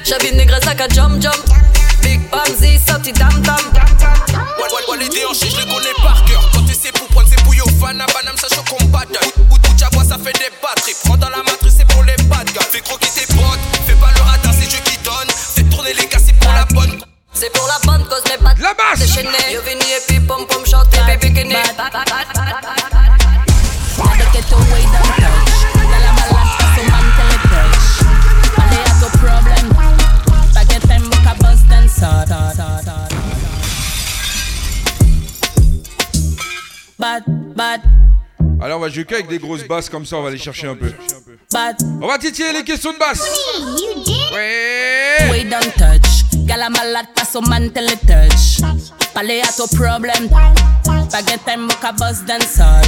m'aide 0.04 0.22
J'habite 0.22 0.36
négresse 0.36 0.68
à 0.68 0.88
jump 0.90 1.22
jump 1.22 1.36
Big 2.02 2.20
Bamzi 2.30 2.80
sorti 2.86 3.12
dam 3.14 3.42
dam. 3.42 3.56
Ouais 4.60 4.98
les 5.00 5.10
déhanchés 5.10 5.50
je 5.50 5.58
les 5.58 5.66
connais 5.66 5.94
par 6.04 6.24
cœur. 6.26 6.50
Quand 6.54 6.66
tu 6.66 6.74
sais 6.74 6.92
pour 6.92 7.08
prendre 7.08 7.28
c'est 7.30 7.42
pour 7.44 7.56
yo 7.56 7.66
fan 7.80 8.00
à 8.02 8.06
Banam 8.08 8.36
ça 8.38 8.48
choque 8.54 8.68
combat 8.70 9.06
Bout 9.50 9.60
bout 9.60 9.74
de 9.74 9.80
ça 9.80 10.18
fait 10.18 10.34
des 10.34 10.52
batteries. 10.62 10.96
Prends 11.06 11.18
dans 11.18 11.30
la 11.30 11.38
matrice 11.38 11.76
c'est 11.78 11.88
pour 11.88 12.04
les 12.04 12.16
bad 12.26 12.52
gars 12.54 12.62
Fais 12.70 12.82
croquer 12.82 13.10
tes 13.16 13.26
potes 13.34 13.60
Fais 13.88 13.96
pas 13.96 14.12
le 14.16 14.22
radar 14.22 14.54
c'est 14.54 14.68
Dieu 14.68 14.80
qui 14.86 14.98
donne. 15.04 15.30
Fais 15.56 15.64
tourner 15.64 15.94
les 15.94 16.06
gars 16.06 16.20
c'est 16.24 16.36
pour 16.38 16.52
la 16.52 16.66
bonne 16.66 17.00
C'est 17.34 17.52
pour 17.54 17.68
la 17.68 17.80
bonne 17.86 18.06
cause 18.08 18.24
mes 18.30 18.44
pattes 18.44 18.60
La 18.60 18.74
basse 18.74 19.00
Déchaînées 19.00 19.54
Yo 19.54 19.62
venu 19.62 19.82
et 19.82 20.02
puis 20.08 20.20
pom 20.20 20.46
pom 20.48 20.66
chanter 20.66 21.00
bébé 21.08 21.34
Bad, 37.64 37.82
Alors, 38.62 38.80
on 38.80 38.82
va 38.82 38.90
jouer 38.90 39.06
qu'avec 39.06 39.30
des 39.30 39.40
grosses 39.40 39.64
basses 39.66 39.88
comme 39.88 40.06
ça, 40.06 40.18
on 40.18 40.22
va 40.22 40.28
aller 40.28 40.38
chercher 40.38 40.68
un 40.68 40.76
peu. 40.76 40.92
bad. 41.54 41.78
On 42.02 42.08
va 42.08 42.18
titiller 42.18 42.52
les 42.52 42.64
questions 42.66 42.92
de 42.92 42.98
basse. 42.98 43.22
Way 45.32 45.46
down 45.46 45.62
touch. 45.78 46.26
Girl, 46.46 46.60
I'm 46.60 46.76
a 46.76 46.86
lad, 46.92 47.08
pass 47.16 47.32
so 47.32 47.40
man 47.40 47.72
tell 47.72 47.86
it 47.88 48.02
touch. 48.06 48.60
Palais 49.14 49.40
a 49.44 49.52
to 49.54 49.66
problem. 49.78 50.28
Back 51.10 51.32
at 51.32 51.46
time, 51.46 51.68
book 51.70 51.84
a 51.84 51.94
bus 51.94 52.24
then 52.28 52.42
sort. 52.42 52.84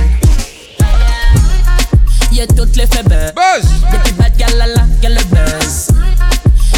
Y'a 2.33 2.45
toutes 2.47 2.75
les 2.75 2.87
fait 2.87 3.07
buzz. 3.07 3.65
Depuis 3.93 4.11
bad 4.17 4.35
gal 4.35 4.57
la 4.57 4.67
la, 4.67 4.85
y'a 5.01 5.09
le 5.09 5.23
buzz. 5.29 5.87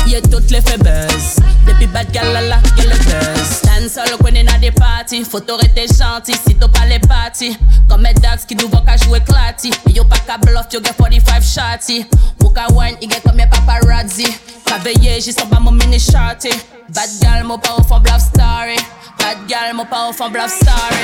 Y'a 0.08 0.22
toutes 0.22 0.50
les 0.52 0.62
fait 0.62 0.78
buzz. 0.78 1.36
Depuis 1.68 1.88
bad 1.88 2.10
gal 2.12 2.32
la 2.32 2.42
la, 2.42 2.56
y'a 2.78 2.84
le 2.86 2.98
buzz. 2.98 3.62
Dance 3.64 3.92
seul 3.94 4.16
when 4.22 4.38
in 4.38 4.48
a 4.48 4.58
des 4.58 4.72
parties. 4.72 5.26
Faut 5.26 5.42
t'arrêter 5.42 5.86
gentil 5.88 6.34
si 6.48 6.56
t'as 6.56 6.70
pas 6.70 6.86
les 6.86 7.00
parties. 7.00 7.58
Comme 7.90 8.04
mes 8.04 8.14
dags 8.14 8.40
qui 8.48 8.56
nous 8.56 8.70
vont 8.70 8.82
qu'à 8.82 8.96
jouer 8.96 9.20
clati. 9.20 9.70
Et 9.90 9.92
yo 9.92 10.06
pas 10.06 10.20
qu'à 10.26 10.38
bluff, 10.38 10.68
yo 10.72 10.80
get 10.82 10.94
45 10.98 11.44
shotty. 11.44 12.06
Book 12.40 12.58
a 12.58 12.72
wine, 12.74 12.96
get 13.02 13.22
comme 13.22 13.36
mes 13.36 13.48
paparazzi. 13.48 14.28
Travailler, 14.66 15.20
j'y 15.20 15.34
sens 15.34 15.50
pas 15.50 15.60
mon 15.60 15.72
mini 15.72 16.00
shorty. 16.00 16.50
Bad 16.90 17.10
gal, 17.22 17.44
pas 17.46 17.76
au 17.78 17.84
fond 17.84 18.00
bluff 18.00 18.22
story. 18.22 18.78
Bad 19.20 19.38
gal, 19.50 19.76
pas 19.90 20.10
au 20.10 20.14
fond 20.14 20.30
bluff 20.30 20.54
story. 20.56 21.04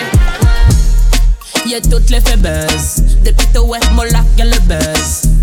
Y'a 1.69 1.81
toutes 1.81 2.09
les 2.09 2.21
fait 2.21 2.37
buzz. 2.37 3.03
Depuis 3.23 3.47
toi, 3.47 3.63
ouais, 3.65 3.79
mon 3.91 4.03
lac, 4.03 4.23
y'a 4.37 4.45
le 4.45 4.59
buzz. 4.61 5.42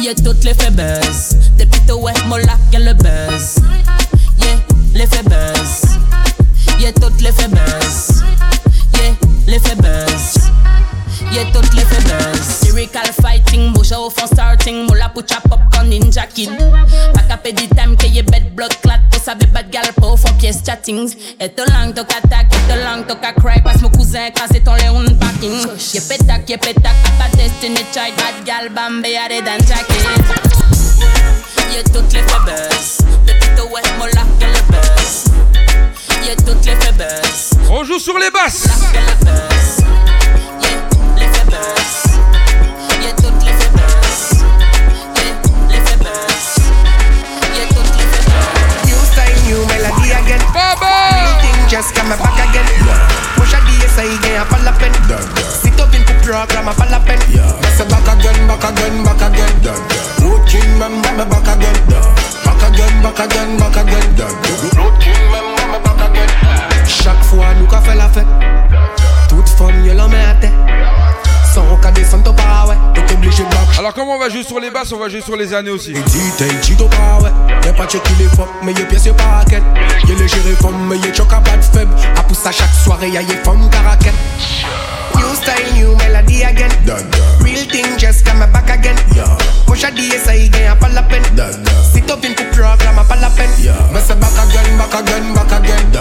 Y'a 0.00 0.14
toutes 0.14 0.44
les 0.44 0.54
fait 0.54 0.70
buzz. 0.70 1.36
Depuis 1.58 1.80
toi, 1.86 1.96
ouais, 1.96 2.12
mon 2.26 2.36
lac, 2.36 2.58
y'a 2.72 2.80
le 2.80 2.92
buzz. 2.94 3.56
Yeah, 4.38 4.56
les 4.94 5.06
fait 5.06 5.22
buzz. 5.22 5.98
Y'a 6.78 6.92
toutes 6.92 7.20
les 7.22 7.32
fait 7.32 7.48
buzz. 7.48 8.22
Yeah, 8.94 9.14
les 9.46 9.58
fait 9.58 9.76
buzz. 9.76 10.50
Y'a 11.32 11.44
toutes 11.52 11.72
les 11.74 11.84
fait 11.84 12.02
buzz. 12.02 12.64
Lyrical 12.64 13.10
fighting, 13.22 13.72
bouche 13.72 13.92
au 13.92 14.10
fond 14.10 14.26
starting. 14.26 14.86
Moula 14.86 15.08
pucha 15.08 15.40
popcorn 15.48 15.88
ninja 15.88 16.26
kid. 16.26 16.50
Pas 17.14 17.22
capé 17.22 17.52
du 17.52 17.66
time 17.68 17.96
que 17.96 18.06
y'a 18.06 18.22
bête 18.22 18.54
blood 18.54 18.74
clat. 18.82 19.00
Pour 19.10 19.22
savoir 19.22 19.48
bad 19.52 19.70
gal 19.70 19.90
pour 19.96 20.18
fond 20.18 20.34
pièce 20.38 20.60
chattings. 20.66 21.14
Et 21.40 21.48
ton 21.48 21.64
langue, 21.72 21.94
ton 21.94 22.02
attaque, 22.02 22.52
et 22.52 22.70
ton 22.70 22.76
langue, 22.84 23.06
ton 23.06 23.16
cry. 23.40 23.62
Passe 23.62 23.80
mon 23.80 23.90
cousin, 23.90 24.30
crasé 24.34 24.60
ton 24.60 24.74
léon 24.74 25.04
cracking. 25.44 25.70
Oh, 25.70 25.76
you 25.92 26.00
better, 26.08 26.40
you 26.46 26.58
better 26.58 26.88
have 26.88 27.32
a 27.32 27.36
destiny 27.36 27.84
child, 27.92 28.16
bad 28.16 28.44
gal, 28.44 28.68
Bambi, 28.68 29.16
are 29.16 29.28
than 29.28 29.60
Jackie. 29.66 30.04
Il 31.68 31.74
y 31.74 31.78
a 31.78 31.82
toutes 31.84 32.12
les 32.12 32.22
faiblesses, 32.22 32.98
depuis 33.26 33.48
toi, 33.56 33.80
mon 33.98 34.06
lac 34.06 34.26
et 34.40 34.46
les 34.46 34.62
baisses. 34.70 35.24
Il. 36.22 36.34
On 37.70 37.84
joue 37.84 37.98
sur 37.98 38.18
les 38.18 38.30
basses. 38.30 38.64
Les 38.64 39.00
faiblesses. 39.00 39.80
New 48.84 49.00
style, 49.04 49.38
new 49.46 49.66
melody 49.66 50.12
again. 50.12 50.40
Baba! 50.52 51.43
Just 51.68 51.94
come 51.94 52.08
back 52.08 52.20
again. 52.20 52.66
Push 53.36 53.54
a 53.54 53.58
DSI 53.66 54.18
again, 54.18 54.40
a 54.40 54.44
pas 54.44 54.62
la 54.64 54.72
peine. 54.72 54.94
Sit 55.62 55.80
up 55.80 55.92
in 55.94 56.04
pour 56.04 56.16
programme, 56.22 56.68
a 56.68 56.74
pas 56.74 56.86
la 56.90 57.00
peine. 57.00 57.20
Say 57.76 57.84
back 57.88 58.06
again, 58.06 58.46
back 58.46 58.64
again, 58.64 59.02
back 59.02 59.22
again. 59.22 59.74
Road 60.22 60.46
king, 60.46 60.62
remember 60.74 61.12
me 61.12 61.24
back 61.24 61.48
again. 61.48 61.74
Back 62.44 62.62
again, 62.68 63.02
back 63.02 63.18
again, 63.18 63.56
back 63.58 63.76
again. 63.76 64.04
Road 64.76 64.94
king, 65.00 65.14
remember 65.32 65.66
me 65.72 65.78
back 65.82 66.10
again. 66.10 66.28
Chaque 66.86 67.24
fois, 67.24 67.46
nous 67.58 67.66
qu'a 67.66 67.80
fait 67.80 67.94
la 67.94 68.08
fête. 68.08 68.26
Toute 69.28 69.48
femme, 69.48 69.84
y'a 69.84 69.94
met 70.06 70.24
à 70.24 70.34
tête. 70.40 70.63
descend, 71.54 71.66
on 71.70 71.92
descendre 71.92 72.30
au 72.30 72.34
paraway. 72.34 72.76
T'es 73.06 73.14
obligé 73.14 73.42
de 73.44 73.78
Alors, 73.78 73.94
comment 73.94 74.14
on 74.14 74.18
va 74.18 74.28
jouer 74.28 74.42
sur 74.42 74.58
les 74.60 74.70
basses, 74.70 74.92
on 74.92 74.98
va 74.98 75.08
jouer 75.08 75.20
sur 75.20 75.36
les 75.36 75.52
années 75.54 75.70
aussi? 75.70 75.92
T'es 76.38 76.46
dit 76.62 76.76
au 76.82 76.88
paraway. 76.88 77.30
Y'a 77.64 77.72
pas 77.72 77.86
de 77.86 77.90
checké 77.90 78.10
les 78.18 78.28
femmes, 78.28 78.46
mais 78.62 78.72
y'a 78.72 78.84
pièce 78.84 79.08
par 79.16 79.38
raquette. 79.38 79.62
Y'a 80.08 80.14
les 80.14 80.28
gérés 80.28 80.56
femmes, 80.60 80.88
mais 80.88 80.98
y'a 80.98 81.14
choc 81.14 81.32
à 81.32 81.40
pas 81.40 81.56
de 81.56 81.62
faible. 81.62 81.94
À 82.16 82.22
pousser 82.22 82.48
à 82.48 82.52
chaque 82.52 82.74
soirée, 82.82 83.10
y'a 83.10 83.22
y'a 83.22 83.36
femmes 83.44 83.68
caraquette. 83.70 84.14
New 85.16 85.34
style, 85.34 85.74
new 85.74 85.96
melody 85.96 86.42
again. 86.42 86.68
Real 87.40 87.66
thing, 87.68 87.86
just 87.98 88.26
come 88.26 88.44
back 88.52 88.70
again. 88.70 88.96
Poche 89.66 89.84
à 89.84 89.90
dire 89.90 90.14
ça, 90.24 90.34
y'a 90.34 90.74
pas 90.74 90.88
la 90.88 91.02
peine. 91.02 91.22
Si 91.92 92.02
t'as 92.02 92.16
une 92.16 92.34
coupe 92.34 92.50
programme, 92.50 93.04
pas 93.08 93.16
la 93.16 93.30
peine. 93.30 93.50
Mais 93.92 94.00
c'est 94.04 94.18
back 94.18 94.30
again, 94.38 94.76
back 94.76 94.94
again, 94.94 95.32
back 95.34 95.52
again. 95.52 96.00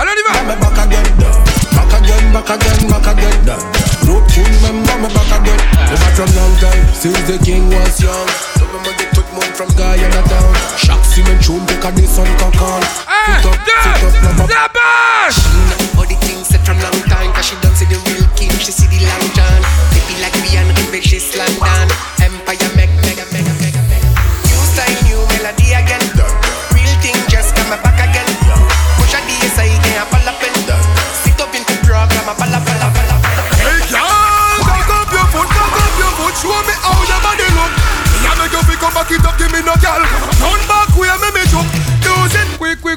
Allez, 0.00 0.10
on 0.28 0.90
y 0.90 1.24
va! 1.24 1.63
Back 1.74 1.92
again, 2.00 2.24
back 2.32 2.50
again, 2.50 2.80
back 2.88 3.06
again. 3.10 3.38
That 3.44 3.60
Look, 4.06 4.24
you 4.36 4.44
remember 4.44 4.94
me 5.02 5.08
back 5.10 5.30
again. 5.34 5.60
Over 5.90 6.10
from 6.14 6.30
long 6.38 6.54
time, 6.62 6.84
since 6.94 7.18
the 7.26 7.36
king 7.42 7.66
was 7.68 7.98
young. 7.98 8.28
Double 8.56 8.80
money 8.84 9.06
took 9.12 9.26
money 9.34 9.52
from 9.52 9.68
Guyana 9.74 10.22
down. 10.30 10.54
Shock 10.78 11.02
cement 11.04 11.40
tune, 11.42 11.64
because 11.66 11.90
a 11.90 11.98
this 11.98 12.16
on 12.20 12.30
cock 12.38 12.58
on. 12.62 12.82
Hey, 13.08 13.42
sit 13.42 13.50
up, 13.50 13.58
sit 13.58 14.00
up, 14.06 14.14
number. 14.22 14.46
The 14.46 14.64
bash! 14.70 15.38
All 15.98 16.06
the 16.06 16.16
things 16.22 16.52
said 16.52 16.62
from 16.62 16.78
long 16.78 17.00
time, 17.10 17.32
cause 17.32 17.48
she 17.48 17.56
don't 17.64 17.74
see 17.74 17.88
the 17.88 17.98
real 18.12 18.28
king, 18.36 18.52
she 18.60 18.70
see 18.70 18.88
the 18.92 19.00
long 19.02 19.26
john. 19.32 19.60
Baby 19.96 20.20
like 20.20 20.36
Rihanna, 20.44 20.76
the 20.76 20.84
bitch 20.92 21.16
is 21.16 21.26
London. 21.34 21.88
Empire 22.20 22.70
man. 22.76 22.83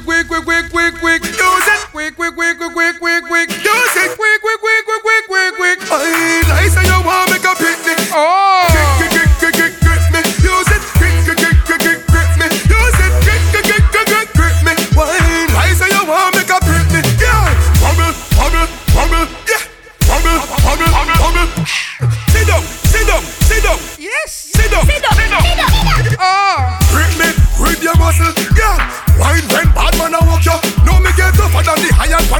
quick, 0.04 0.26
quick, 0.28 0.44
quick, 0.44 0.70
quick, 0.70 0.70
quick, 0.70 0.94
quick. 1.00 1.24
Use 1.24 1.38
it. 1.38 1.88
Quick, 1.90 2.16
quick, 2.16 2.34
quick, 2.34 2.58
quick, 2.58 2.74
quick, 2.74 2.98
quick, 2.98 3.48
quick. 3.48 3.67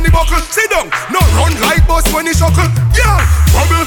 the 0.09 0.13
buckle. 0.13 0.41
Sit 0.51 0.71
down, 0.71 0.89
no 1.13 1.21
run 1.37 1.53
like 1.61 1.87
boss 1.87 2.05
when 2.13 2.27
he 2.27 2.33
shuckle. 2.33 2.69
Yeah, 2.97 3.21
bubble, 3.53 3.85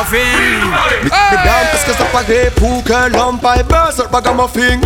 Mesdames, 0.00 1.68
est-ce 1.74 1.84
que 1.84 1.92
ça 1.92 2.04
paraît 2.04 2.50
pour 2.56 2.82
que 2.82 3.10
l'homme 3.10 3.38
paille 3.38 3.62
buzz, 3.64 4.02
ragamuffin? 4.10 4.80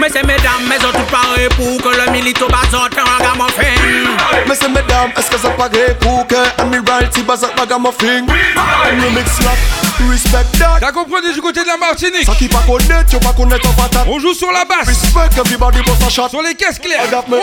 Mais 0.00 0.08
c'est 0.12 0.24
mesdames, 0.24 0.64
mais 0.68 0.76
autres 0.76 1.06
paraît 1.06 1.48
pour 1.50 1.80
que 1.80 1.96
le 1.96 2.10
milito 2.10 2.48
bazote, 2.48 2.94
ragamuffin. 2.94 4.08
Mais 4.48 4.54
c'est 4.54 4.68
mesdames, 4.68 5.12
est-ce 5.16 5.30
que 5.30 5.38
ça 5.38 5.50
paraît 5.50 5.96
pour 6.00 6.26
que 6.26 6.34
Admiralty 6.60 7.22
bazote, 7.22 7.52
ragamuffin? 7.58 8.26
Remix 8.84 9.30
rap, 9.44 9.58
respect 10.10 10.58
that. 10.58 10.78
T'as 10.80 10.92
compris 10.92 11.32
du 11.32 11.40
côté 11.40 11.62
de 11.62 11.68
la 11.68 11.76
Martinique? 11.76 12.26
Ça 12.26 12.34
qui 12.34 12.48
pas 12.48 12.62
connaître, 12.66 13.10
tu 13.10 13.18
pas 13.18 13.32
connaître 13.32 13.68
en 13.68 13.72
patate. 13.74 14.06
On 14.08 14.18
joue 14.18 14.34
sur 14.34 14.50
la 14.50 14.64
basse. 14.64 14.88
Respect, 14.88 15.40
everybody 15.40 15.82
boss 15.82 16.02
en 16.04 16.10
chat. 16.10 16.28
Sur 16.28 16.42
les 16.42 16.54
caisses 16.54 16.80
claires. 16.80 17.06
Oui! 17.28 17.38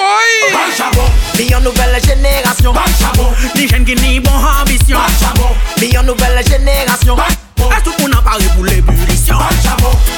Bon 0.52 0.60
chabot, 0.78 1.10
ni 1.38 1.56
en 1.56 1.62
nouvelle 1.62 1.98
génération. 2.04 2.74
Bon 2.74 2.82
chabot, 3.00 3.30
ni 3.56 3.68
jeune 3.68 3.86
qui 3.86 3.96
ni 3.96 4.20
bon 4.20 4.32
ham 4.32 4.68
génération 6.60 7.16
A 7.18 7.82
tout 7.82 7.94
moun 8.00 8.14
an 8.14 8.22
pari 8.24 8.46
pou 8.56 8.64
l'ébullition 8.64 9.38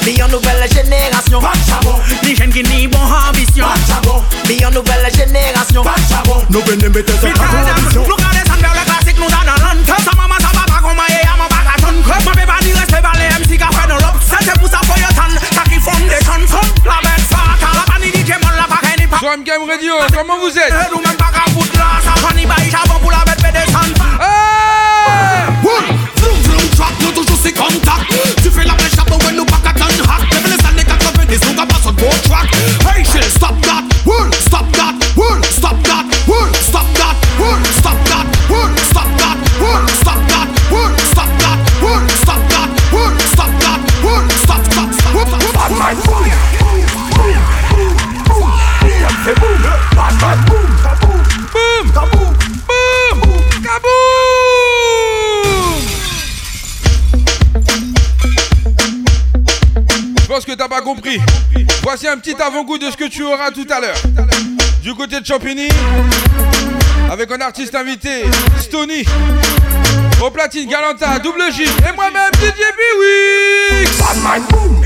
Li 0.06 0.14
yon 0.18 0.28
nouvelle 0.30 0.66
génération 0.72 1.42
Li 2.24 2.36
jen 2.36 2.52
ki 2.52 2.64
ni 2.64 2.88
bon 2.88 3.14
ambisyon 3.30 3.68
Li 4.48 4.58
yon 4.62 4.72
nouvelle 4.72 5.10
génération 5.14 5.84
Nou 6.50 6.62
vene 6.68 6.90
mette 6.90 7.14
se 7.22 7.34
pa 7.38 7.50
kondisyon 7.52 8.08
Nou 8.08 8.18
ka 8.18 8.32
desan 8.38 8.62
ver 8.62 8.74
le 8.78 8.86
klasik 8.90 9.20
nou 9.20 9.30
dan 9.30 9.46
nan 9.50 9.62
lante 9.66 9.98
Sa 10.06 10.16
mama 10.18 10.40
sa 10.42 10.54
papa 10.58 10.82
kon 10.82 10.98
maye 10.98 11.22
a 11.26 11.38
man 11.38 11.50
baka 11.52 11.78
ton 11.82 12.02
Ma 12.08 12.34
pe 12.34 12.48
pa 12.50 12.58
di 12.62 12.74
respe 12.78 13.02
ba 13.04 13.14
le 13.20 13.30
MC 13.42 13.60
ka 13.62 13.70
fè 13.76 13.88
nan 13.90 14.02
lop 14.02 14.18
te 14.22 14.58
pou 14.58 14.70
sa 14.72 14.82
foye 14.90 15.14
tan, 15.18 15.38
sa 15.52 15.66
ki 15.70 15.82
fon 15.82 16.08
de 16.10 16.18
La 16.88 17.02
bête 17.06 17.30
la 17.62 17.86
pani 17.92 18.12
di 18.12 18.26
jemon 18.26 18.58
la 18.58 18.68
pa 18.70 18.82
keni 18.82 19.02
Game 19.46 19.70
Radio, 19.70 19.94
comment 20.16 20.40
vous 20.40 20.58
êtes 20.58 20.74
un 62.12 62.18
petit 62.18 62.36
avant-goût 62.42 62.78
de 62.78 62.92
ce 62.92 62.98
que 62.98 63.06
tu 63.06 63.24
auras 63.24 63.52
tout 63.52 63.66
à 63.70 63.80
l'heure. 63.80 63.96
Du 64.84 64.94
côté 64.94 65.22
de 65.22 65.26
Champigny, 65.26 65.70
avec 67.10 67.32
un 67.32 67.40
artiste 67.40 67.74
invité, 67.74 68.24
Stony. 68.60 69.06
Au 70.22 70.30
platine, 70.30 70.70
Galanta, 70.70 71.20
double 71.20 71.44
J. 71.54 71.64
Et 71.64 71.96
moi-même, 71.96 72.32
DJ 72.34 72.64
Biwix. 72.78 73.98
Batman, 73.98 74.44
boom, 74.50 74.82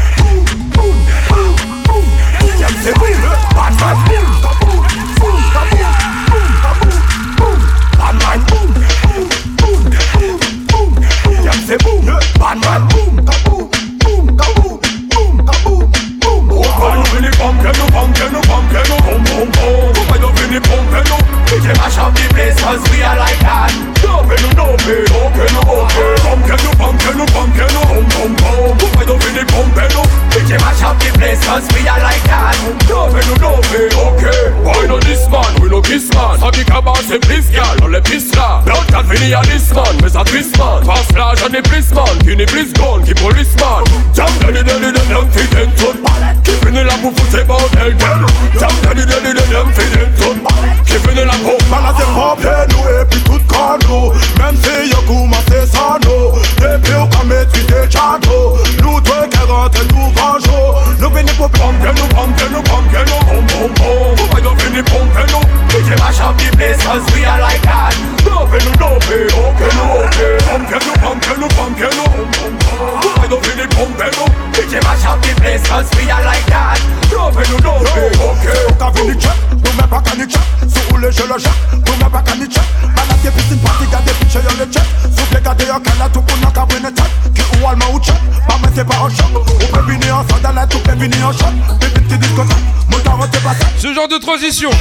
transition. 94.26 94.72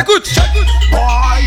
Écoute. 0.00 0.28
Boy, 0.90 1.46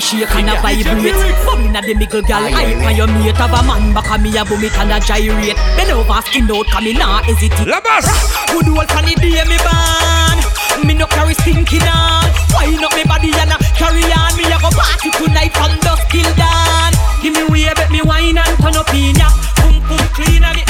a 0.00 0.02
shake 0.02 0.34
and 0.34 0.48
a 0.48 0.54
vibrate. 0.64 1.14
Bum 1.44 1.60
inna 1.60 1.80
the 1.82 1.94
middle 1.94 2.22
gal 2.22 2.48
Hype 2.48 2.80
on 2.80 2.96
your 2.96 3.06
mate 3.06 3.36
Have 3.36 3.52
a 3.52 3.60
man 3.62 3.92
back 3.92 4.08
a 4.08 4.16
me 4.16 4.32
a 4.36 4.44
boom 4.44 4.64
it 4.64 4.76
and 4.80 4.92
a 4.92 4.98
gyrate. 5.00 5.56
Bend 5.76 5.92
over 5.92 6.20
skin 6.24 6.50
out 6.50 6.66
Cause 6.72 6.84
me 6.84 6.92
nah 6.96 7.22
hesitate. 7.22 7.68
La 7.68 7.80
basse 7.80 8.08
Good 8.48 8.68
old 8.68 8.88
funny 8.88 9.14
day 9.20 9.44
me 9.44 9.58
born. 9.60 10.38
Me 10.86 10.94
no 10.94 11.06
carry 11.06 11.34
stinking 11.34 11.84
on. 11.84 12.28
Wine 12.56 12.80
up 12.80 12.92
me 12.96 13.04
body 13.04 13.30
and 13.36 13.52
a 13.52 13.56
carry 13.76 14.04
on. 14.08 14.32
Me 14.36 14.48
a 14.48 14.56
go 14.56 14.72
party 14.72 15.12
tonight 15.20 15.52
from 15.52 15.72
dusk 15.84 16.08
till 16.08 16.30
dawn. 16.40 16.92
Give 17.20 17.36
me 17.36 17.44
way 17.52 17.68
bet 17.76 17.90
me 17.92 18.00
wine 18.00 18.38
and 18.40 18.54
turn 18.56 18.76
up 18.80 18.88
in 18.96 19.14
ya. 19.20 19.28
Boom 19.60 19.76
boom 19.84 20.04
clean 20.16 20.44
and 20.44 20.56
it 20.56 20.69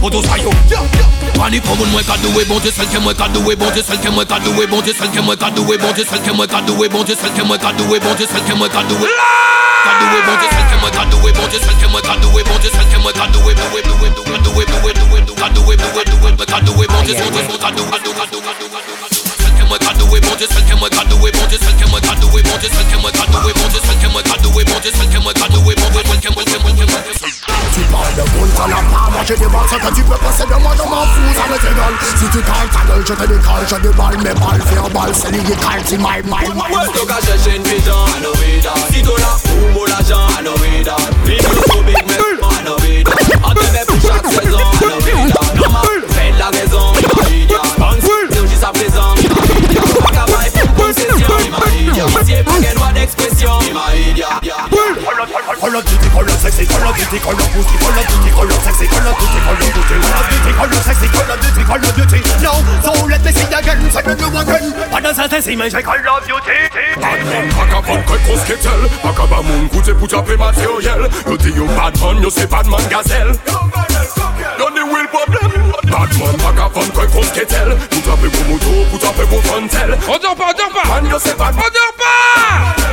Pour 0.00 0.10
tout 0.10 0.22
ça 0.22 0.38
yo 0.38 0.50
Panique 1.34 1.62
pour 1.62 1.76
moi 1.88 2.02
qu'a 2.02 2.16
doué 2.18 2.44
Bon 2.44 2.58
Dieu 2.60 2.72
Bon 24.96 25.04
Dieu 25.04 25.20
Bon 25.22 25.46
Dieu 25.46 25.60
Bon 26.04 26.14
Dieu 26.14 26.30
Bon 26.30 26.42
Dieu 26.44 26.58
Bon 26.62 26.70
Dieu 26.74 26.86
moi 26.86 28.43
T'en 28.56 28.64
as 28.64 28.82
pas, 28.86 29.10
moi 29.10 29.22
des 29.26 29.34
balles, 29.34 29.68
ce 29.68 29.76
que 29.76 29.94
tu 29.94 30.02
peux 30.04 30.16
passer 30.16 30.44
de 30.44 30.62
moi, 30.62 30.72
je 30.76 30.82
m'en 30.82 31.02
fous, 31.02 31.34
ça 31.34 31.44
me 31.50 31.56
égale 31.56 31.94
Si 32.16 32.24
tu 32.30 32.38
cales 32.38 32.70
ta 32.72 32.86
gueule, 32.86 33.04
je 33.06 33.12
te 33.12 33.26
décale, 33.26 33.66
je 33.68 33.76
déballe 33.76 34.16
mes 34.18 34.34
balles, 34.34 34.62
verbales, 34.72 35.14
c'est 35.14 35.30
l'illégal, 35.32 35.82
c'est 35.84 35.98
my, 35.98 36.22
my, 36.24 36.46
my. 36.54 36.76
Ouais, 36.76 36.86
donc 36.86 37.10
à 37.10 37.20
chercher 37.24 37.56
une 37.56 37.62
pigeon, 37.62 37.98
à 38.16 38.20
nos 38.20 38.32
vidas 38.34 38.74
Idola, 38.94 39.36
ou 39.50 39.72
mon 39.74 39.84
agent, 39.86 40.38
à 40.38 40.42
nos 40.42 40.54
vidas 40.62 40.96
Vidéophobique, 41.24 42.04
mais 42.06 42.14
à 42.14 42.62
nos 42.62 42.76
vidas 42.78 43.10
En 43.42 43.54
TV 43.54 43.78
pour 43.86 44.00
chaque 44.00 44.26
saison, 44.26 44.58
à 44.58 44.86
nos 44.86 45.00
vidas 45.00 45.54
Normal, 45.56 46.00
fais 46.10 46.32
de 46.32 46.38
la 46.38 46.48
raison, 46.50 46.92
Imamidia 46.94 47.58
Bonne 47.78 48.00
c'est 48.30 48.48
juste 48.48 48.64
à 48.64 48.72
présent, 48.72 49.14
Imamidia 49.18 49.82
Acaba 50.06 50.46
et 50.46 50.50
pour 50.60 50.86
concession, 50.86 51.38
Imamidia 51.44 52.04
Ici, 52.22 52.34
pour 52.44 52.60
qu'elle 52.60 52.76
noie 52.78 52.92
d'expression, 52.94 53.50
Imamidia 53.62 54.28
color 55.32 55.82
beauty, 55.82 56.08
color 56.10 56.36
sexy, 56.38 56.66
color 56.66 56.92
beauty, 56.92 57.18
color 57.18 57.48
pussy, 57.52 57.76
color 57.80 58.04
beauty, 58.04 58.30
color 58.34 58.58
sexy, 58.64 58.86
color 58.86 59.14
beauty, 59.16 59.38
color 59.44 59.70
pussy, 59.72 59.96
color 60.00 60.24
beauty, 60.28 60.50
color 60.52 60.80
sexy, 60.84 61.08
color 61.08 61.36
beauty, 61.40 61.62
color 61.64 61.92
beauty. 61.94 62.18
Now, 62.42 62.60
so 62.84 62.92
let 63.06 63.24
me 63.24 63.32
see 63.32 63.48
again, 63.48 63.90
say 63.90 64.02
the 64.02 64.14
new 64.14 64.28
again. 64.36 64.74
Pardon, 64.90 65.14
ça 65.14 65.24
c'est 65.40 65.56
mais 65.56 65.70
j'ai 65.70 65.82
man, 65.82 65.84
pack 65.84 67.72
up 67.72 67.84
on 67.88 67.96
quelque 68.02 68.26
chose 68.26 68.44
qui 68.44 68.56
tel. 68.60 68.82
Pack 69.02 69.18
up 69.20 69.30
mon 69.44 69.66
goût, 69.66 69.82
c'est 69.84 69.94
pour 69.94 70.08
taper 70.08 70.36
matériel. 70.36 71.08
Yo 71.26 71.36
dis 71.36 71.50
yo 71.50 71.66
yo 72.20 72.30
c'est 72.30 72.50
bad 72.50 72.66
gazelle. 72.90 73.32
Yo 74.58 74.70
ni 74.70 74.80
will 74.80 75.04
up 75.04 76.76
on 76.76 76.80
quelque 76.80 77.12
chose. 77.12 77.30
Pour 77.90 78.02
taper 78.02 78.28
vos 78.28 78.44
motos, 78.52 78.84
pour 78.90 78.98
taper 78.98 79.24
vos 79.24 79.40
frontelles. 79.42 79.98
On 80.08 80.18
dort 80.18 80.36
pas, 80.36 80.46
on 80.48 80.54
dort 80.58 80.72
pas. 80.72 80.88
Bad. 80.88 81.04
On 81.04 81.60
dort 81.60 81.94
pas. 81.96 82.83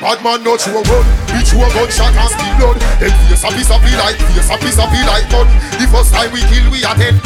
Bad 0.00 0.22
man 0.22 0.44
not 0.44 0.60
a 0.60 0.72
gun, 0.72 1.06
he 1.32 1.40
throw 1.40 1.64
a 1.64 1.72
gunshot 1.72 2.12
and 2.12 2.28
speed 2.28 2.54
blood. 2.60 2.76
Then 3.00 3.16
face 3.32 3.44
a 3.44 3.48
piece 3.48 3.70
of 3.72 3.80
like, 3.80 4.20
face 4.28 4.50
a 4.52 4.56
piece 4.60 4.76
of 4.76 4.92
like 4.92 5.24
gun. 5.32 5.48
The 5.80 5.88
first 5.88 6.12
time 6.12 6.32
we 6.32 6.40
kill, 6.52 6.70
we 6.70 6.84
are 6.84 6.94
dead. 6.94 7.16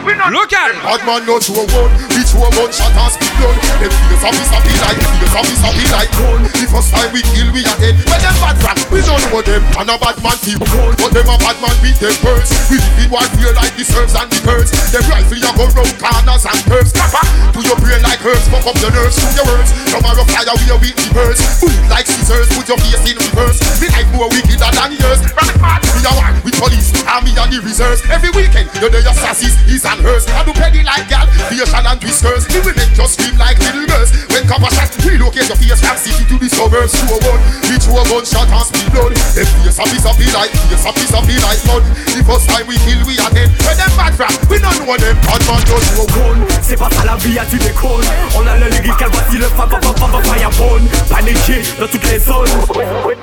Local. 0.00 0.72
Bad 0.80 1.04
man 1.04 1.28
throw 1.44 1.60
a 1.60 1.64
gun, 1.68 1.90
he 2.16 2.24
throw 2.24 2.48
a 2.48 2.50
gunshot 2.56 2.88
and 2.88 3.12
speed 3.12 3.34
blood. 3.36 3.56
A 3.84 4.32
piece 4.32 4.48
of 4.48 4.64
like, 4.80 4.96
face 4.96 5.34
a 5.36 5.40
piece 5.44 5.60
of 5.60 5.76
like 5.92 6.12
gun. 6.16 6.40
The 6.56 6.66
first 6.72 6.88
time 6.88 7.12
we 7.12 7.20
kill, 7.36 7.52
we 7.52 7.60
are 7.68 7.76
dead. 7.76 8.00
When 8.08 8.20
them 8.24 8.32
bad 8.40 8.56
rap, 8.64 8.80
we 8.88 9.04
don't 9.04 9.20
know 9.28 9.44
them. 9.44 9.60
And 9.76 9.92
a 9.92 10.00
bad 10.00 10.16
man 10.24 10.38
feel 10.40 10.56
cold, 10.72 10.96
but 10.96 11.12
them 11.12 11.28
a 11.28 11.36
bad 11.36 11.60
man 11.60 11.76
beat 11.84 12.00
them 12.00 12.16
birds. 12.24 12.48
We 12.72 12.80
live 12.80 12.96
in 12.96 13.08
one 13.12 13.28
fear 13.36 13.52
like 13.52 13.76
the 13.76 13.84
serfs 13.84 14.16
and 14.16 14.24
the 14.32 14.40
birds. 14.40 14.72
Them 14.88 15.04
rifle 15.04 15.36
ya 15.36 15.52
go 15.52 15.68
round 15.68 15.92
corners 16.00 16.44
and 16.48 16.60
curves. 16.64 16.96
Kappa, 16.96 17.20
to 17.52 17.60
your 17.60 17.76
brain 17.76 18.00
like 18.00 18.24
herbs, 18.24 18.48
fuck 18.48 18.64
up 18.64 18.80
your 18.80 18.92
nerves, 18.96 19.20
through 19.20 19.36
your 19.36 19.46
words. 19.52 19.68
Tomorrow 19.92 20.24
fly 20.24 20.48
away 20.48 20.80
with 20.80 20.96
the 20.96 21.08
birds. 21.12 21.44
Bullet 21.60 21.84
like 21.92 22.08
scissors, 22.08 22.48
put 22.56 22.64
your 22.72 22.80
face 22.80 23.04
in 23.04 23.20
reverse. 23.20 23.60
Me 23.84 23.92
like 23.92 24.08
more 24.16 24.32
wickeder 24.32 24.72
than 24.72 24.96
yours. 24.96 25.20
Rock 25.36 25.52
mad, 25.60 25.84
me 25.92 26.00
a 26.08 26.12
one 26.16 26.36
with 26.40 26.56
police, 26.56 26.88
army 27.04 27.36
and 27.36 27.52
the 27.52 27.60
reserves. 27.60 28.00
Every 28.08 28.32
weekend, 28.32 28.72
you 28.78 28.88
know 28.88 29.02
your 29.02 29.16
sasses, 29.18 29.58
his 29.68 29.84
and 29.90 30.00
hers. 30.06 30.24
I 30.30 30.44
do 30.46 30.52
petty 30.54 30.82
like 30.82 31.10
gal, 31.10 31.26
facial 31.50 31.82
and 31.82 32.00
whiskers. 32.02 32.46
The 32.46 32.62
women 32.62 32.88
just 32.94 33.18
scream 33.18 33.36
like 33.36 33.58
little 33.58 33.86
girls. 33.86 34.10
When 34.30 34.46
copper 34.46 34.70
shot, 34.74 34.90
relocate 35.02 35.50
your 35.50 35.58
face 35.58 35.82
from 35.82 35.98
city 35.98 36.24
to 36.30 36.36
the 36.38 36.48
suburbs. 36.48 36.94
A 36.94 37.16
one, 37.26 37.42
each 37.70 37.86
one 37.90 38.06
gunshot 38.06 38.46
and 38.46 38.66
speed 38.66 38.88
blood. 38.94 39.14
Them 39.34 39.46
face 39.46 39.78
a 39.78 39.84
of 39.84 40.16
be 40.18 40.26
like, 40.30 40.52
face 40.70 40.86
a 40.86 41.18
of 41.18 41.24
be 41.26 41.36
like 41.42 41.60
blood. 41.66 41.84
The 42.14 42.22
first 42.22 42.46
time 42.48 42.66
we 42.70 42.78
kill, 42.86 43.02
we 43.06 43.18
are 43.18 43.30
dead. 43.34 43.50
When 43.66 43.76
them 43.76 43.92
bad 43.98 44.14
rap, 44.18 44.34
we 44.46 44.58
don't 44.62 44.78
know 44.86 44.96
them. 44.96 45.16
Bad 45.26 45.42
man 45.50 45.60
just 45.66 45.98
a 45.98 46.04
one. 46.22 46.40
C'est 46.62 46.78
pas 46.78 46.90
ça 46.90 47.04
la 47.04 47.16
vie, 47.18 47.38
à 47.38 47.44
tu 47.44 47.58
déconnes. 47.58 48.06
On 48.38 48.46
a 48.46 48.56
le 48.56 48.70
lyrique, 48.70 49.00
elle 49.00 49.10
voici 49.10 49.36
le 49.38 49.48
fa 49.50 49.66
fa 49.66 49.78
fa 49.82 49.92
fa 49.94 50.06
fa 50.06 50.18
firebone. 50.22 50.86
Paniqué 51.10 51.62
dans 51.78 51.88
toutes 51.88 52.06
les 52.10 52.18
zones. 52.18 52.54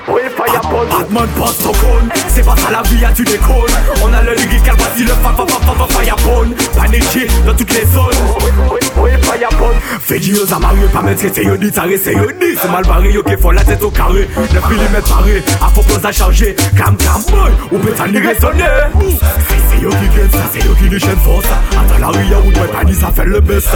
Oui, 0.08 0.22
firebone. 0.36 0.88
Batman 0.88 1.28
passe 1.38 1.64
au 1.64 1.72
cône. 1.72 2.08
C'est 2.28 2.44
pas 2.44 2.56
ça 2.56 2.70
la 2.70 2.82
vie, 2.82 3.04
tu 3.16 3.24
déconnes. 3.24 3.72
On 4.04 4.12
a 4.12 4.22
le 4.22 4.34
lyrical, 4.34 4.76
voici 4.76 5.04
le 5.04 5.14
fa 5.14 5.32
fa 5.32 5.46
fa 5.46 5.60
fa 5.64 5.74
fa 5.74 5.86
Firebone. 5.88 6.54
Paniqué 6.76 7.26
dans 7.46 7.54
toutes 7.54 7.74
les 7.74 7.86
zones. 7.86 8.12
Fais 10.00 10.18
du 10.18 10.34
aux 10.38 10.52
amarrés, 10.54 10.76
pas 10.92 11.02
mettre 11.02 11.22
c'est 11.32 11.44
yo 11.44 11.56
dit, 11.56 11.70
ça 11.74 11.84
c'est 12.02 12.14
yo 12.14 12.26
dit. 12.40 12.56
C'est 12.60 12.70
mal 12.70 12.84
barré, 12.84 13.10
yo 13.12 13.22
qui 13.22 13.36
faut 13.36 13.52
la 13.52 13.62
tête 13.62 13.82
au 13.82 13.90
carré. 13.90 14.28
Le 14.36 14.60
mm 14.60 15.02
paré, 15.08 15.42
à 15.60 15.68
faux 15.74 15.82
pose 15.82 16.04
à 16.04 16.12
charger. 16.12 16.56
Cam 16.76 16.96
cam 16.96 17.22
boy, 17.30 17.52
ou 17.72 17.78
peut. 17.78 17.94
C'est 17.96 19.82
yo 19.82 19.90
qui 19.90 20.08
gagne 20.16 20.30
ça, 20.30 20.38
c'est 20.52 20.64
yo 20.64 20.74
qui 20.74 20.88
déchaîne 20.88 21.18
force. 21.18 21.46
Attends 21.72 21.98
la 22.00 22.06
rue, 22.08 22.24
y'a 22.26 22.36
pas 22.36 22.92
ça 22.92 23.12
fait 23.14 23.24
le 23.24 23.40
best. 23.40 23.68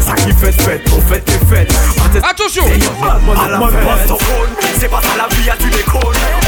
Ça 0.00 0.14
qui 0.14 0.32
fait 0.32 0.52
fête, 0.52 0.82
au 0.96 1.00
fait 1.00 1.24
fête. 1.48 1.72
Attention! 2.22 2.64
C'est 4.78 4.88
pas 4.88 5.00
ça 5.02 5.08
la 5.16 5.28
vie, 5.36 5.50
tu 5.58 5.68
déconnes. 5.70 6.00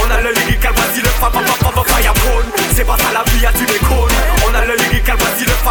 On 0.02 0.10
a 0.10 0.20
le 0.20 0.32
lyrical, 0.32 0.72
vas-y 0.74 1.00
le 1.00 1.08
fa 1.08 1.30
fa 1.30 1.40
fa 1.40 1.70
fa 1.70 1.82
firebone. 1.86 2.46
C'est 2.74 2.86
pas 2.86 2.96
ça 2.96 3.12
la 3.12 3.22
vie, 3.32 3.46
tu 3.58 3.66
déconnes. 3.66 4.31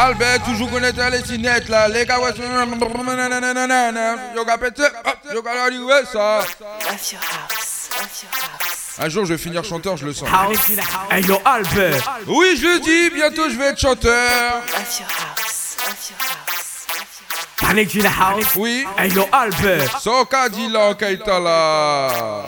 Albert, 0.00 0.44
toujours 0.44 0.70
connecté 0.70 1.00
à 1.00 1.10
les 1.10 1.24
cinettes 1.24 1.68
là. 1.68 1.88
Les 1.88 2.06
gars, 2.06 2.20
ouais, 2.20 2.32
yo 4.36 4.44
gars 4.44 4.56
pété, 4.56 4.84
yo 5.34 5.42
gars 5.42 5.68
dit 5.70 5.78
ouais 5.78 6.04
ça. 6.12 6.44
Un 9.00 9.08
jour 9.08 9.24
je 9.24 9.32
vais 9.32 9.38
finir 9.38 9.64
chanteur, 9.64 9.96
je 9.96 10.06
le 10.06 10.12
sens. 10.12 10.28
Hey 11.10 11.24
yo 11.24 11.40
Albert. 11.44 12.20
Oui, 12.28 12.56
je 12.56 12.66
le 12.66 12.78
dis, 12.78 13.10
bientôt 13.12 13.50
je 13.50 13.56
vais 13.56 13.70
être 13.70 13.80
chanteur. 13.80 14.62
Panic 17.60 17.96
in 17.96 18.00
the 18.00 18.06
house. 18.06 18.54
Oui. 18.54 18.86
Hey 18.96 19.10
yo 19.10 19.26
Albert. 19.32 20.00
Soka 20.00 20.48
Dylan 20.48 20.94
Kaitala. 20.94 22.44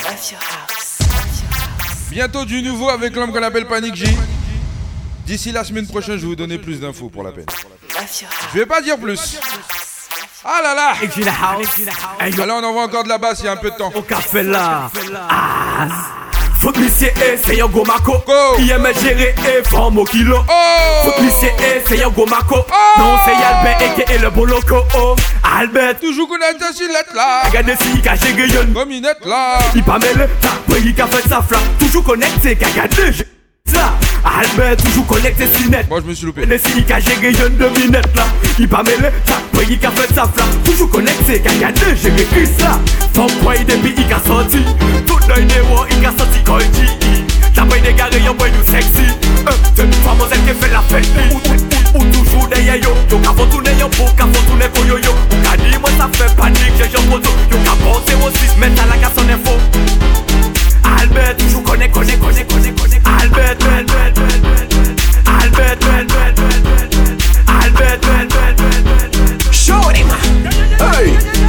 Bientôt 2.11 2.45
du 2.45 2.63
nouveau 2.63 2.91
avec 2.91 3.17
l'homme 3.17 3.33
qu'on 3.33 3.43
appelle 3.43 3.67
Panic 3.67 3.97
J. 3.97 4.17
D'ici 5.27 5.53
la 5.53 5.65
semaine 5.65 5.87
prochaine, 5.87 6.17
je 6.17 6.23
vais 6.23 6.27
vous 6.27 6.37
donner 6.37 6.59
plus 6.59 6.81
d'infos 6.81 7.09
pour 7.09 7.23
la 7.23 7.33
peine. 7.33 7.47
Je 8.53 8.59
vais 8.59 8.67
pas 8.67 8.81
dire 8.81 8.99
plus. 8.99 9.39
Ah 10.45 10.61
là 10.63 10.75
là. 10.75 10.95
Là 12.47 12.55
on 12.57 12.65
envoie 12.65 12.85
encore 12.85 13.05
de 13.05 13.09
la 13.09 13.19
basse, 13.19 13.41
il 13.41 13.45
y 13.47 13.49
a 13.49 13.53
un 13.53 13.57
peu 13.57 13.71
de 13.71 13.77
temps. 13.77 13.93
Au 13.95 14.03
café 14.03 14.43
là. 14.43 14.91
Ah. 15.29 15.89
Faut 16.61 16.73
que 16.73 16.81
c'est 16.91 17.57
yo 17.57 17.69
go. 17.69 17.85
Mako 17.85 18.23
Qui 18.57 18.71
aime 18.71 18.87
gérer 19.01 19.35
et 19.49 19.67
forme 19.67 19.99
au 19.99 20.05
kilo. 20.05 20.37
Faut 21.03 21.11
que 21.13 21.29
c'est 21.31 21.99
yo 21.99 22.11
go 22.11 22.27
mako 22.27 22.57
Non 22.99 23.17
c'est 23.25 23.33
Albert 23.33 24.11
et 24.11 24.19
le 24.19 24.31
bon 24.31 24.45
loco. 24.45 24.85
Oh. 24.95 25.17
Albert. 25.43 26.01
Toujours 26.01 26.29
connecté 26.29 26.73
sur 26.75 26.89
lettre 26.89 27.15
là. 27.15 27.43
Regardez 27.45 27.77
si 27.77 27.97
géré 28.03 28.49
yon 28.49 28.73
Comme 28.75 28.91
une 28.91 29.03
là. 29.03 29.59
Il 29.75 29.83
pas 29.83 29.99
mêlé, 29.99 30.27
t'as 30.41 30.49
pris 30.69 30.95
qu'a 30.95 31.07
fait 31.07 31.29
sa 31.29 31.41
flamme. 31.41 31.63
Toujours 31.79 32.05
connecté, 32.05 32.59
ça 32.61 33.25
Albert 34.25 34.77
toujours 34.77 35.07
connecté 35.07 35.45
si 35.55 35.69
net. 35.71 35.89
Moi 35.89 36.01
je 36.03 36.09
me 36.09 36.15
suis 36.15 36.27
loupé. 36.27 36.47
Les 36.47 36.59
signes 36.59 36.85
qu'a 36.85 37.01
géré 37.01 37.31
une 37.31 37.57
devinette 37.57 38.15
là. 38.17 38.27
Il 38.59 38.69
pas 38.69 38.83
mêlé, 38.83 39.09
t'as 39.25 39.41
pris 39.53 39.79
qu'a 39.79 39.91
fait 39.91 40.13
sa 40.15 40.27
flamme. 40.27 40.49
Toujours 40.65 40.91
connecté, 40.91 41.41
qu'a 41.41 41.55
gardé, 41.55 41.81
j'ai 42.03 42.11
vécu 42.11 42.47
ça. 42.59 42.79
Ton 43.15 43.27
point 43.43 43.55
depuis 43.67 43.95
il 43.97 44.13
a 44.13 44.19
sorti. 44.27 44.59
Tout 45.07 45.19
l'œil 45.29 45.47
des 45.47 45.61
mots, 45.69 45.85
il 45.91 46.05
a 46.05 46.11
sorti 46.11 46.39
quand 46.45 46.59
il 46.59 46.71
dit. 46.71 47.25
T'as 47.55 47.65
pas 47.65 47.79
des 47.79 47.93
garés, 47.95 48.21
y'a 48.21 48.33
boy 48.33 48.51
nous 48.51 48.65
sexy. 48.71 49.09
Euh, 49.49 49.51
c'est 49.75 49.85
une 49.85 49.93
femme 49.93 50.19
qui 50.29 50.55
fait 50.55 50.73
la 50.73 50.81
fête. 50.83 51.09
Ou, 51.33 51.99
ou, 51.99 52.01
ou 52.01 52.05
toujours 52.13 52.47
derrière 52.49 52.77
yo 52.77 52.91
Yo 53.11 53.19
qu'a 53.19 53.31
faut 53.31 53.47
tourner 53.47 53.73
yo 53.81 53.89
pour 53.89 54.15
qu'a 54.15 54.25
faut 54.25 54.47
tourner 54.47 54.69
pour 54.73 54.85
yo 54.87 54.99
yo. 54.99 55.11
Ou 55.11 55.43
qu'a 55.43 55.57
dit 55.57 55.77
moi 55.81 55.91
ça 55.99 56.09
fait 56.13 56.35
panique, 56.37 56.73
j'ai 56.79 56.91
yo 56.93 57.01
photo 57.11 57.31
Yo 57.51 57.57
qu'a 57.65 57.73
pensé 57.85 58.15
aussi, 58.25 58.59
mettre 58.59 58.83
à 58.83 58.87
la 58.87 58.97
casse 58.97 59.13
son 59.17 59.29
info 59.29 59.59
Albert, 60.99 61.37
toujours 61.37 61.63
connais, 61.63 61.89
connais, 61.89 62.17
connais, 62.17 62.45
connais, 62.45 62.73
connais. 62.73 63.01
Albert. 63.05 63.57
Albert, 65.27 65.79
ben, 65.81 66.07
ben, 66.07 66.35
ben, 66.35 66.63
ben. 66.63 67.19
Albert. 67.49 68.01
Show 69.53 69.89
him. 69.91 70.09
Hey. 70.79 71.40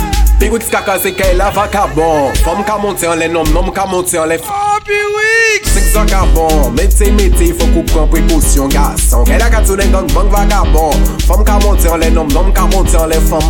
Pigout 0.41 0.63
skaka 0.65 0.97
se 0.99 1.11
ke 1.13 1.35
la 1.37 1.51
vakabon. 1.53 2.33
Fom 2.41 2.63
ka 2.65 2.79
monte 2.81 3.05
an 3.05 3.19
le 3.21 3.27
nom, 3.29 3.45
nom 3.53 3.69
ka 3.69 3.85
monte 3.85 4.17
an 4.17 4.25
le 4.25 4.39
f... 4.41 4.49
Oh, 4.49 4.71
Happy 4.81 4.97
Week! 5.13 5.65
Sik 5.69 5.83
zan 5.93 6.07
kabon 6.09 6.71
Meti 6.73 7.11
meti 7.13 7.51
fok 7.53 7.75
ou 7.77 7.85
pran 7.91 8.07
prekousyon 8.09 8.71
gason. 8.73 9.21
Ke 9.29 9.37
la 9.37 9.51
katou 9.53 9.77
den 9.77 9.91
gang 9.93 10.09
bang 10.15 10.31
vakabon. 10.33 10.97
Fom 11.27 11.43
ka 11.45 11.59
monte 11.61 11.85
an 11.85 12.01
le 12.01 12.09
nom, 12.09 12.25
nom 12.33 12.49
ka 12.55 12.65
monte 12.71 12.97
an 12.97 13.11
le 13.11 13.19
fom. 13.29 13.45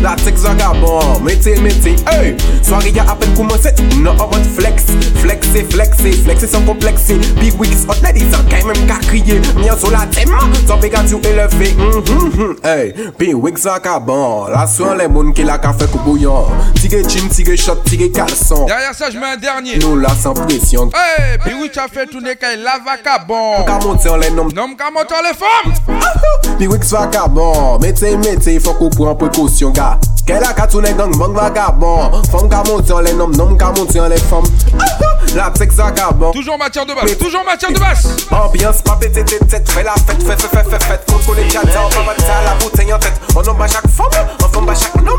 La 0.00 0.14
tik 0.22 0.38
zan 0.40 0.56
kabon 0.56 1.20
Meti 1.26 1.58
meti, 1.60 1.92
hey! 2.08 2.32
Swari 2.64 2.94
ya 2.96 3.04
apen 3.12 3.34
koumanse, 3.36 3.74
nou 3.98 4.16
obot 4.16 4.48
flex. 4.56 4.88
Flexi, 5.20 5.66
flexi, 5.74 6.14
flexi 6.24 6.48
san 6.48 6.64
kompleksi 6.64 7.18
Big 7.42 7.60
Week 7.60 7.76
spot 7.76 8.00
le 8.06 8.14
dizan 8.16 8.48
ke 8.48 8.62
men 8.64 8.80
ka 8.88 8.96
kriye. 9.04 9.36
Myan 9.58 9.76
sou 9.76 9.92
la 9.92 10.06
tema, 10.16 10.40
zan 10.64 10.80
pe 10.80 10.88
katou 10.96 11.20
eleve. 11.28 11.74
Hey, 12.64 12.94
Big 13.20 13.36
Week 13.36 13.60
zan 13.60 13.84
kabon 13.84 14.48
La 14.54 14.64
sou 14.70 14.88
an 14.88 15.02
le 15.02 15.10
moun 15.12 15.36
ki 15.36 15.44
la 15.44 15.60
ka 15.60 15.76
fek 15.76 15.97
bouillant. 15.98 16.46
Tiré 16.80 17.02
jean, 17.02 17.28
tiré 17.28 17.56
shot, 17.56 17.76
tiré 17.84 18.10
caleçon. 18.10 18.66
Derrière 18.66 18.94
ça, 18.94 19.10
je 19.10 19.18
mets 19.18 19.26
un 19.26 19.36
dernier. 19.36 19.78
Nous 19.78 19.96
là, 19.96 20.10
sans 20.20 20.34
pression. 20.34 20.90
Hey, 20.94 21.38
puis 21.38 21.54
oui, 21.60 21.70
tu 21.72 21.78
as 21.78 21.88
fait 21.88 22.06
tourner 22.06 22.36
quand 22.36 22.48
la 22.58 22.78
vacabon. 22.78 23.64
Nous 23.66 24.10
en 24.10 24.16
les 24.16 24.28
hommes. 24.28 24.52
Nous 24.54 24.62
en 24.62 25.22
les 25.22 25.34
femmes. 25.34 25.72
Puis 25.86 25.94
ah, 26.02 26.12
ah, 26.14 26.58
oui, 26.60 26.78
que 26.78 26.86
vacabon. 26.86 27.78
Mettez, 27.78 28.16
mettez, 28.16 28.58
faut 28.60 28.74
qu'on 28.74 28.90
prenne 28.90 29.16
précaution, 29.16 29.70
gars. 29.70 29.98
Qu'elle 30.28 30.44
a 30.44 30.52
ka 30.52 30.66
tourner 30.66 30.92
gang 30.92 31.10
bang 31.16 31.32
vagabond. 31.32 32.22
Femme 32.30 32.50
ka 32.50 32.62
monte 32.66 32.92
les 33.02 33.14
noms, 33.14 33.28
nom 33.28 33.56
ka 33.56 33.72
monte 33.72 33.94
les 33.94 34.18
femmes. 34.18 34.44
La 35.34 35.50
vagabond. 35.50 36.32
Toujours 36.32 36.58
matière 36.58 36.84
de 36.84 36.92
basse, 36.92 37.16
toujours 37.16 37.42
matière 37.46 37.72
de 37.72 37.78
basse. 37.78 38.08
Ambiance, 38.30 38.82
pas 38.82 38.96
pété 39.00 39.24
tête, 39.24 39.48
tête 39.48 39.70
Fais 39.70 39.82
la 39.82 39.92
fête, 39.92 40.22
fais, 40.22 40.36
fais, 40.36 40.48
fais, 40.48 40.64
fais, 40.64 40.84
fête 40.84 41.06
qu'on 41.26 41.32
les 41.32 41.48
chatte, 41.48 41.64
on 41.64 42.00
va 42.00 42.12
battre 42.12 42.24
la 42.44 42.54
bouteille 42.56 42.92
en 42.92 42.98
tête. 42.98 43.18
On 43.34 43.40
nomme 43.40 43.62
à 43.62 43.68
chaque 43.68 43.88
femme, 43.88 44.26
on 44.44 44.48
forme 44.48 44.68
à 44.68 44.74
chaque 44.74 44.96
nom. 44.96 45.16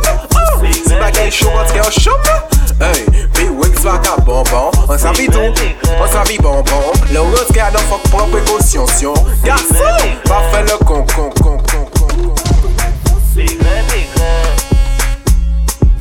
Si 0.62 0.94
bagay 0.94 1.32
chaud, 1.32 1.50
on 1.56 1.72
tient 1.72 1.82
en 1.82 2.86
Hey, 2.86 3.06
puis 3.34 3.50
Wix 3.50 3.82
vagabond, 3.82 4.44
bon. 4.44 4.70
On 4.88 4.96
s'habille 4.96 5.28
tout, 5.28 5.40
on 5.40 6.08
s'habille 6.08 6.38
bonbon 6.38 6.94
Le 7.12 7.20
rose 7.20 7.48
qui 7.52 7.60
a 7.60 7.72
dans 7.72 7.80
fuck, 7.80 8.04
prends 8.12 8.28
précaution, 8.28 8.86
Garçon, 9.44 9.74
pas 10.26 10.44
faire 10.52 10.66
le 10.66 10.86
con, 10.86 11.04
con, 11.16 11.32
con, 11.32 11.58
con, 11.58 11.86
con, 11.98 12.08
con 12.08 12.30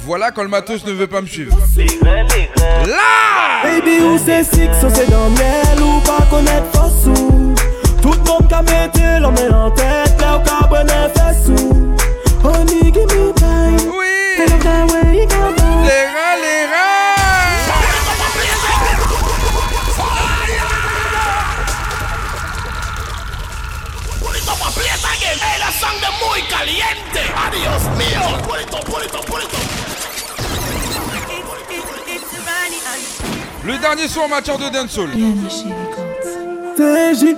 Voilà 0.09 0.31
quand 0.31 0.43
le 0.43 0.49
matos 0.49 0.87
ne 0.87 0.93
veut 0.93 1.07
pas 1.07 1.21
me 1.21 1.27
suivre. 1.27 1.55
Là 1.77 3.63
Baby, 3.63 4.01
où 4.01 4.17
c'est 4.17 4.43
six, 4.43 4.71
on 4.83 4.89
c'est 4.89 5.11
dans 5.11 5.29
miel 5.29 5.83
ou 5.83 6.01
pas 6.01 6.25
connaître 6.31 6.65
Fossou. 6.73 7.55
Tout 8.01 8.13
le 8.13 8.25
monde 8.31 8.49
qu'a 8.49 8.63
metté 8.63 9.21
l'homme 9.21 9.35
en 9.53 9.71
tête, 9.71 10.19
là 10.19 10.39
où 10.39 10.43
qu'a 10.43 10.67
bonne 10.67 10.89
fessou. 11.15 11.95
Honey, 12.43 12.91
give 12.91 13.05
me 13.05 13.35
time. 13.35 13.77
Oui. 13.87 15.08
Dernier 33.89 34.09
son 34.09 34.21
en 34.21 34.29
matière 34.29 34.59
de 34.59 34.69
dancehall. 34.69 35.09
TJ. 36.77 37.37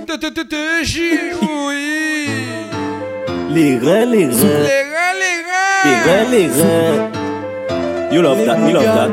TJ, 0.48 1.00
oui. 1.42 2.28
Les 3.50 3.78
reins, 3.78 4.04
les 4.06 4.26
reins. 4.26 4.62
Les 4.64 4.82
reins, 4.90 5.14
les 5.20 5.36
Les 5.84 5.96
reins. 6.04 6.30
les 6.30 6.46
reins. 6.48 7.10
You 8.10 8.22
love 8.22 8.44
that, 8.44 8.58
you 8.66 8.72
love 8.72 8.84
that. 8.84 9.10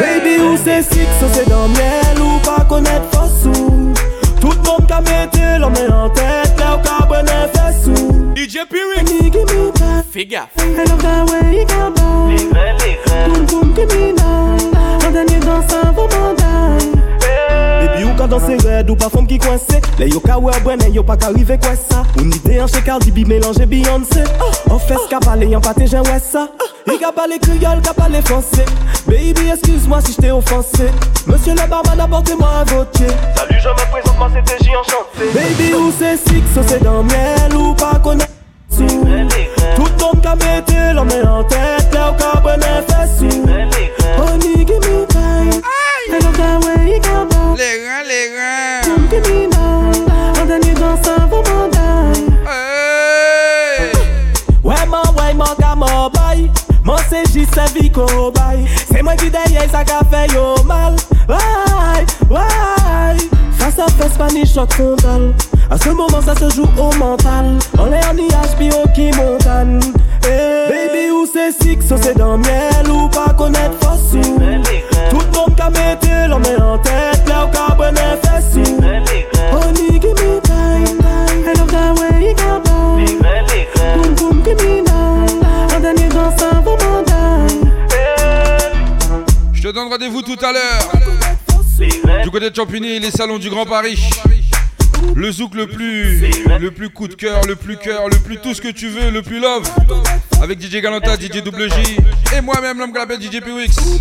Baby, 0.00 0.42
où 0.42 0.56
c'est 0.56 0.82
six, 0.82 1.06
on 1.22 1.32
c'est 1.32 1.48
dans 1.48 1.68
miel 1.68 2.18
ou 2.20 2.38
pas 2.44 2.64
connaître 2.64 3.06
Fossou. 3.12 3.92
Tout 4.40 4.50
le 4.50 4.68
monde 4.68 4.86
qu'a 4.88 5.00
metté 5.00 5.58
l'homme 5.60 5.74
en 5.92 6.10
tête, 6.10 6.58
là 6.58 6.76
où 6.76 6.80
qu'a 6.82 7.06
bonne 7.06 7.26
fessou. 7.54 8.34
DJ 8.34 8.66
Pyrrhic. 8.68 9.36
Fais 10.12 10.26
gaffe. 10.26 10.50
I 10.58 10.84
love 10.84 11.00
that 11.00 11.24
way 11.30 11.60
you 11.60 11.64
down. 11.64 11.94
Les 12.28 12.44
reins, 12.52 12.76
les 12.84 13.40
boom 13.46 13.74
give 13.74 13.88
me 13.96 14.12
nine. 14.12 14.70
En 15.06 15.10
dernier 15.10 15.40
dans 15.40 15.56
m'en 15.56 16.34
die. 16.34 16.90
Baby, 17.80 18.00
you 18.02 18.14
got 18.18 18.28
danser 18.28 18.58
red 18.58 18.90
ou 18.90 18.94
pas 18.94 19.08
femme 19.08 19.26
qui 19.26 19.38
coincé. 19.38 19.80
Les 19.98 20.10
yo 20.10 20.20
ka 20.20 20.38
ouais 20.38 20.52
brennan, 20.62 20.92
yo 20.92 21.02
pas 21.02 21.16
qu'arriver 21.16 21.56
quoi 21.56 21.70
ça? 21.76 22.02
On 22.18 22.30
idée 22.30 22.60
en 22.60 22.66
chez 22.66 22.82
Cardi 22.82 23.10
B 23.10 23.26
mélanger 23.26 23.64
Beyoncé. 23.64 24.22
Oh, 24.70 24.78
ce 24.86 25.08
qu'a 25.08 25.18
parlé, 25.18 25.46
y'en 25.46 25.62
pas 25.62 25.72
j'ai 25.82 25.96
ouais 25.96 26.20
ça. 26.20 26.48
Il 26.86 26.98
qu'a 26.98 27.10
parlé 27.10 27.38
créole, 27.38 27.80
qu'a 27.82 27.94
parlé 27.94 28.20
français. 28.20 28.66
Baby, 29.06 29.48
excuse-moi 29.50 30.02
si 30.02 30.12
je 30.12 30.18
t'ai 30.18 30.30
offensé. 30.30 30.90
Monsieur 31.26 31.54
le 31.54 31.66
barman, 31.66 31.98
apportez-moi 31.98 32.48
un 32.60 32.64
vodka. 32.64 33.04
Salut, 33.34 33.58
je 33.58 33.68
me 33.68 33.90
présente, 33.90 34.18
moi 34.18 34.28
c'était 34.34 34.62
J 34.62 34.72
enchanté. 34.76 35.32
Baby, 35.32 35.72
où 35.72 35.90
c'est 35.98 36.18
six, 36.18 36.42
c'est 36.68 36.84
dans 36.84 37.02
miel 37.02 37.56
ou 37.56 37.72
pas 37.72 37.98
Tout 38.76 39.84
le 39.84 40.04
monde 40.04 40.22
qu'a 40.22 40.34
metté 40.34 40.92
l'homme 40.94 41.08
en 41.28 41.44
tête, 41.44 41.92
là 41.92 42.10
où 42.10 42.14
qu'a 42.14 42.40
bonne 42.40 42.62
give 44.66 44.80
me 44.80 45.06
time. 45.06 45.62
I 46.10 46.18
love 46.22 46.36
that 46.36 46.64
way 46.64 46.94
you 46.94 47.00
come 47.00 47.28
on. 47.32 47.54
Les 47.54 47.86
reins, 47.86 48.04
les 48.06 48.28
reins. 48.36 48.80
Come 48.84 49.08
give 49.10 49.28
me 49.28 49.46
now. 49.48 49.92
En 50.40 50.46
dernier 50.46 50.74
dans 50.74 50.96
ça, 51.02 51.16
vous 51.30 51.42
m'en 51.50 51.68
Ouais, 54.64 54.86
mon, 54.86 55.02
ouais, 55.20 55.34
c'est 57.08 57.28
Vico, 57.74 58.06
bye. 58.32 58.66
C'est 58.90 59.02
moi 59.02 59.14
qui 59.16 59.30
derrière 59.30 59.70
ça 59.70 59.84
qu'a 59.84 60.00
fait 60.10 60.32
yo 60.32 60.54
mal. 60.64 60.96
Ouais, 61.28 62.04
ouais. 62.30 62.81
À 63.82 63.88
face, 63.88 64.16
panique, 64.16 64.46
choc 64.46 64.72
frontal. 64.74 65.34
À 65.68 65.76
ce 65.76 65.88
moment, 65.88 66.20
ça 66.24 66.36
se 66.36 66.54
joue 66.54 66.68
au 66.78 66.96
mental. 66.98 67.58
On 67.76 67.92
est 67.92 68.04
en 68.06 68.16
IH, 68.16 68.54
puis 68.56 68.70
qui 68.94 69.10
montagne. 69.16 69.80
Hey. 70.24 70.68
Baby, 70.68 71.10
où 71.10 71.26
c'est 71.26 71.50
six, 71.50 71.78
c'est 72.00 72.16
dans 72.16 72.38
miel 72.38 72.88
ou 72.88 73.08
pas 73.08 73.34
connaître 73.36 73.74
fossu. 73.80 74.20
Tout 75.10 75.18
le 75.18 75.36
monde 75.36 75.56
qu'a 75.56 75.68
metté 75.70 76.28
l'homme 76.28 76.42
en 76.60 76.78
tête, 76.78 77.28
là 77.28 77.46
où 77.46 77.50
qu'a 77.50 77.74
bonne 77.74 77.96
fessou. 77.96 78.62
Honey, 79.50 79.98
give 79.98 80.14
me 80.22 80.40
time, 80.42 81.00
I 81.44 81.58
love 81.58 81.70
that 81.72 81.98
way 81.98 82.28
you 82.28 82.34
come 82.36 82.62
on. 82.70 83.04
Boom, 83.96 84.14
boom, 84.14 84.42
give 84.44 84.62
me 84.64 84.82
now. 84.82 85.26
En 85.76 85.80
dernier 85.80 86.08
dans 86.08 86.30
ça, 86.38 86.50
vous 86.64 86.76
Je 89.52 89.62
te 89.62 89.74
donne 89.74 89.88
rendez-vous 89.88 90.22
tout 90.22 90.38
à 90.40 90.52
l'heure. 90.52 91.41
Du 92.22 92.30
côté 92.30 92.50
de 92.50 92.54
Champigny, 92.54 93.00
les 93.00 93.10
salons 93.10 93.38
du 93.38 93.50
Grand 93.50 93.66
Paris. 93.66 93.98
Le 95.16 95.32
zouk 95.32 95.54
le 95.54 95.66
plus, 95.66 96.20
le 96.60 96.70
plus 96.70 96.90
coup 96.90 97.08
de 97.08 97.14
cœur, 97.14 97.44
le 97.46 97.56
plus 97.56 97.76
cœur, 97.76 98.08
le 98.08 98.16
plus 98.16 98.38
tout 98.38 98.54
ce 98.54 98.62
que 98.62 98.68
tu 98.68 98.88
veux, 98.88 99.10
le 99.10 99.22
plus 99.22 99.40
love. 99.40 99.68
Avec 100.40 100.60
DJ 100.60 100.80
Galanta, 100.80 101.16
DJ 101.16 101.38
WJ 101.44 101.96
et 102.36 102.40
moi-même 102.40 102.78
l'homme 102.78 102.92
que 102.92 103.20
DJ 103.20 103.40
PWX. 103.40 104.00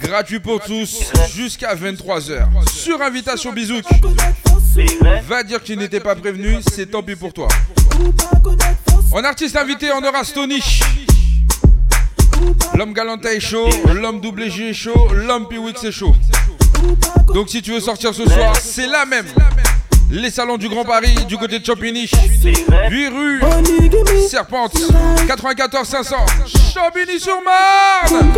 Gratuit 0.00 0.40
pour 0.40 0.60
tous 0.60 1.12
jusqu'à 1.34 1.74
23h. 1.74 2.46
Sur 2.72 3.02
invitation 3.02 3.52
Bizouk. 3.52 3.84
Va 5.28 5.42
dire 5.42 5.62
qu'il 5.62 5.78
n'était 5.78 6.00
pas 6.00 6.14
prévenu, 6.14 6.56
c'est 6.72 6.90
tant 6.90 7.02
pis 7.02 7.16
pour 7.16 7.32
toi. 7.34 7.48
En 9.12 9.22
artiste 9.22 9.56
invité, 9.56 9.90
on 9.92 10.02
aura 10.02 10.24
Stony. 10.24 10.60
L'homme 12.74 12.94
Galanta 12.94 13.32
est 13.32 13.40
chaud, 13.40 13.68
l'homme 13.94 14.20
WJ 14.24 14.60
est 14.60 14.72
chaud, 14.72 15.08
l'homme 15.12 15.46
PWX 15.48 15.84
est 15.84 15.92
chaud. 15.92 16.14
Donc 17.34 17.48
si 17.48 17.62
tu 17.62 17.72
veux 17.72 17.80
sortir 17.80 18.14
ce 18.14 18.24
soir, 18.24 18.54
c'est 18.56 18.86
la 18.86 19.04
même. 19.04 19.26
Les 20.10 20.30
salons 20.30 20.58
du 20.58 20.68
Grand 20.68 20.84
Paris, 20.84 21.14
du 21.26 21.38
côté 21.38 21.58
de 21.58 21.64
Champigny. 21.64 22.10
8 22.90 23.08
rue 23.08 23.40
Serpente, 24.28 24.74
94 25.26 25.88
500, 25.88 26.16
Champigny-sur-Marne. 26.74 28.32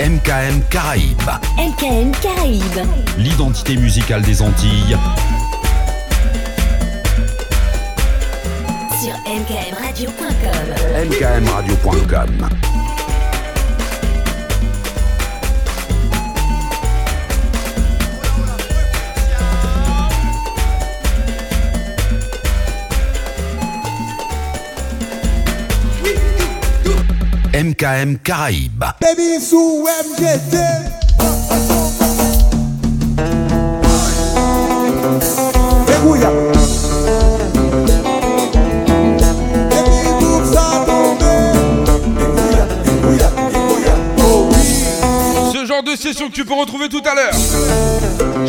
MKM 0.00 0.62
Caraïbes. 0.70 1.30
MKM 1.58 2.12
Caraïbes. 2.22 2.88
L'identité 3.18 3.76
musicale 3.76 4.22
des 4.22 4.40
Antilles. 4.40 4.96
mkmradio.com. 9.30 10.66
mkmradio.com. 11.06 12.80
MKM 27.52 28.16
Caraïbes. 28.24 28.94
Baby 29.00 29.38
sous 29.40 29.86
MGT. 29.86 31.00
Session 45.96 46.28
que 46.28 46.34
tu 46.34 46.44
peux 46.44 46.54
retrouver 46.54 46.88
tout 46.88 47.02
à 47.04 47.14
l'heure. 47.14 47.32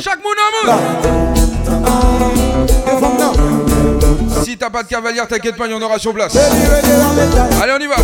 Chaque 0.01 0.19
moon 0.23 0.31
Si 4.43 4.57
t'as 4.57 4.69
pas 4.69 4.83
de 4.83 4.87
cavalière, 4.87 5.27
t'inquiète 5.27 5.55
pas, 5.55 5.67
il 5.67 5.71
y 5.71 5.75
en 5.75 5.81
aura 5.81 5.99
sur 5.99 6.13
place. 6.13 6.35
Allez, 7.61 7.73
on 7.73 7.79
y 7.79 7.87
va. 7.87 7.95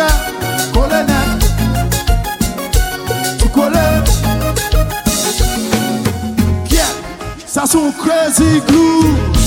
Tuwe, 0.00 0.10
kole 0.72 1.02
nem 1.02 1.38
Tukole 3.38 4.02
Yeah, 6.70 6.92
sa 7.46 7.66
sou 7.66 7.92
crazy 7.92 8.60
glue. 8.66 9.39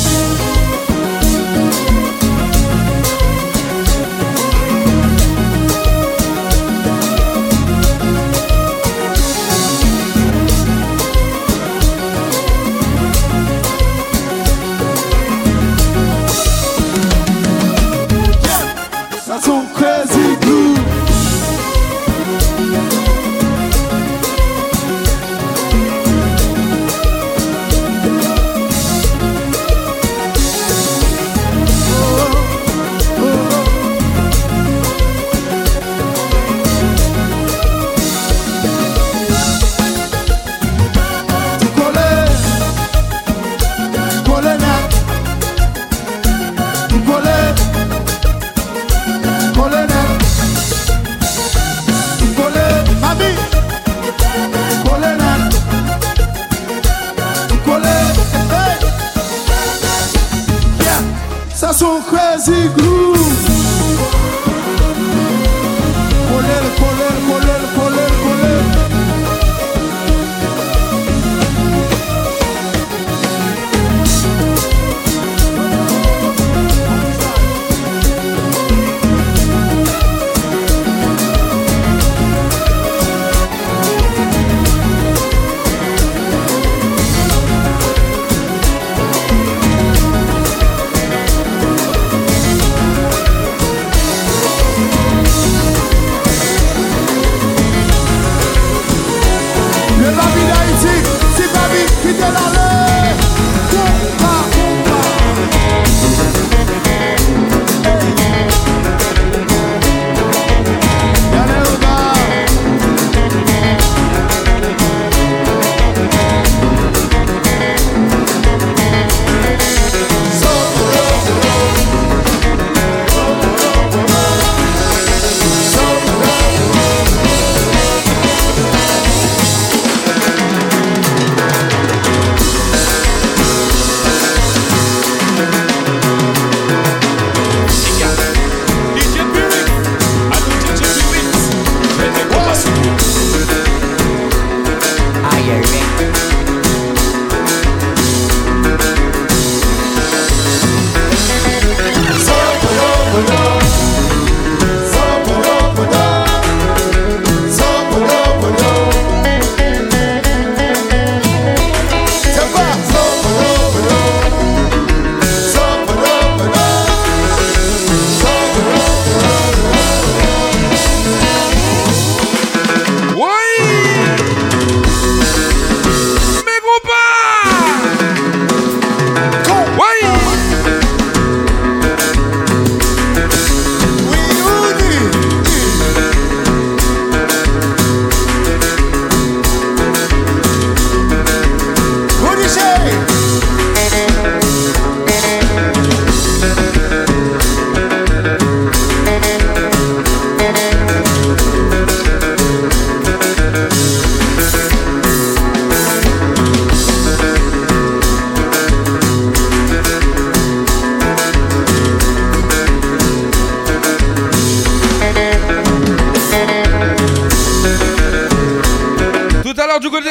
Du 219.80 219.90
côté 219.90 220.10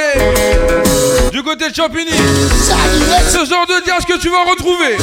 du 1.31 1.43
côté 1.43 1.71
de 1.71 1.75
Champigny. 1.75 2.11
Ce 2.11 3.45
genre 3.49 3.67
de 3.67 3.75
ce 4.01 4.07
que 4.07 4.19
tu 4.19 4.29
vas 4.29 4.45
retrouver. 4.51 4.97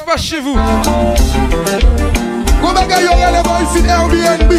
Se 0.00 0.04
passe 0.04 0.22
chez 0.22 0.40
vous. 0.40 0.56
Yo 3.00 3.16
y'a 3.18 3.30
les 3.30 3.42
boys 3.42 3.62
ici 3.62 3.82
Airbnb. 3.86 4.52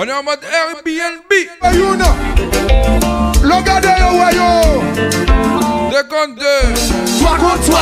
On 0.00 0.04
est 0.06 0.12
en 0.12 0.22
mode 0.22 0.40
Airbnb. 0.44 1.32
Yo 1.74 1.96
ouais 4.18 4.34
yo. 4.34 4.50
2 5.90 6.02
contre 6.04 6.34
2 6.36 6.44
3 7.20 7.36
contre 7.38 7.60
3 7.62 7.78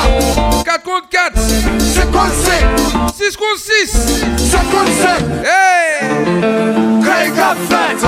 4 0.65 0.83
contre 0.83 1.09
4 1.11 1.39
5 1.39 2.11
contre 2.11 2.35
5 2.35 3.13
6 3.15 3.37
contre 3.37 3.59
6 3.59 3.91
7 4.51 4.61
contre 4.71 4.93
7 4.93 5.07
Hey. 5.45 5.87
A 7.39 7.55
fait. 7.55 8.01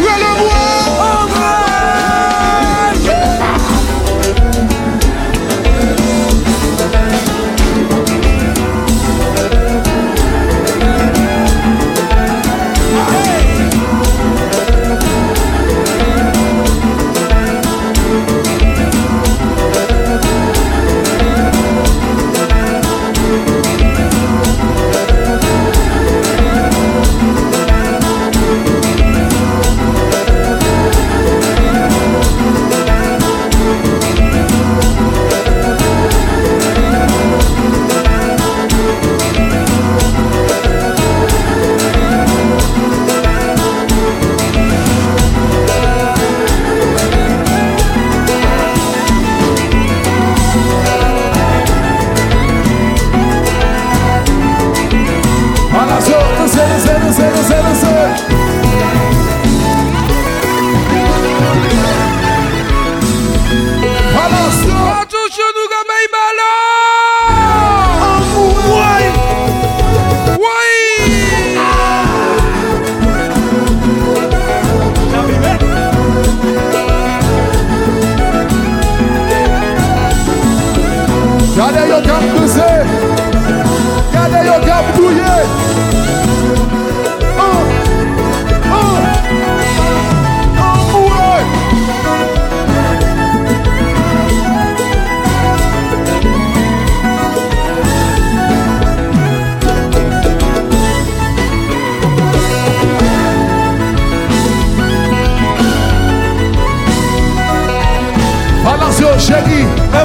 Ouais 0.00 0.18
le 0.18 0.30
bois 0.38 1.69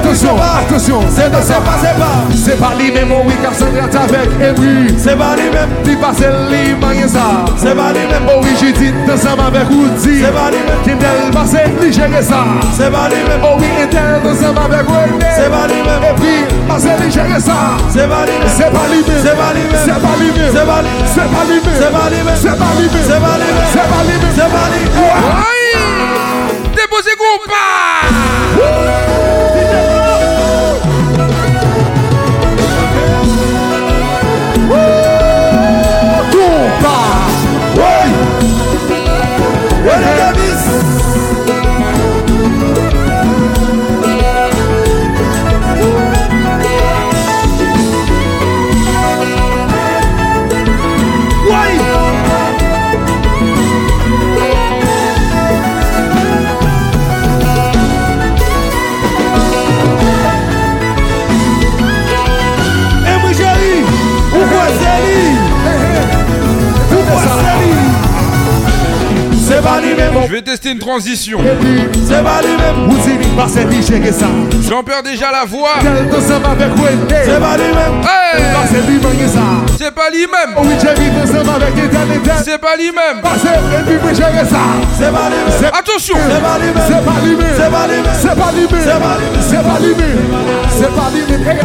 Attention, 0.06 0.36
attention, 0.38 1.00
c'est 1.10 1.32
pas, 1.32 1.42
c'est 1.42 1.54
pas, 1.54 1.78
c'est 1.82 1.98
pas 1.98 2.22
C'est 2.32 2.60
pas 2.60 2.74
lui-même, 2.78 3.10
oui, 3.26 3.34
car 3.42 3.50
c'est 3.52 3.74
grâce 3.74 3.92
avec 4.08 4.30
Ebri 4.40 4.94
C'est 4.96 5.18
pas 5.18 5.34
lui-même, 5.34 5.68
dit 5.82 5.96
pas 5.96 6.12
c'est 6.16 6.30
lui-même, 6.48 7.08
ça 7.08 7.44
C'est 7.56 7.74
pas 7.74 7.90
lui-même, 7.90 8.22
oh 8.30 8.38
oui, 8.40 8.50
j'ai 8.60 8.70
dit, 8.70 8.94
ensemble 9.12 9.42
avec 9.48 9.68
Woody 9.68 10.22
C'est 10.22 10.30
pas 10.30 10.50
lui-même, 10.54 10.80
qui 10.84 10.90
n'est 10.90 11.30
pas 11.32 11.44
c'est 11.44 11.66
lui, 11.82 11.92
gérer 11.92 12.22
ça 12.22 12.46
C'est 12.78 12.88
pas 12.92 13.08
lui-même, 13.10 13.42
oh 13.42 13.56
oui, 13.58 13.66
et 13.66 13.90
elle, 13.90 14.30
ensemble 14.30 14.60
avec 14.62 14.86
Wendy 14.88 15.26
C'est 15.34 15.50
pas 15.50 15.66
lui-même, 15.66 16.04
et 16.06 16.14
puis, 16.14 16.54
pas 16.68 16.78
c'est 16.78 17.02
lui, 17.02 17.10
gérer 17.10 17.40
ça 17.40 17.74
C'est 17.90 18.06
pas 18.06 18.22
lui-même, 18.30 18.46
c'est 18.46 18.70
pas 18.70 18.86
lui-même, 18.86 19.10
c'est 19.26 19.34
pas 19.34 19.50
lui-même, 19.58 19.74
c'est 19.82 19.98
pas 19.98 20.14
lui-même, 20.22 20.54
c'est 20.54 21.26
pas 21.26 21.42
lui-même, 21.50 21.74
c'est 21.74 21.90
pas 21.90 22.06
lui-même, 22.06 22.38
c'est 22.38 22.54
pas 22.54 22.62
lui-même, 22.62 22.62
c'est 22.62 22.62
pas 22.62 22.78
lui-même, 22.78 23.02
c'est 23.02 23.18
pas 23.18 23.34
lui-même, 23.42 23.66
c'est 23.74 23.90
pas 23.90 24.06
lui-même, 24.06 24.30
c'est 24.38 24.54
pas 24.54 24.70
lui-même 24.70 25.26
Déposez-vous 26.76 27.36
pas 27.50 28.25
Je 70.26 70.32
vais 70.32 70.42
tester 70.42 70.70
une 70.70 70.78
transition. 70.78 71.38
J'en 74.68 74.82
perds 74.82 75.02
déjà 75.02 75.30
la 75.32 75.44
voix. 75.44 75.76
Hey 78.02 78.42
C'est 79.78 79.94
pas 79.94 80.10
lui-même. 80.10 80.54
C'est 82.44 82.60
pas 82.60 82.76
lui-même. 82.76 83.20
Attention. 85.78 86.16
C'est 86.28 86.42
pas 86.42 86.58
lui-même. 86.58 86.82
C'est 86.88 87.04
pas 87.04 87.20
lui-même. 87.24 87.56
C'est 88.20 88.36
pas 88.36 88.52
lui-même. 88.52 88.82
C'est 89.48 89.62
pas 89.62 89.78
lui-même. 89.80 90.18
C'est 90.70 90.94
pas 90.94 91.10
lui-même. 91.10 91.56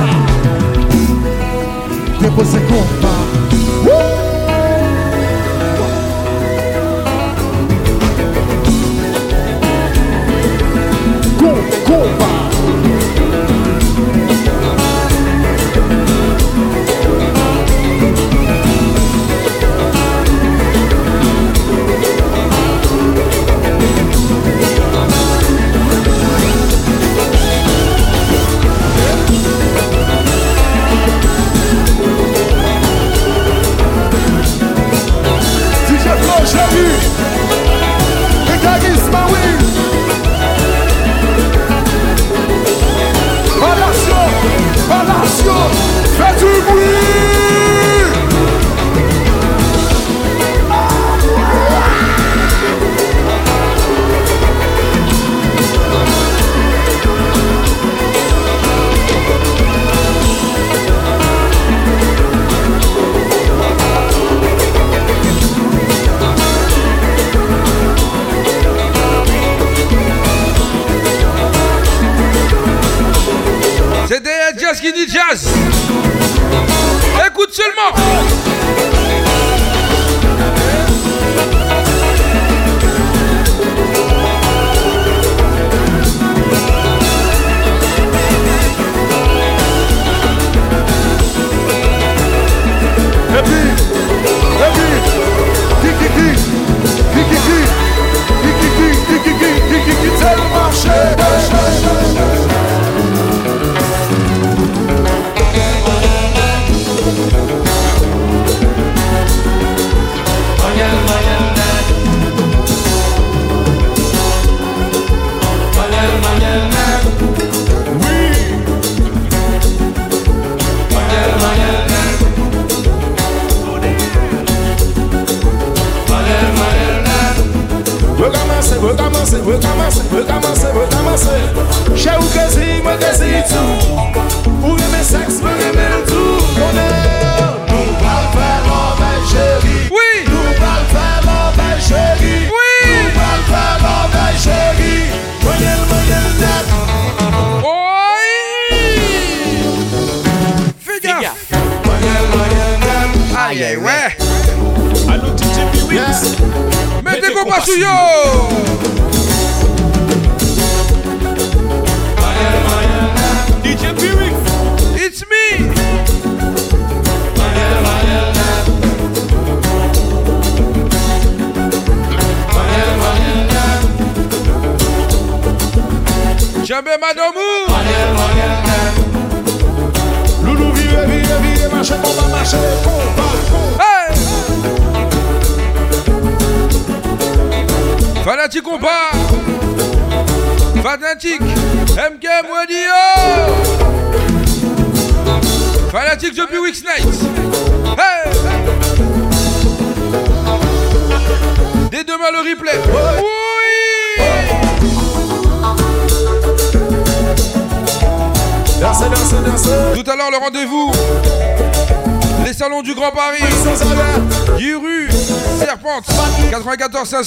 Le 217.13 217.23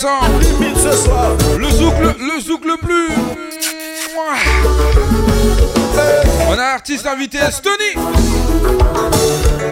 zouk 1.68 1.94
le, 2.00 2.40
zouk 2.40 2.64
le 2.64 2.76
plus. 2.78 3.10
On 6.48 6.58
a 6.58 6.62
artiste 6.62 7.06
invité, 7.06 7.38
Stony. 7.50 7.92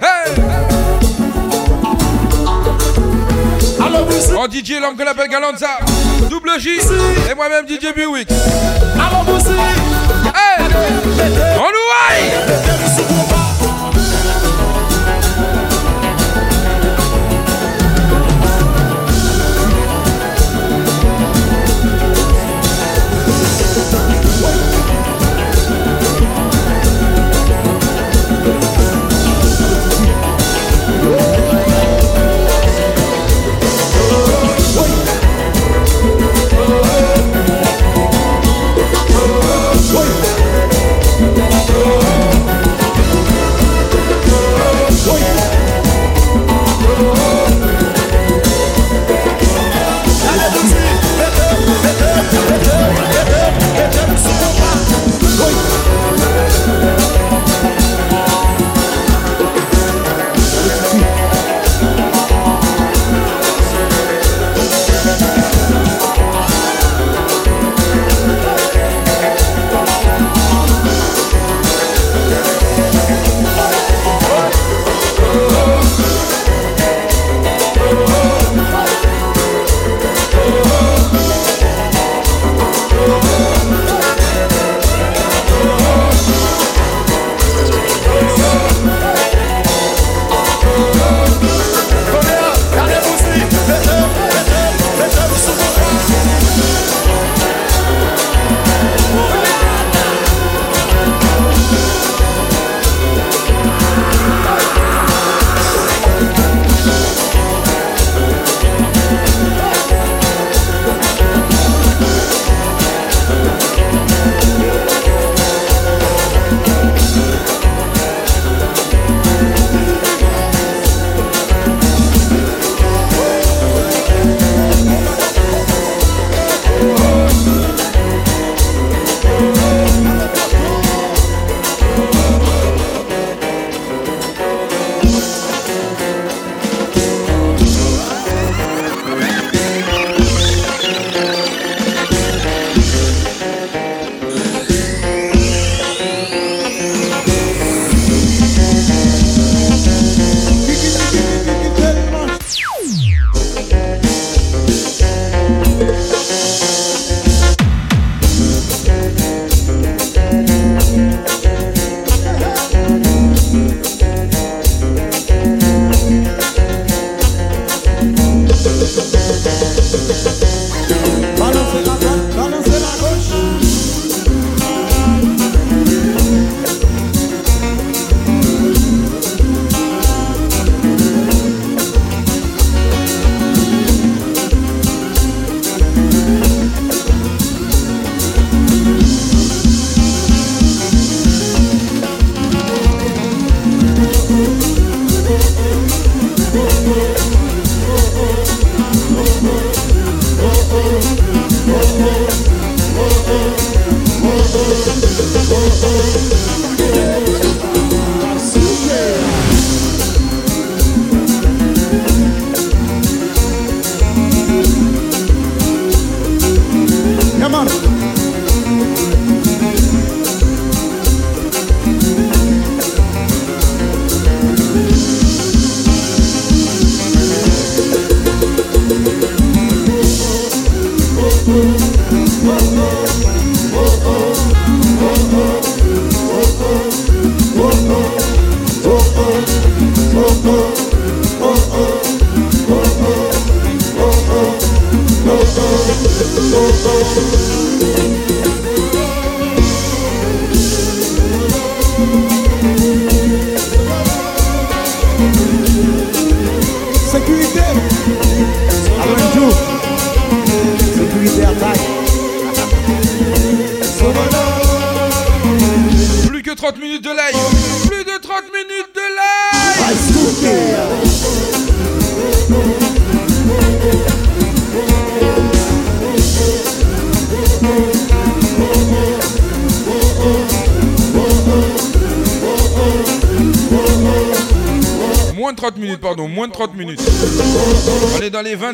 Hey. 0.02 0.34
En 4.36 4.48
DJ 4.48 4.80
l'homme 4.82 4.96
que 4.96 5.02
l'appelle 5.02 5.30
Galanza, 5.30 5.78
double 6.28 6.58
J 6.58 6.78
et 7.30 7.34
moi-même 7.34 7.66
DJ 7.66 7.94
Buick. 7.94 8.30
Hey. 8.30 8.36
On 11.56 11.70
nous 11.70 11.92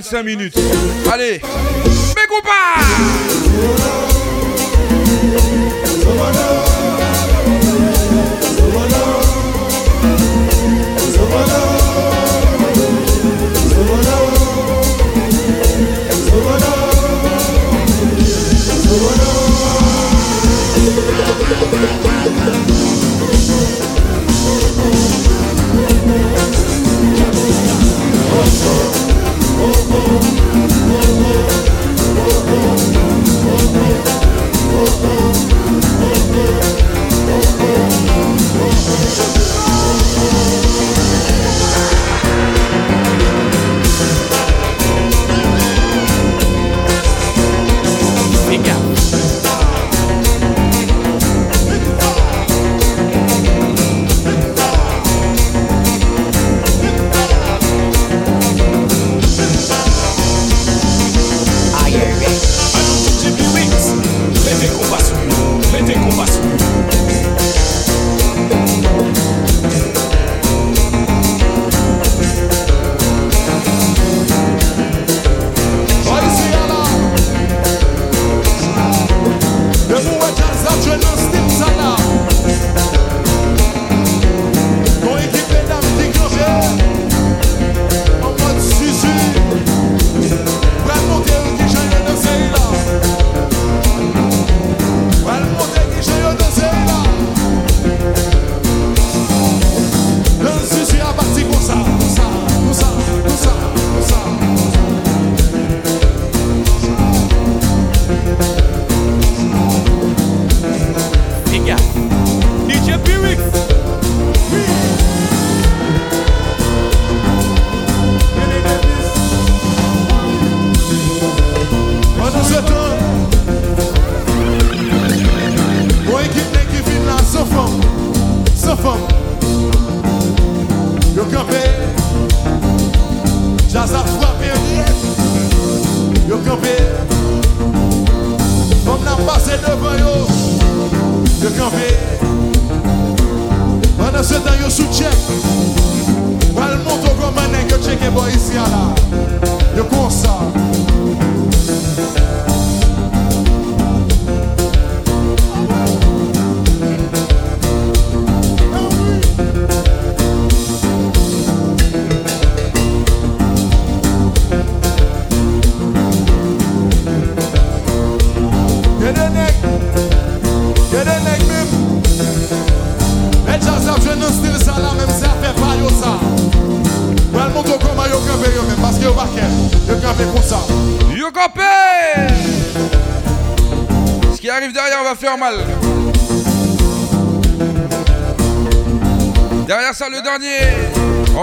25 0.03 0.23
minutes. 0.23 0.59
Allez, 1.13 1.41
pas 2.43 2.88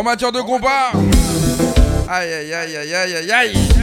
matière 0.03 0.31
de 0.31 0.41
combat. 0.41 0.91
Aïe 2.09 2.33
aïe 2.33 2.53
aïe 2.53 2.77
aïe 2.77 3.15
aïe 3.15 3.31
aïe 3.31 3.74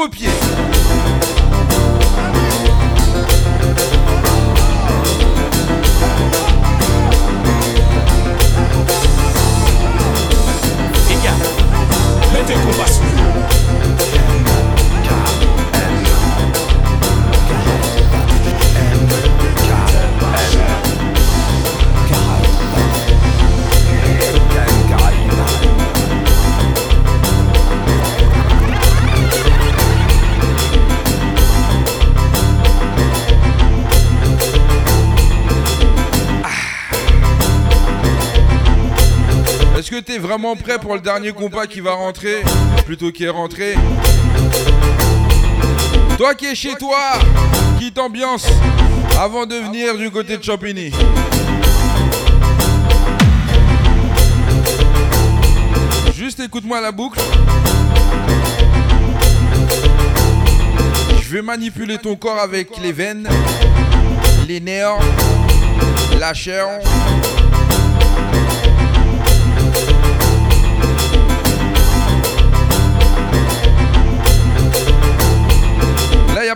contre-pied. 0.00 0.29
Vraiment 40.30 40.54
prêt 40.54 40.78
pour 40.78 40.94
le 40.94 41.00
dernier 41.00 41.32
combat 41.32 41.66
qui 41.66 41.80
va 41.80 41.94
rentrer 41.94 42.44
Plutôt 42.86 43.10
qui 43.10 43.24
est 43.24 43.28
rentré 43.28 43.74
Toi 46.16 46.36
qui 46.36 46.46
es 46.46 46.54
chez 46.54 46.76
toi, 46.76 47.18
qui 47.80 47.90
t'ambiance 47.90 48.46
avant 49.18 49.44
de 49.44 49.56
venir 49.56 49.96
du 49.98 50.08
côté 50.08 50.36
de 50.36 50.44
Champigny. 50.44 50.92
Juste 56.14 56.38
écoute-moi 56.38 56.80
la 56.80 56.92
boucle. 56.92 57.20
Je 61.22 61.28
vais 61.28 61.42
manipuler 61.42 61.98
ton 61.98 62.14
corps 62.14 62.38
avec 62.38 62.68
les 62.80 62.92
veines, 62.92 63.28
les 64.46 64.60
nerfs, 64.60 64.98
la 66.20 66.34
chair. 66.34 66.68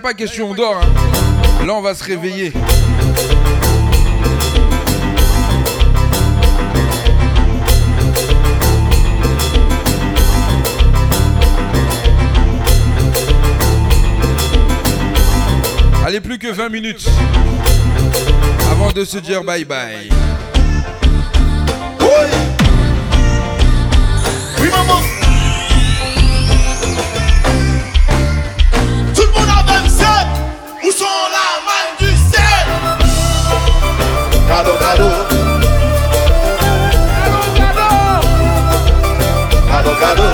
Pas 0.05 0.13
question 0.13 0.53
d'or. 0.53 0.83
hein. 0.83 1.65
Là, 1.65 1.73
on 1.73 1.81
va 1.81 1.95
se 1.95 2.05
réveiller. 2.05 2.53
Allez, 16.05 16.21
plus 16.21 16.39
que 16.39 16.49
20 16.49 16.69
minutes 16.69 17.09
avant 18.71 18.93
de 18.93 19.05
se 19.07 19.17
dire 19.19 19.43
bye 19.43 19.65
bye. 19.65 20.11
Oui, 24.61 24.69
maman. 24.71 25.14
Carol. 40.05 40.34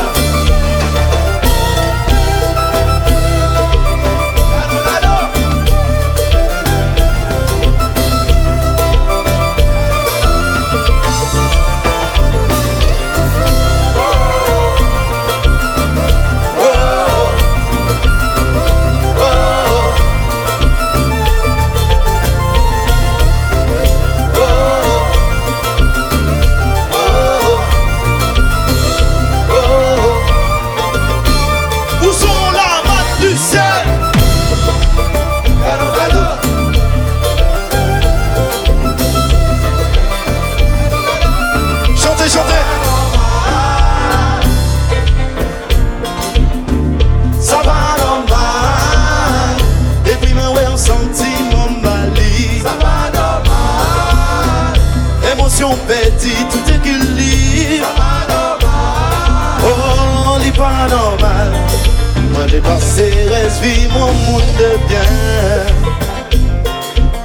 Svi 63.57 63.89
moun 63.93 64.15
moun 64.27 64.47
de 64.59 64.71
byen 64.89 65.75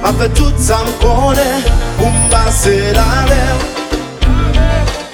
Ma 0.02 0.12
fe 0.18 0.28
tout 0.38 0.56
sa 0.58 0.82
m 0.84 0.90
konen 1.02 1.64
Pou 1.98 2.10
m 2.10 2.18
base 2.32 2.74
la 2.96 3.06
lem 3.30 3.58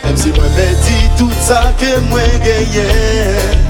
Mem 0.02 0.16
si 0.18 0.32
mwen 0.36 0.56
beti 0.56 0.98
tout 1.20 1.36
sa 1.44 1.60
ke 1.80 1.94
mwen 2.08 2.34
genyen 2.46 3.62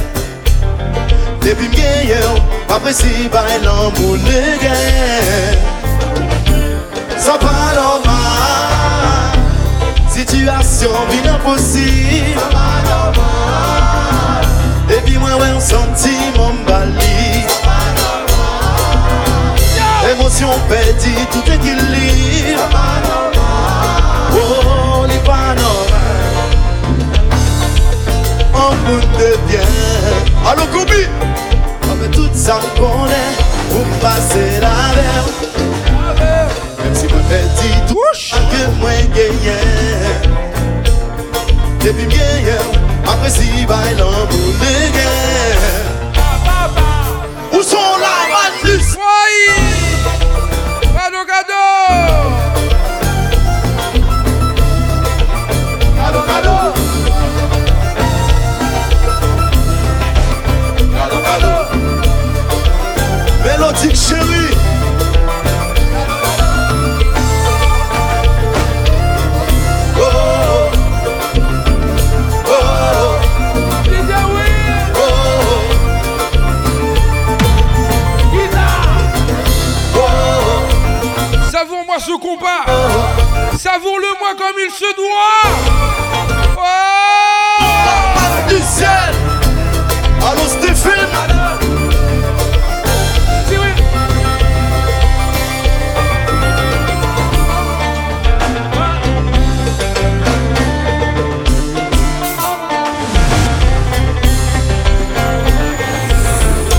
Depi 1.44 1.68
m 1.68 1.76
genyen 1.76 2.42
Apresi 2.72 3.28
bay 3.34 3.58
lan 3.66 3.92
moun 3.98 4.20
le 4.30 4.42
gen 4.62 5.70
Sa 7.22 7.36
pa 7.38 7.54
normal. 7.76 9.38
Sityasyon 10.10 11.06
bin 11.12 11.30
aposib 11.30 12.34
Sa 12.34 12.48
pa 12.50 12.66
normal. 12.88 13.81
Epi 15.02 15.18
mwen 15.18 15.34
wè 15.34 15.48
yon 15.50 15.60
santi 15.60 16.12
mwen 16.36 16.60
bali. 16.62 17.42
Emosyon 20.12 20.60
pedi 20.68 21.14
tout 21.32 21.48
ekili 21.50 22.54
Oh, 24.34 25.06
li 25.08 25.18
panorama 25.26 26.02
An 28.54 28.78
moun 28.84 29.04
debyen 29.18 29.74
Alo 30.46 30.66
Koumi 30.72 31.02
Ame 31.90 32.08
tout 32.14 32.30
sa 32.34 32.58
mkone 32.58 33.22
Ou 33.74 33.84
mpase 33.94 34.60
la 34.62 34.76
ver. 34.94 35.24
Mèm 36.78 36.94
si 36.94 37.10
mwen 37.10 37.26
pedi 37.32 37.74
tout 37.90 38.38
Anke 38.38 38.62
mwen 38.78 39.12
genyen. 39.18 40.30
Depi 41.82 42.06
mwen 42.06 42.16
genyen 42.18 42.81
si 43.28 43.66
bail 43.66 44.00
en 44.02 44.26
bout 44.26 44.52
de 44.60 44.92
guerre. 44.92 45.62
Où 47.52 47.62
sont 47.62 47.96
la 48.00 48.18
manus 48.32 48.96
Cadeau, 50.94 51.24
cadeau 51.26 51.70
Cadeau, 55.96 56.22
cadeau 56.26 56.64
Cadeau, 60.94 61.20
cadeau 61.24 61.60
Mélodique 63.44 63.96
chérie. 63.96 64.41
Oh, 64.41 64.41
Savoure-le-moi 83.62 84.34
comme 84.36 84.58
il 84.58 84.72
se 84.72 84.92
doit. 84.96 85.46
Oh. 86.56 86.62
La 88.16 88.52
du 88.52 88.60
ciel. 88.60 89.14
Allons-nous 90.20 90.48
se 90.48 90.56
défendre, 90.66 91.06
madame. 91.12 91.60
Dis-lui. 93.48 93.74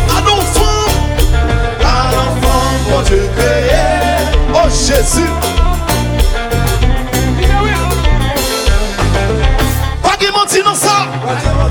Un 0.10 0.24
enfant. 0.34 0.88
Quand 2.92 3.04
tu 3.06 3.20
créais. 3.38 4.28
Oh. 4.54 4.68
Jésus. 4.70 5.53
Up. 10.76 11.63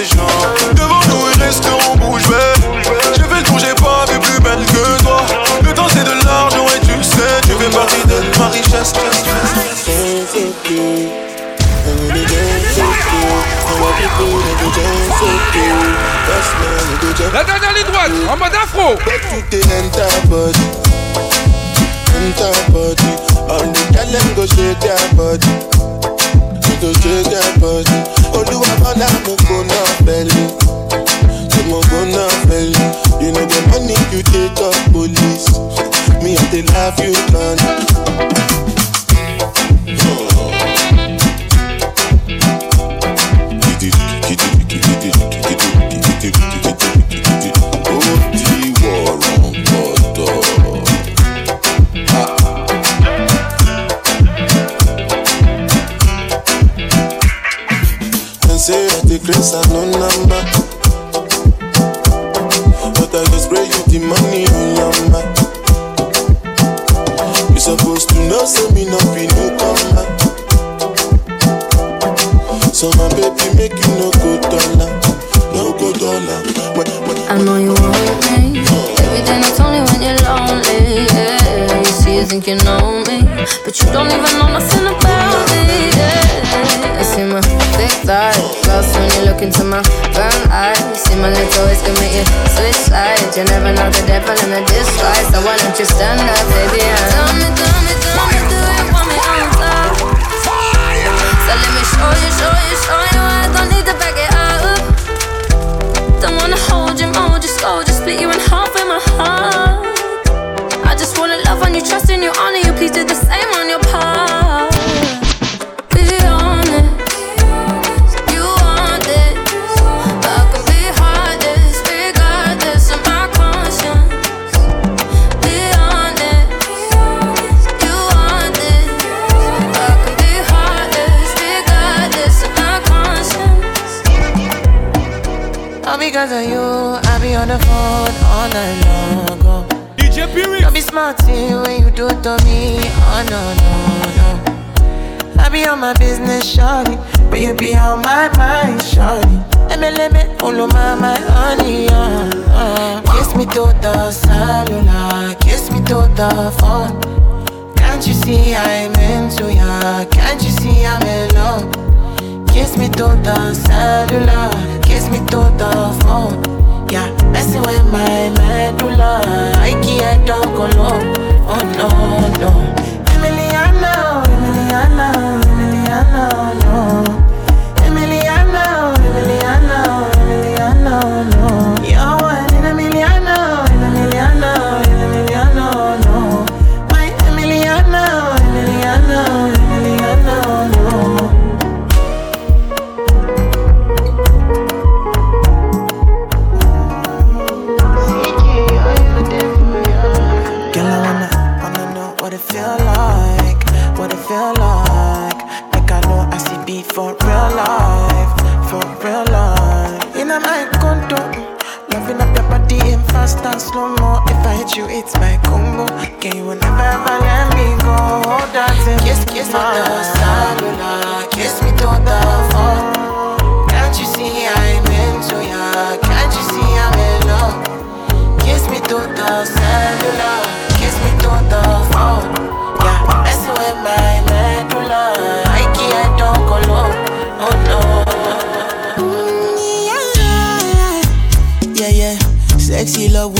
esses 0.00 0.16
nomes 0.16 0.59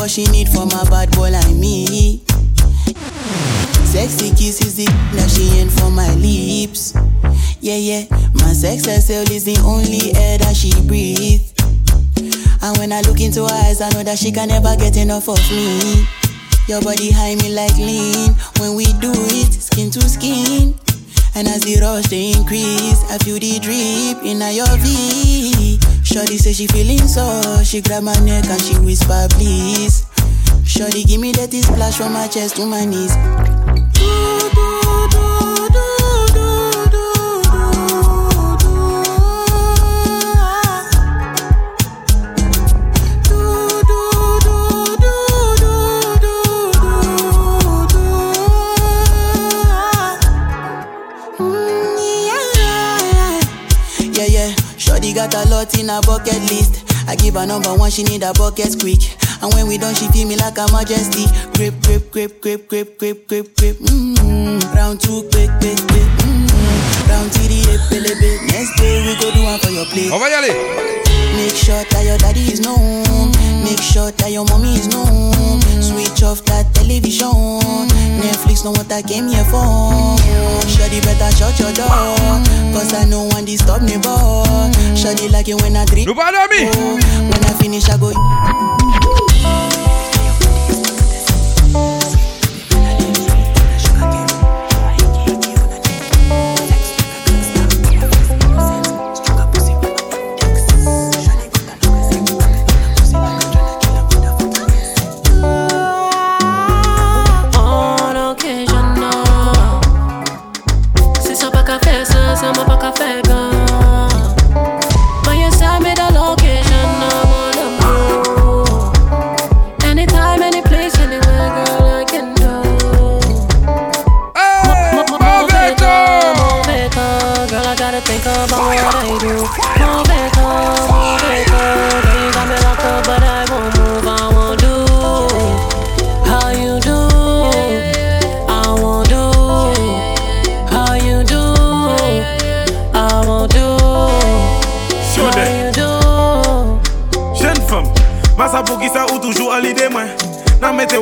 what 0.01 0.11
she 0.11 0.25
need 0.33 0.49
from 0.49 0.69
a 0.73 0.85
bad 0.89 1.11
boy 1.13 1.31
like 1.31 1.55
me. 1.57 2.23
Sexy 3.85 4.31
kisses, 4.31 4.79
is 4.79 4.87
the 4.87 5.29
she 5.29 5.59
ain't 5.61 5.71
for 5.71 5.91
my 5.91 6.09
lips. 6.15 6.95
Yeah, 7.61 7.77
yeah, 7.77 8.07
my 8.33 8.55
sex 8.55 8.87
herself 8.87 9.31
is 9.31 9.45
the 9.45 9.61
only 9.61 10.17
air 10.17 10.39
that 10.39 10.57
she 10.57 10.73
breathes. 10.89 11.53
And 12.63 12.79
when 12.79 12.93
I 12.93 13.03
look 13.03 13.21
into 13.21 13.45
her 13.45 13.53
eyes, 13.53 13.83
I 13.83 13.91
know 13.91 14.03
that 14.03 14.19
she 14.19 14.33
can 14.33 14.49
never 14.49 14.75
get 14.75 14.97
enough 14.97 15.29
of 15.29 15.39
me. 15.51 16.07
Your 16.67 16.81
body 16.81 17.11
high 17.11 17.35
me 17.35 17.53
like 17.53 17.77
lean. 17.77 18.33
When 18.57 18.77
we 18.77 18.87
do 19.05 19.13
it, 19.13 19.53
skin 19.53 19.91
to 19.91 20.01
skin. 20.09 20.75
And 21.35 21.47
as 21.47 21.61
the 21.61 21.77
rush 21.83 22.07
they 22.07 22.33
increase, 22.33 23.05
I 23.13 23.19
feel 23.19 23.39
the 23.39 23.59
drip 23.61 24.25
in 24.25 24.41
your 24.41 24.77
vein. 24.81 25.50
Shorty 26.13 26.39
say 26.39 26.53
she 26.53 26.67
feeling 26.67 27.07
so, 27.07 27.63
she 27.63 27.81
grab 27.81 28.03
my 28.03 28.19
neck 28.25 28.45
and 28.47 28.61
she 28.61 28.77
whisper, 28.81 29.29
please. 29.31 30.07
Shorty 30.67 31.05
give 31.05 31.21
me 31.21 31.31
that 31.33 31.53
splash 31.53 31.99
from 31.99 32.15
my 32.15 32.27
chest 32.27 32.57
to 32.57 32.67
my 32.67 32.85
knees. 32.85 33.15
Do, 33.95 34.51
do, 34.51 35.09
do. 35.13 35.30
in 55.79 55.91
a 55.91 56.01
bucket 56.03 56.41
list. 56.51 56.85
I 57.09 57.17
give 57.17 57.35
her 57.35 57.47
number 57.47 57.75
one, 57.75 57.91
she 57.91 58.03
need 58.03 58.23
a 58.23 58.33
bucket 58.33 58.79
quick. 58.81 59.03
And 59.43 59.53
when 59.55 59.67
we 59.69 59.79
done, 59.79 59.95
she 59.95 60.07
feel 60.09 60.29
me 60.29 60.37
like 60.37 60.59
a 60.59 60.67
majesty. 60.73 61.27
Grip, 61.55 61.75
grip, 61.83 62.11
grip, 62.11 62.41
grip, 62.41 62.69
grip, 62.69 62.99
grip, 62.99 63.29
grip, 63.29 63.57
grip. 63.57 63.77
Mm-hmm. 63.77 64.75
Round 64.77 65.01
two, 65.01 65.23
quick, 65.33 65.51
quick, 65.61 65.79
quick. 65.89 66.09
Mm-hmm. 66.21 66.40
Down 67.11 67.27
to 67.27 67.43
the 67.51 67.59
epilebe. 67.75 68.47
Next 68.55 68.71
day 68.79 69.03
we 69.03 69.19
go 69.19 69.35
do 69.35 69.43
one 69.43 69.59
for 69.59 69.71
your 69.75 69.87
plate. 69.91 70.15
Over. 70.15 70.31
Make 71.35 71.57
sure 71.59 71.83
that 71.83 72.05
your 72.07 72.19
daddy 72.19 72.47
is 72.55 72.61
known. 72.61 73.03
Make 73.67 73.83
sure 73.83 74.13
that 74.13 74.31
your 74.31 74.45
mommy 74.47 74.79
is 74.79 74.87
known. 74.87 75.35
Switch 75.83 76.23
off 76.23 76.45
that 76.47 76.71
television. 76.73 77.35
Netflix 78.23 78.63
know 78.63 78.71
what 78.71 78.93
I 78.93 79.03
came 79.03 79.27
here 79.27 79.45
for. 79.51 80.15
Shawty 80.71 81.03
better 81.03 81.35
shut 81.35 81.59
your 81.59 81.73
door. 81.73 81.89
Cause 82.71 82.95
I 82.95 83.05
know 83.11 83.25
one 83.25 83.45
disturb 83.45 83.83
me, 83.83 83.99
boy. 83.99 84.71
Shawty 84.95 85.31
like 85.33 85.49
it 85.49 85.61
when 85.63 85.75
I 85.75 85.85
drink. 85.87 86.07
When 86.07 86.19
I 86.23 87.55
finish, 87.59 87.89
I 87.89 87.99
go. 87.99 88.15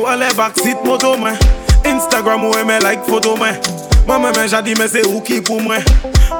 ale 0.09 0.33
baksit 0.33 0.77
moto 0.85 1.17
mwen 1.17 1.37
Instagram 1.85 2.43
ou 2.43 2.57
eme 2.57 2.79
like 2.79 3.03
foto 3.05 3.35
mwen 3.37 3.55
Mwen 4.07 4.21
mwen 4.21 4.33
men 4.35 4.47
jadi 4.49 4.73
men 4.77 4.89
se 4.89 5.03
ou 5.05 5.21
ki 5.21 5.41
pou 5.45 5.61
mwen 5.61 5.85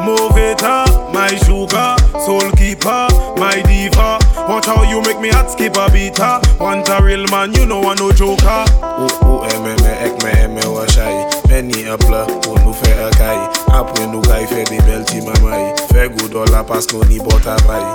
Mouve 0.01 0.55
ta, 0.57 0.85
my 1.13 1.35
sugar 1.45 1.97
Soul 2.25 2.51
keeper, 2.55 3.07
my 3.37 3.61
diva. 3.67 4.17
Watch 4.47 4.65
how 4.65 4.83
you 4.89 5.01
make 5.01 5.19
me 5.19 5.29
hat 5.29 5.51
skip 5.51 5.75
a 5.75 5.89
bita 5.91 6.39
ah. 6.39 6.41
Want 6.59 6.89
a 6.89 7.03
real 7.03 7.25
man, 7.31 7.53
you 7.53 7.65
know 7.65 7.83
I 7.83 7.95
no 7.95 8.11
joker 8.11 8.47
ah. 8.47 8.65
Ou 8.99 9.09
ou 9.27 9.45
eme 9.53 9.75
me 9.81 9.93
ek 10.07 10.23
me 10.23 10.31
eme 10.43 10.65
washay 10.73 11.15
Meni 11.49 11.85
ap 11.89 12.01
la, 12.09 12.25
ou 12.47 12.57
nou 12.63 12.73
fe 12.73 12.93
akay 13.09 13.59
Apre 13.73 14.07
nou 14.07 14.21
gay 14.21 14.47
fe 14.49 14.63
de 14.65 14.81
bel 14.87 15.03
ti 15.05 15.21
mamay. 15.21 15.73
Fe 15.93 16.07
go 16.09 16.27
dola 16.27 16.63
pas 16.65 16.87
nou 16.91 17.05
ni 17.05 17.19
bot 17.19 17.45
avay. 17.45 17.85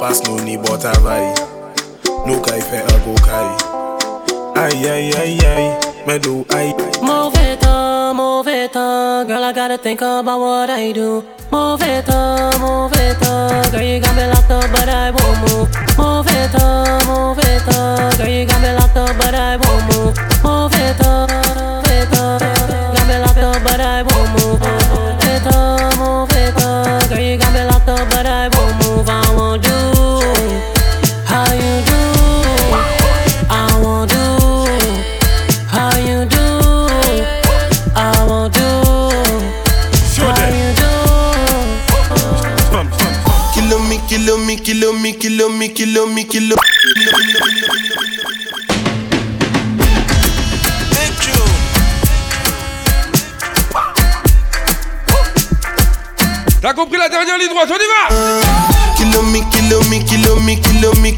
Pas 0.00 0.22
nou 0.26 0.42
ni 0.42 0.58
bot 0.58 0.84
avay. 0.96 1.28
Nou 2.26 2.42
gay 2.42 2.60
fe 2.70 2.82
a 2.82 2.98
go 3.06 3.14
kay. 3.22 3.71
Aïe, 4.54 4.88
aïe, 4.88 5.12
aïe, 5.16 5.38
aïe, 5.56 5.70
mais 6.06 6.18
do 6.18 6.44
aïe. 6.54 6.74
Mauvais 7.02 7.56
temps, 7.60 8.14
mauvais 8.14 8.68
temps, 8.68 9.24
girl, 9.26 9.42
I 9.44 9.52
gotta 9.52 9.78
think 9.78 10.00
about 10.02 10.40
what 10.40 10.70
I 10.70 10.92
do. 10.92 11.24
Mauvais 11.50 12.02
temps, 12.02 12.58
mauvais 12.60 13.14
temps, 13.20 13.70
girl, 13.70 13.82
you 13.82 14.00
got 14.00 14.14
me 14.14 14.26
locked 14.26 14.50
up, 14.50 14.64
but 14.72 14.88
I 14.88 15.10
won't 15.10 15.38
move. 15.42 15.68
Mauvais 15.98 16.48
temps, 16.52 16.84
mauvais 17.06 17.60
temps, 17.66 18.16
girl, 18.18 18.28
you 18.28 18.46
got 18.46 18.60
me 18.60 18.72
locked 18.74 18.96
up, 18.96 19.16
but 19.18 19.34
I 19.34 19.56
won't 19.56 19.82
move. 19.90 20.14
Mauvais 20.44 20.94
temps, 20.98 21.26
mauvais 21.56 22.06
temps, 22.12 22.38
got 22.94 23.06
me 23.08 23.18
locked 23.20 23.38
up, 23.38 23.62
but 23.64 23.80
I 23.80 24.02
won't 24.02 24.30
move. 24.36 24.60
Mauvais 24.94 25.40
temps, 25.44 25.96
mauvais 25.98 26.52
temps, 26.52 27.08
girl, 27.08 27.18
you 27.20 27.36
got 27.38 27.52
me 27.52 27.64
locked 27.64 27.88
up, 27.88 28.08
but 28.10 28.26
I 28.26 28.48
won't 28.54 28.74
move. 28.84 29.08
I 29.08 29.34
won't 29.36 29.62
do. 29.62 30.11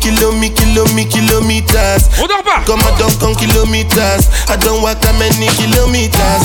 Kilo 0.04 0.32
me, 0.36 0.50
kilo 0.50 0.84
me, 0.92 1.04
kilo 1.08 1.40
me, 1.40 1.62
kilometers. 1.64 2.08
On 2.20 2.26
dort 2.28 2.44
pas. 2.44 2.60
Come 2.66 2.80
I 2.84 2.92
don't 2.98 3.16
count 3.18 3.38
kilometers. 3.38 4.28
I 4.52 4.56
don't 4.60 4.82
walk 4.82 5.00
that 5.00 5.16
many 5.16 5.48
kilometers. 5.56 6.44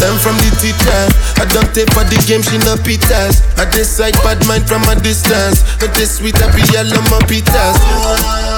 Learn 0.00 0.16
from 0.16 0.38
the 0.38 0.50
teacher. 0.62 1.02
I 1.42 1.44
don't 1.52 1.68
take 1.74 1.90
for 1.92 2.06
the 2.06 2.16
game, 2.24 2.40
she 2.40 2.56
no 2.62 2.78
pitas. 2.80 3.42
I 3.58 3.66
decide 3.68 4.14
bad 4.22 4.38
mind 4.46 4.64
from 4.66 4.82
a 4.88 4.94
distance. 4.94 5.60
Not 5.82 5.92
this 5.92 6.16
sweet, 6.18 6.38
I 6.40 6.48
be 6.54 6.62
yellow, 6.72 7.02
my 7.10 7.18
pitas. 7.26 7.76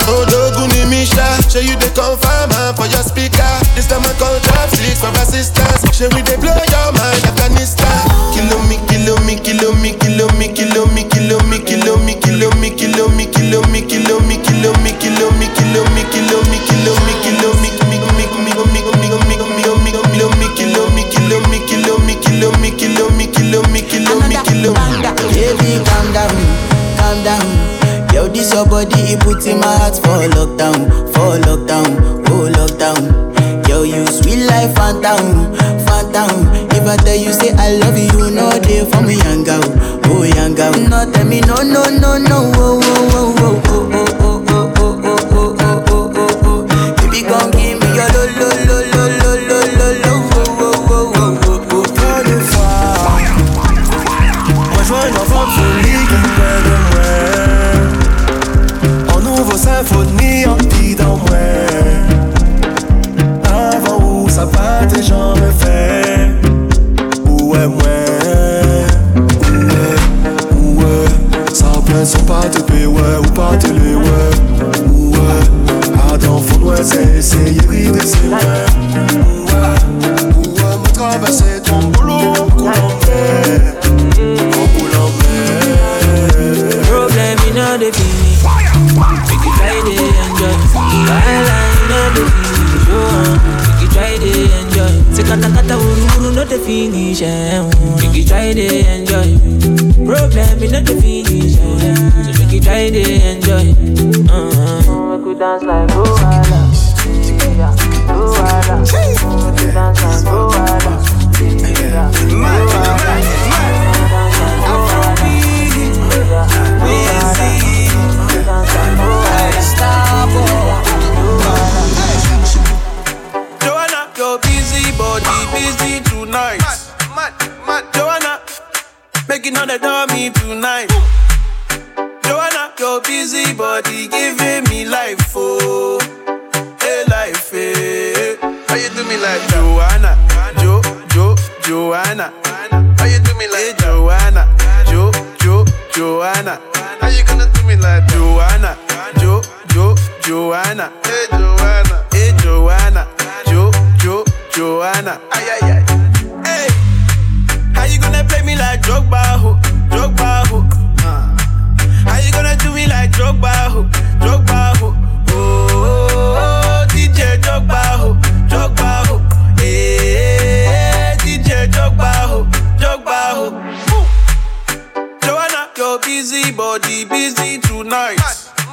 Oh, 0.05 0.27
Doguni 0.29 0.85
Misha, 0.91 1.25
show 1.49 1.65
you 1.65 1.77
the 1.81 1.89
confirm 1.97 2.51
uh, 2.53 2.77
for 2.77 2.87
your 2.93 3.01
speaker. 3.03 3.49
This 3.73 3.89
time 3.89 4.05
I 4.05 4.13
call 4.21 4.37
drop 4.45 4.69
six 4.75 5.01
for 5.01 5.13
assistance. 5.17 5.81
Show 5.97 6.13
we 6.13 6.21
they 6.21 6.37
blow 6.37 6.53
your 6.53 6.89
mind, 6.93 7.25
Afghanistan. 7.25 8.05
Kilo 8.37 8.61
me, 8.69 8.77
kilo 8.93 9.17
me, 9.25 9.41
kilo 9.41 9.73
me, 9.81 9.97
kilo 9.97 10.29
me, 10.37 10.53
kilo 10.53 10.85
me, 10.93 11.09
kilo 11.09 11.41
me, 11.49 11.57
kilo 11.65 11.97
me, 12.05 12.10
kilo 12.41 12.51
me, 12.61 12.71
kilo 12.71 13.09
me, 13.11 13.27
kilo 13.27 13.61
me, 13.69 13.83
kilo 13.83 14.19
me, 14.21 14.37
kilo 14.39 14.73
me, 14.81 14.97
kilo 14.97 15.31
me, 15.37 15.47
kilo 15.53 15.85
me, 15.93 16.03
kilo 16.09 16.41
me, 16.49 16.57
kilo 16.65 16.95
me, 17.05 17.21
kilo 17.21 17.53
me, 17.53 17.69
me, 17.69 17.85
me, 17.85 18.17
me, 18.17 18.55
me, 18.57 18.81
me, 18.81 18.97
me, 18.97 19.13
me, 19.21 19.85
me, 19.85 19.85
me, 19.85 20.49
kilo 20.57 20.89
me, 20.89 21.05
kilo 21.05 21.37
me, 21.45 21.59
kilo 21.69 21.99
me, 22.01 22.01
kilo 22.01 22.01
me, 22.01 22.17
kilo 22.17 22.51
me, 22.57 22.71
kilo 22.73 23.11
me, 23.13 23.27
kilo 23.27 23.63
me, 23.69 23.83
kilo 23.83 24.15
me, 24.29 24.37
kilo 24.45 24.73
me. 24.73 25.03
Baby, 25.35 25.85
calm 25.85 26.13
down, 26.13 26.33
calm 26.97 27.25
down. 27.25 27.47
Yo, 28.15 28.27
this 28.29 28.53
your 28.55 28.65
body, 28.67 28.97
it 29.13 29.21
puts 29.21 29.47
in 29.47 29.61
my 29.61 29.77
heart 29.77 29.97
for 29.97 30.25
lockdown, 30.33 30.89
for 31.13 31.37
lockdown, 31.45 32.25
oh 32.31 32.49
lockdown. 32.57 33.69
Yo, 33.69 33.83
you 33.83 34.07
sweet 34.07 34.45
life, 34.47 34.75
phantom, 34.75 35.53
phantom. 35.85 36.49
If 36.73 36.87
I 36.89 36.97
tell 36.97 37.15
you 37.17 37.33
say 37.33 37.53
I 37.55 37.77
love 37.77 37.97
you, 37.97 38.09
you 38.27 38.31
know 38.35 38.51
they 38.51 38.85
for 38.91 39.01
me 39.03 39.15
young 39.17 39.45
girl, 39.45 39.63
oh 40.73 40.79
young. 40.79 40.91
No 40.91 41.11
tell 41.11 41.25
me 41.27 41.41
no, 41.41 41.57
no, 41.57 41.85
no, 41.91 42.19
no, 42.19 42.60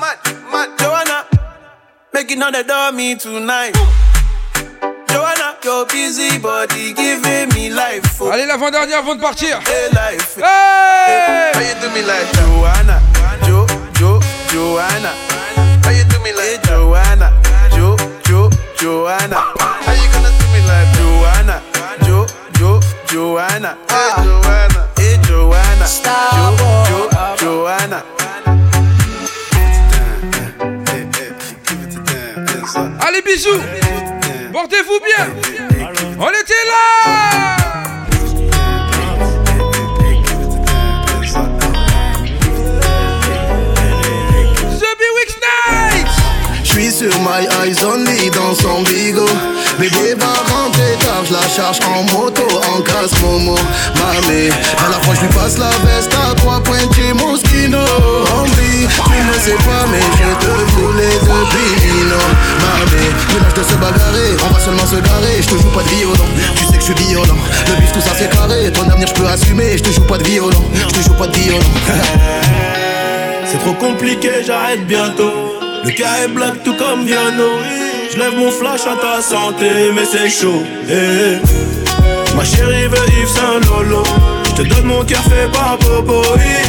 Mad, 0.07 0.19
mad, 0.23 0.69
mad. 0.69 0.79
Joanna, 0.79 1.25
making 2.13 2.41
all 2.41 2.49
the 2.49 2.63
dummy 2.63 3.17
tonight. 3.17 3.75
Joanna, 5.09 5.57
your 5.65 5.85
busy 5.85 6.39
body 6.39 6.93
giving 6.93 7.49
me 7.53 7.69
life. 7.69 8.21
Oh. 8.21 8.31
Allez, 8.31 8.45
l'avant-dernière 8.45 8.99
avant 8.99 9.15
de 9.15 9.19
partir. 9.19 9.59
Hey, 9.67 9.89
life. 9.91 10.37
Hey! 10.37 11.51
How 11.53 11.59
you 11.59 11.75
do 11.81 11.89
me 11.89 12.03
like 12.03 12.31
Joanna? 12.35 13.01
Jo, 13.43 13.67
Jo, 13.99 14.19
Joanna. 14.49 15.11
How 15.83 15.91
you 15.91 16.05
do 16.05 16.19
me 16.19 16.31
like 16.31 16.63
Joanna? 16.63 17.33
Jo, 17.75 17.97
Jo, 18.23 18.49
Joanna. 18.79 19.35
How 19.59 19.91
you 19.91 20.07
gonna 20.13 20.31
do 20.39 20.45
me 20.53 20.61
like 20.71 20.87
Joanna? 20.95 21.61
Jo, 22.05 22.25
Jo, 22.53 22.79
Joanna. 23.07 23.75
Hey 23.89 24.23
Joanna. 24.23 24.87
Hey 24.95 25.17
Joanna. 25.27 25.85
Jo, 26.31 26.55
Jo, 26.87 27.35
Joanna. 27.35 28.16
Allez, 32.99 33.21
bisous. 33.21 33.61
Portez-vous 34.51 34.99
bien. 34.99 35.27
On 36.19 36.29
était 36.29 36.65
là. 36.65 37.57
suis 46.77 46.91
sur 46.91 47.21
my 47.21 47.47
eyes 47.63 47.83
only 47.83 48.29
dans 48.29 48.53
son 48.53 48.83
bigo 48.83 49.25
Bébé 49.79 50.15
va 50.17 50.33
rentrer 50.55 50.97
tard, 50.99 51.23
je 51.23 51.33
la 51.33 51.47
charge 51.47 51.79
en 51.85 52.01
moto, 52.17 52.41
en 52.73 52.81
casse 52.81 53.19
momo 53.21 53.55
Mamé, 53.95 54.49
à 54.49 54.89
la 54.89 54.99
fois 55.03 55.13
je 55.13 55.21
lui 55.21 55.27
passe 55.29 55.57
la 55.59 55.69
veste 55.85 56.11
à 56.15 56.33
trois 56.33 56.59
points 56.61 56.79
chez 56.95 57.13
Moschino 57.13 57.77
Ombli, 58.35 58.87
tu 58.87 59.17
ne 59.21 59.33
sais 59.39 59.57
pas 59.63 59.85
mais 59.91 60.01
je 60.01 60.45
te 60.45 60.51
voulais 60.71 61.19
depuis 61.21 61.87
Lino 61.87 62.17
Mamé, 62.61 63.03
ménage 63.33 63.53
de 63.53 63.63
se 63.63 63.75
bagarrer, 63.75 64.35
on 64.49 64.53
va 64.53 64.59
seulement 64.59 64.85
se 64.87 64.95
garer. 64.95 65.41
Je 65.41 65.47
te 65.47 65.61
joue 65.61 65.69
pas 65.69 65.83
de 65.83 65.89
violon, 65.89 66.25
tu 66.55 66.63
sais 66.65 66.73
que 66.73 66.79
je 66.79 66.93
suis 66.93 67.05
violent. 67.05 67.37
Le 67.67 67.75
bif 67.79 67.91
tout 67.91 68.01
ça 68.01 68.11
c'est 68.17 68.29
carré, 68.29 68.71
ton 68.71 68.89
avenir 68.89 69.07
je 69.07 69.13
peux 69.13 69.27
assumer. 69.27 69.77
Je 69.77 69.83
te 69.83 69.91
joue 69.91 70.01
pas 70.01 70.17
de 70.17 70.23
violon, 70.23 70.63
je 70.73 70.85
te 70.87 71.01
joue 71.03 71.13
pas 71.13 71.27
de 71.27 71.37
violon. 71.37 71.59
C'est 73.49 73.59
trop 73.59 73.73
compliqué, 73.73 74.29
j'arrête 74.45 74.85
bientôt. 74.85 75.31
Le 75.85 75.91
cas 75.91 76.23
est 76.25 76.27
black 76.27 76.63
tout 76.65 76.73
comme 76.73 77.05
Viano. 77.05 77.86
Je 78.17 78.23
lève 78.23 78.35
mon 78.35 78.49
flash 78.49 78.81
à 78.81 78.95
ta 78.95 79.21
santé, 79.21 79.91
mais 79.93 80.03
c'est 80.03 80.27
chaud. 80.27 80.63
Eh. 80.89 81.37
Ma 82.35 82.43
chérie 82.43 82.87
veut 82.87 82.97
Yves 83.15 83.27
Saint 83.27 83.59
Lolo. 83.69 84.01
Je 84.43 84.63
te 84.63 84.67
donne 84.67 84.85
mon 84.85 85.03
café 85.03 85.45
par 85.53 85.77
Bobo. 85.77 86.23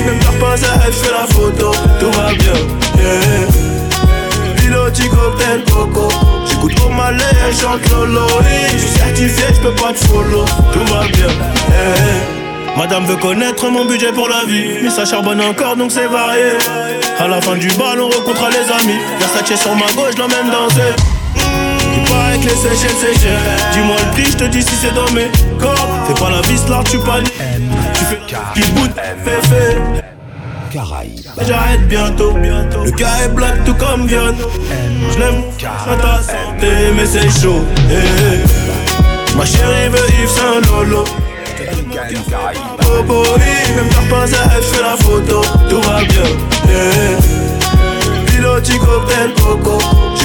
Même 0.05 0.19
t'as 0.21 0.39
pas 0.39 0.53
à 0.53 0.91
fais 0.93 1.11
la 1.11 1.27
photo. 1.27 1.73
Tout 1.99 2.11
va 2.11 2.35
bien. 2.35 2.53
Eh. 2.99 4.61
Piloti 4.61 5.09
cocktail 5.09 5.65
coco. 5.73 6.11
J'écoute 6.45 6.75
trop 6.75 6.91
mal 6.91 7.17
et 7.17 7.55
chante 7.55 7.89
Lolo. 7.93 8.27
Je 8.75 8.79
suis 8.79 8.99
certifié, 8.99 9.45
je 9.55 9.61
peux 9.61 9.75
pas 9.75 9.95
te 9.95 10.05
follow. 10.05 10.45
Tout 10.75 10.93
va 10.93 11.07
bien. 11.15 11.29
Eh. 11.71 12.77
Madame 12.77 13.07
veut 13.07 13.17
connaître 13.17 13.71
mon 13.71 13.87
budget 13.87 14.13
pour 14.13 14.29
la 14.29 14.45
vie, 14.45 14.83
mais 14.83 14.91
ça 14.91 15.07
charbonne 15.07 15.41
encore 15.41 15.77
donc 15.77 15.93
c'est 15.93 16.09
varié. 16.09 16.59
À 17.19 17.27
la 17.27 17.41
fin 17.41 17.57
du 17.57 17.69
bal, 17.69 17.99
on 18.01 18.11
rencontre 18.11 18.51
les 18.51 18.71
amis. 18.83 19.01
Versace 19.19 19.59
sur 19.59 19.75
ma 19.75 19.91
gauche, 19.97 20.19
l'emmène 20.19 20.51
danser. 20.51 21.18
Il 21.95 22.11
paraît 22.11 22.39
que 22.39 22.45
les 22.45 22.57
séchelles 22.57 22.97
c'est 23.01 23.21
cher. 23.21 23.39
Dis-moi 23.73 23.97
le 23.99 24.11
prix, 24.13 24.31
je 24.33 24.37
te 24.37 24.45
dis 24.45 24.63
si 24.63 24.75
c'est 24.77 24.95
dans 24.95 25.11
mes 25.13 25.31
corps. 25.59 25.89
Fais 26.07 26.15
pas 26.15 26.31
la 26.31 26.41
vis 26.43 26.69
là, 26.69 26.83
tu 26.89 26.99
paniques. 26.99 27.33
Tu 27.95 28.05
fais 28.05 28.19
qui 28.55 28.71
bout, 28.73 28.91
fais 29.25 29.49
fait. 29.49 30.05
Caraïbes. 30.73 31.27
J'arrête 31.47 31.89
bientôt, 31.89 32.33
bientôt. 32.33 32.85
Le 32.85 32.91
cas 32.91 33.25
est 33.25 33.29
black 33.29 33.65
tout 33.65 33.75
comme 33.75 34.07
Vion. 34.07 34.35
Je 35.13 35.19
lève 35.19 35.43
à 35.65 35.97
ta 35.97 36.23
santé, 36.23 36.93
mais 36.95 37.07
c'est 37.07 37.31
chaud. 37.41 37.65
Eh, 37.91 37.95
eh. 37.95 39.37
Ma 39.37 39.45
chérie 39.45 39.89
veut 39.89 40.07
Yves 40.21 40.29
Saint 40.29 40.61
Lolo. 40.71 41.05
Bobo, 42.83 43.23
même 43.23 43.89
t'as 43.91 44.15
pas 44.15 44.25
à 44.25 44.27
fait 44.61 44.83
la 44.83 44.97
photo, 44.97 45.43
tout 45.69 45.81
va 45.83 45.99
bien. 46.05 46.29
Yeah. 46.69 47.19
Piloti 48.27 48.79
cocktail 48.79 49.33
coco, 49.35 49.79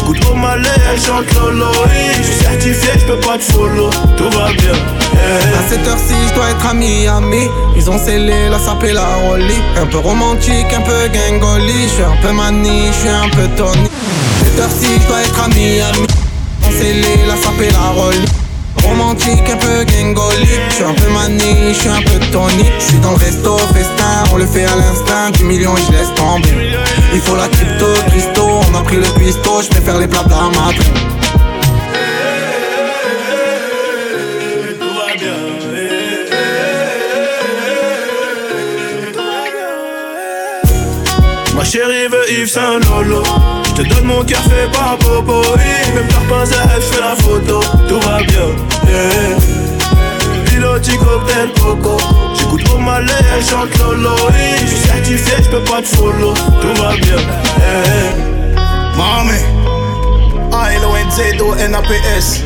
j'écoute 0.04 0.20
trop 0.20 0.36
mal 0.36 0.62
elle 0.92 1.00
chante 1.00 1.34
Lolo. 1.34 1.72
Je 2.18 2.24
suis 2.24 2.36
certifié, 2.36 2.90
je 3.00 3.06
peux 3.06 3.20
pas 3.20 3.38
te 3.38 3.44
follow, 3.44 3.90
tout 4.18 4.30
va 4.30 4.52
bien. 4.54 4.74
Yeah. 4.74 5.60
À 5.60 5.70
cette 5.70 5.88
heure-ci, 5.88 6.14
je 6.30 6.36
dois 6.36 6.50
être 6.50 6.66
à 6.66 6.74
Miami. 6.74 7.50
Ils 7.76 7.90
ont 7.90 7.98
scellé 7.98 8.50
la 8.50 8.60
sape 8.60 8.84
et 8.84 8.94
la 8.94 9.06
rollie. 9.16 9.62
Un 9.78 9.86
peu 9.86 9.98
romantique, 9.98 10.74
un 10.76 10.82
peu 10.82 11.08
gangoli. 11.08 11.84
Je 11.84 11.94
suis 11.94 12.04
un 12.04 12.16
peu 12.22 12.32
mani, 12.32 12.88
je 12.88 13.00
suis 13.00 13.10
un 13.10 13.30
peu 13.30 13.48
Tony. 13.56 13.90
Cette 14.44 14.60
heure-ci, 14.60 14.88
je 15.02 15.08
dois 15.08 15.22
être 15.22 15.44
à 15.44 15.48
Miami. 15.50 16.08
Ils 16.62 16.68
ont 16.68 16.72
scellé 16.72 17.20
la 17.28 17.36
sape 17.36 17.62
et 17.62 17.72
la 17.72 18.02
rollie. 18.02 18.43
Romantique, 18.82 19.50
un 19.50 19.58
peu 19.58 19.84
gangoli 19.86 20.48
Je 20.70 20.76
suis 20.76 20.84
un 20.84 20.94
peu 20.94 21.10
mani, 21.10 21.74
je 21.74 21.80
suis 21.80 21.90
un 21.90 22.02
peu 22.02 22.20
Tony 22.32 22.66
Je 22.80 22.84
suis 22.84 23.00
dans 23.00 23.12
le 23.12 23.18
resto, 23.18 23.58
festin, 23.74 24.24
on 24.34 24.38
le 24.38 24.46
fait 24.46 24.66
à 24.66 24.76
l'instinct. 24.76 25.30
10 25.32 25.44
millions 25.44 25.76
je 25.76 25.92
laisse 25.92 26.14
tomber. 26.16 26.74
Il 27.14 27.22
faut 27.22 27.36
la 27.36 27.48
crypto, 27.48 27.86
Christo, 28.08 28.42
on 28.72 28.76
a 28.76 28.82
pris 28.82 28.98
le 28.98 29.20
pisto 29.20 29.62
Je 29.62 29.70
préfère 29.70 30.00
les 30.00 30.08
plats 30.08 30.26
ma 30.28 30.72
Ma 41.56 41.64
chérie 41.64 42.08
veut 42.08 42.32
Yves 42.32 42.50
Saint 42.50 42.80
Lolo 42.80 43.24
je 43.76 43.82
te 43.82 43.88
donne 43.90 44.06
mon 44.06 44.24
café 44.24 44.68
par 44.72 44.98
Bobo 45.00 45.42
Même 45.96 46.08
t'as 46.08 46.28
pas 46.30 46.44
à 46.44 46.80
fais 46.80 47.02
la 47.02 47.16
photo 47.16 47.60
Tout 47.88 48.00
va 48.02 48.18
bien 48.18 48.48
yeah. 48.88 49.38
Piloti 50.46 50.98
cocktail 50.98 51.50
coco 51.60 51.98
J'écoute 52.36 52.64
trop 52.64 52.78
mal 52.78 53.06
elle 53.36 53.44
chante 53.44 53.76
Lolo 53.80 54.16
Je 54.62 54.68
suis 54.68 54.78
certifié, 54.78 55.34
je 55.44 55.50
peux 55.50 55.64
pas 55.64 55.82
te 55.82 55.88
follow 55.88 56.34
Tout 56.34 56.82
va 56.82 56.96
bien 56.96 57.18
yeah. 57.18 58.16
Mami 58.96 59.40
A-L-O-N-Z-O-N-A-P-S 60.52 62.42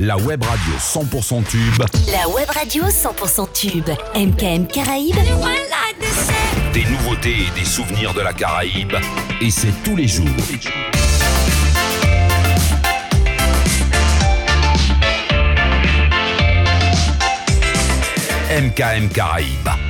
La 0.00 0.16
web 0.18 0.42
radio 0.42 0.74
100% 0.78 1.44
tube. 1.44 1.82
La 2.12 2.28
web 2.28 2.50
radio 2.50 2.84
100% 2.84 3.52
tube. 3.52 3.88
MKM 4.14 4.66
Caraïbes. 4.66 5.16
Des 6.76 6.84
nouveautés 6.84 7.46
et 7.48 7.58
des 7.58 7.64
souvenirs 7.64 8.12
de 8.12 8.20
la 8.20 8.34
Caraïbe. 8.34 8.92
Et 9.40 9.50
c'est 9.50 9.72
tous 9.82 9.96
les 9.96 10.06
jours. 10.06 10.26
MKM 18.50 19.08
Caraïbes. 19.08 19.85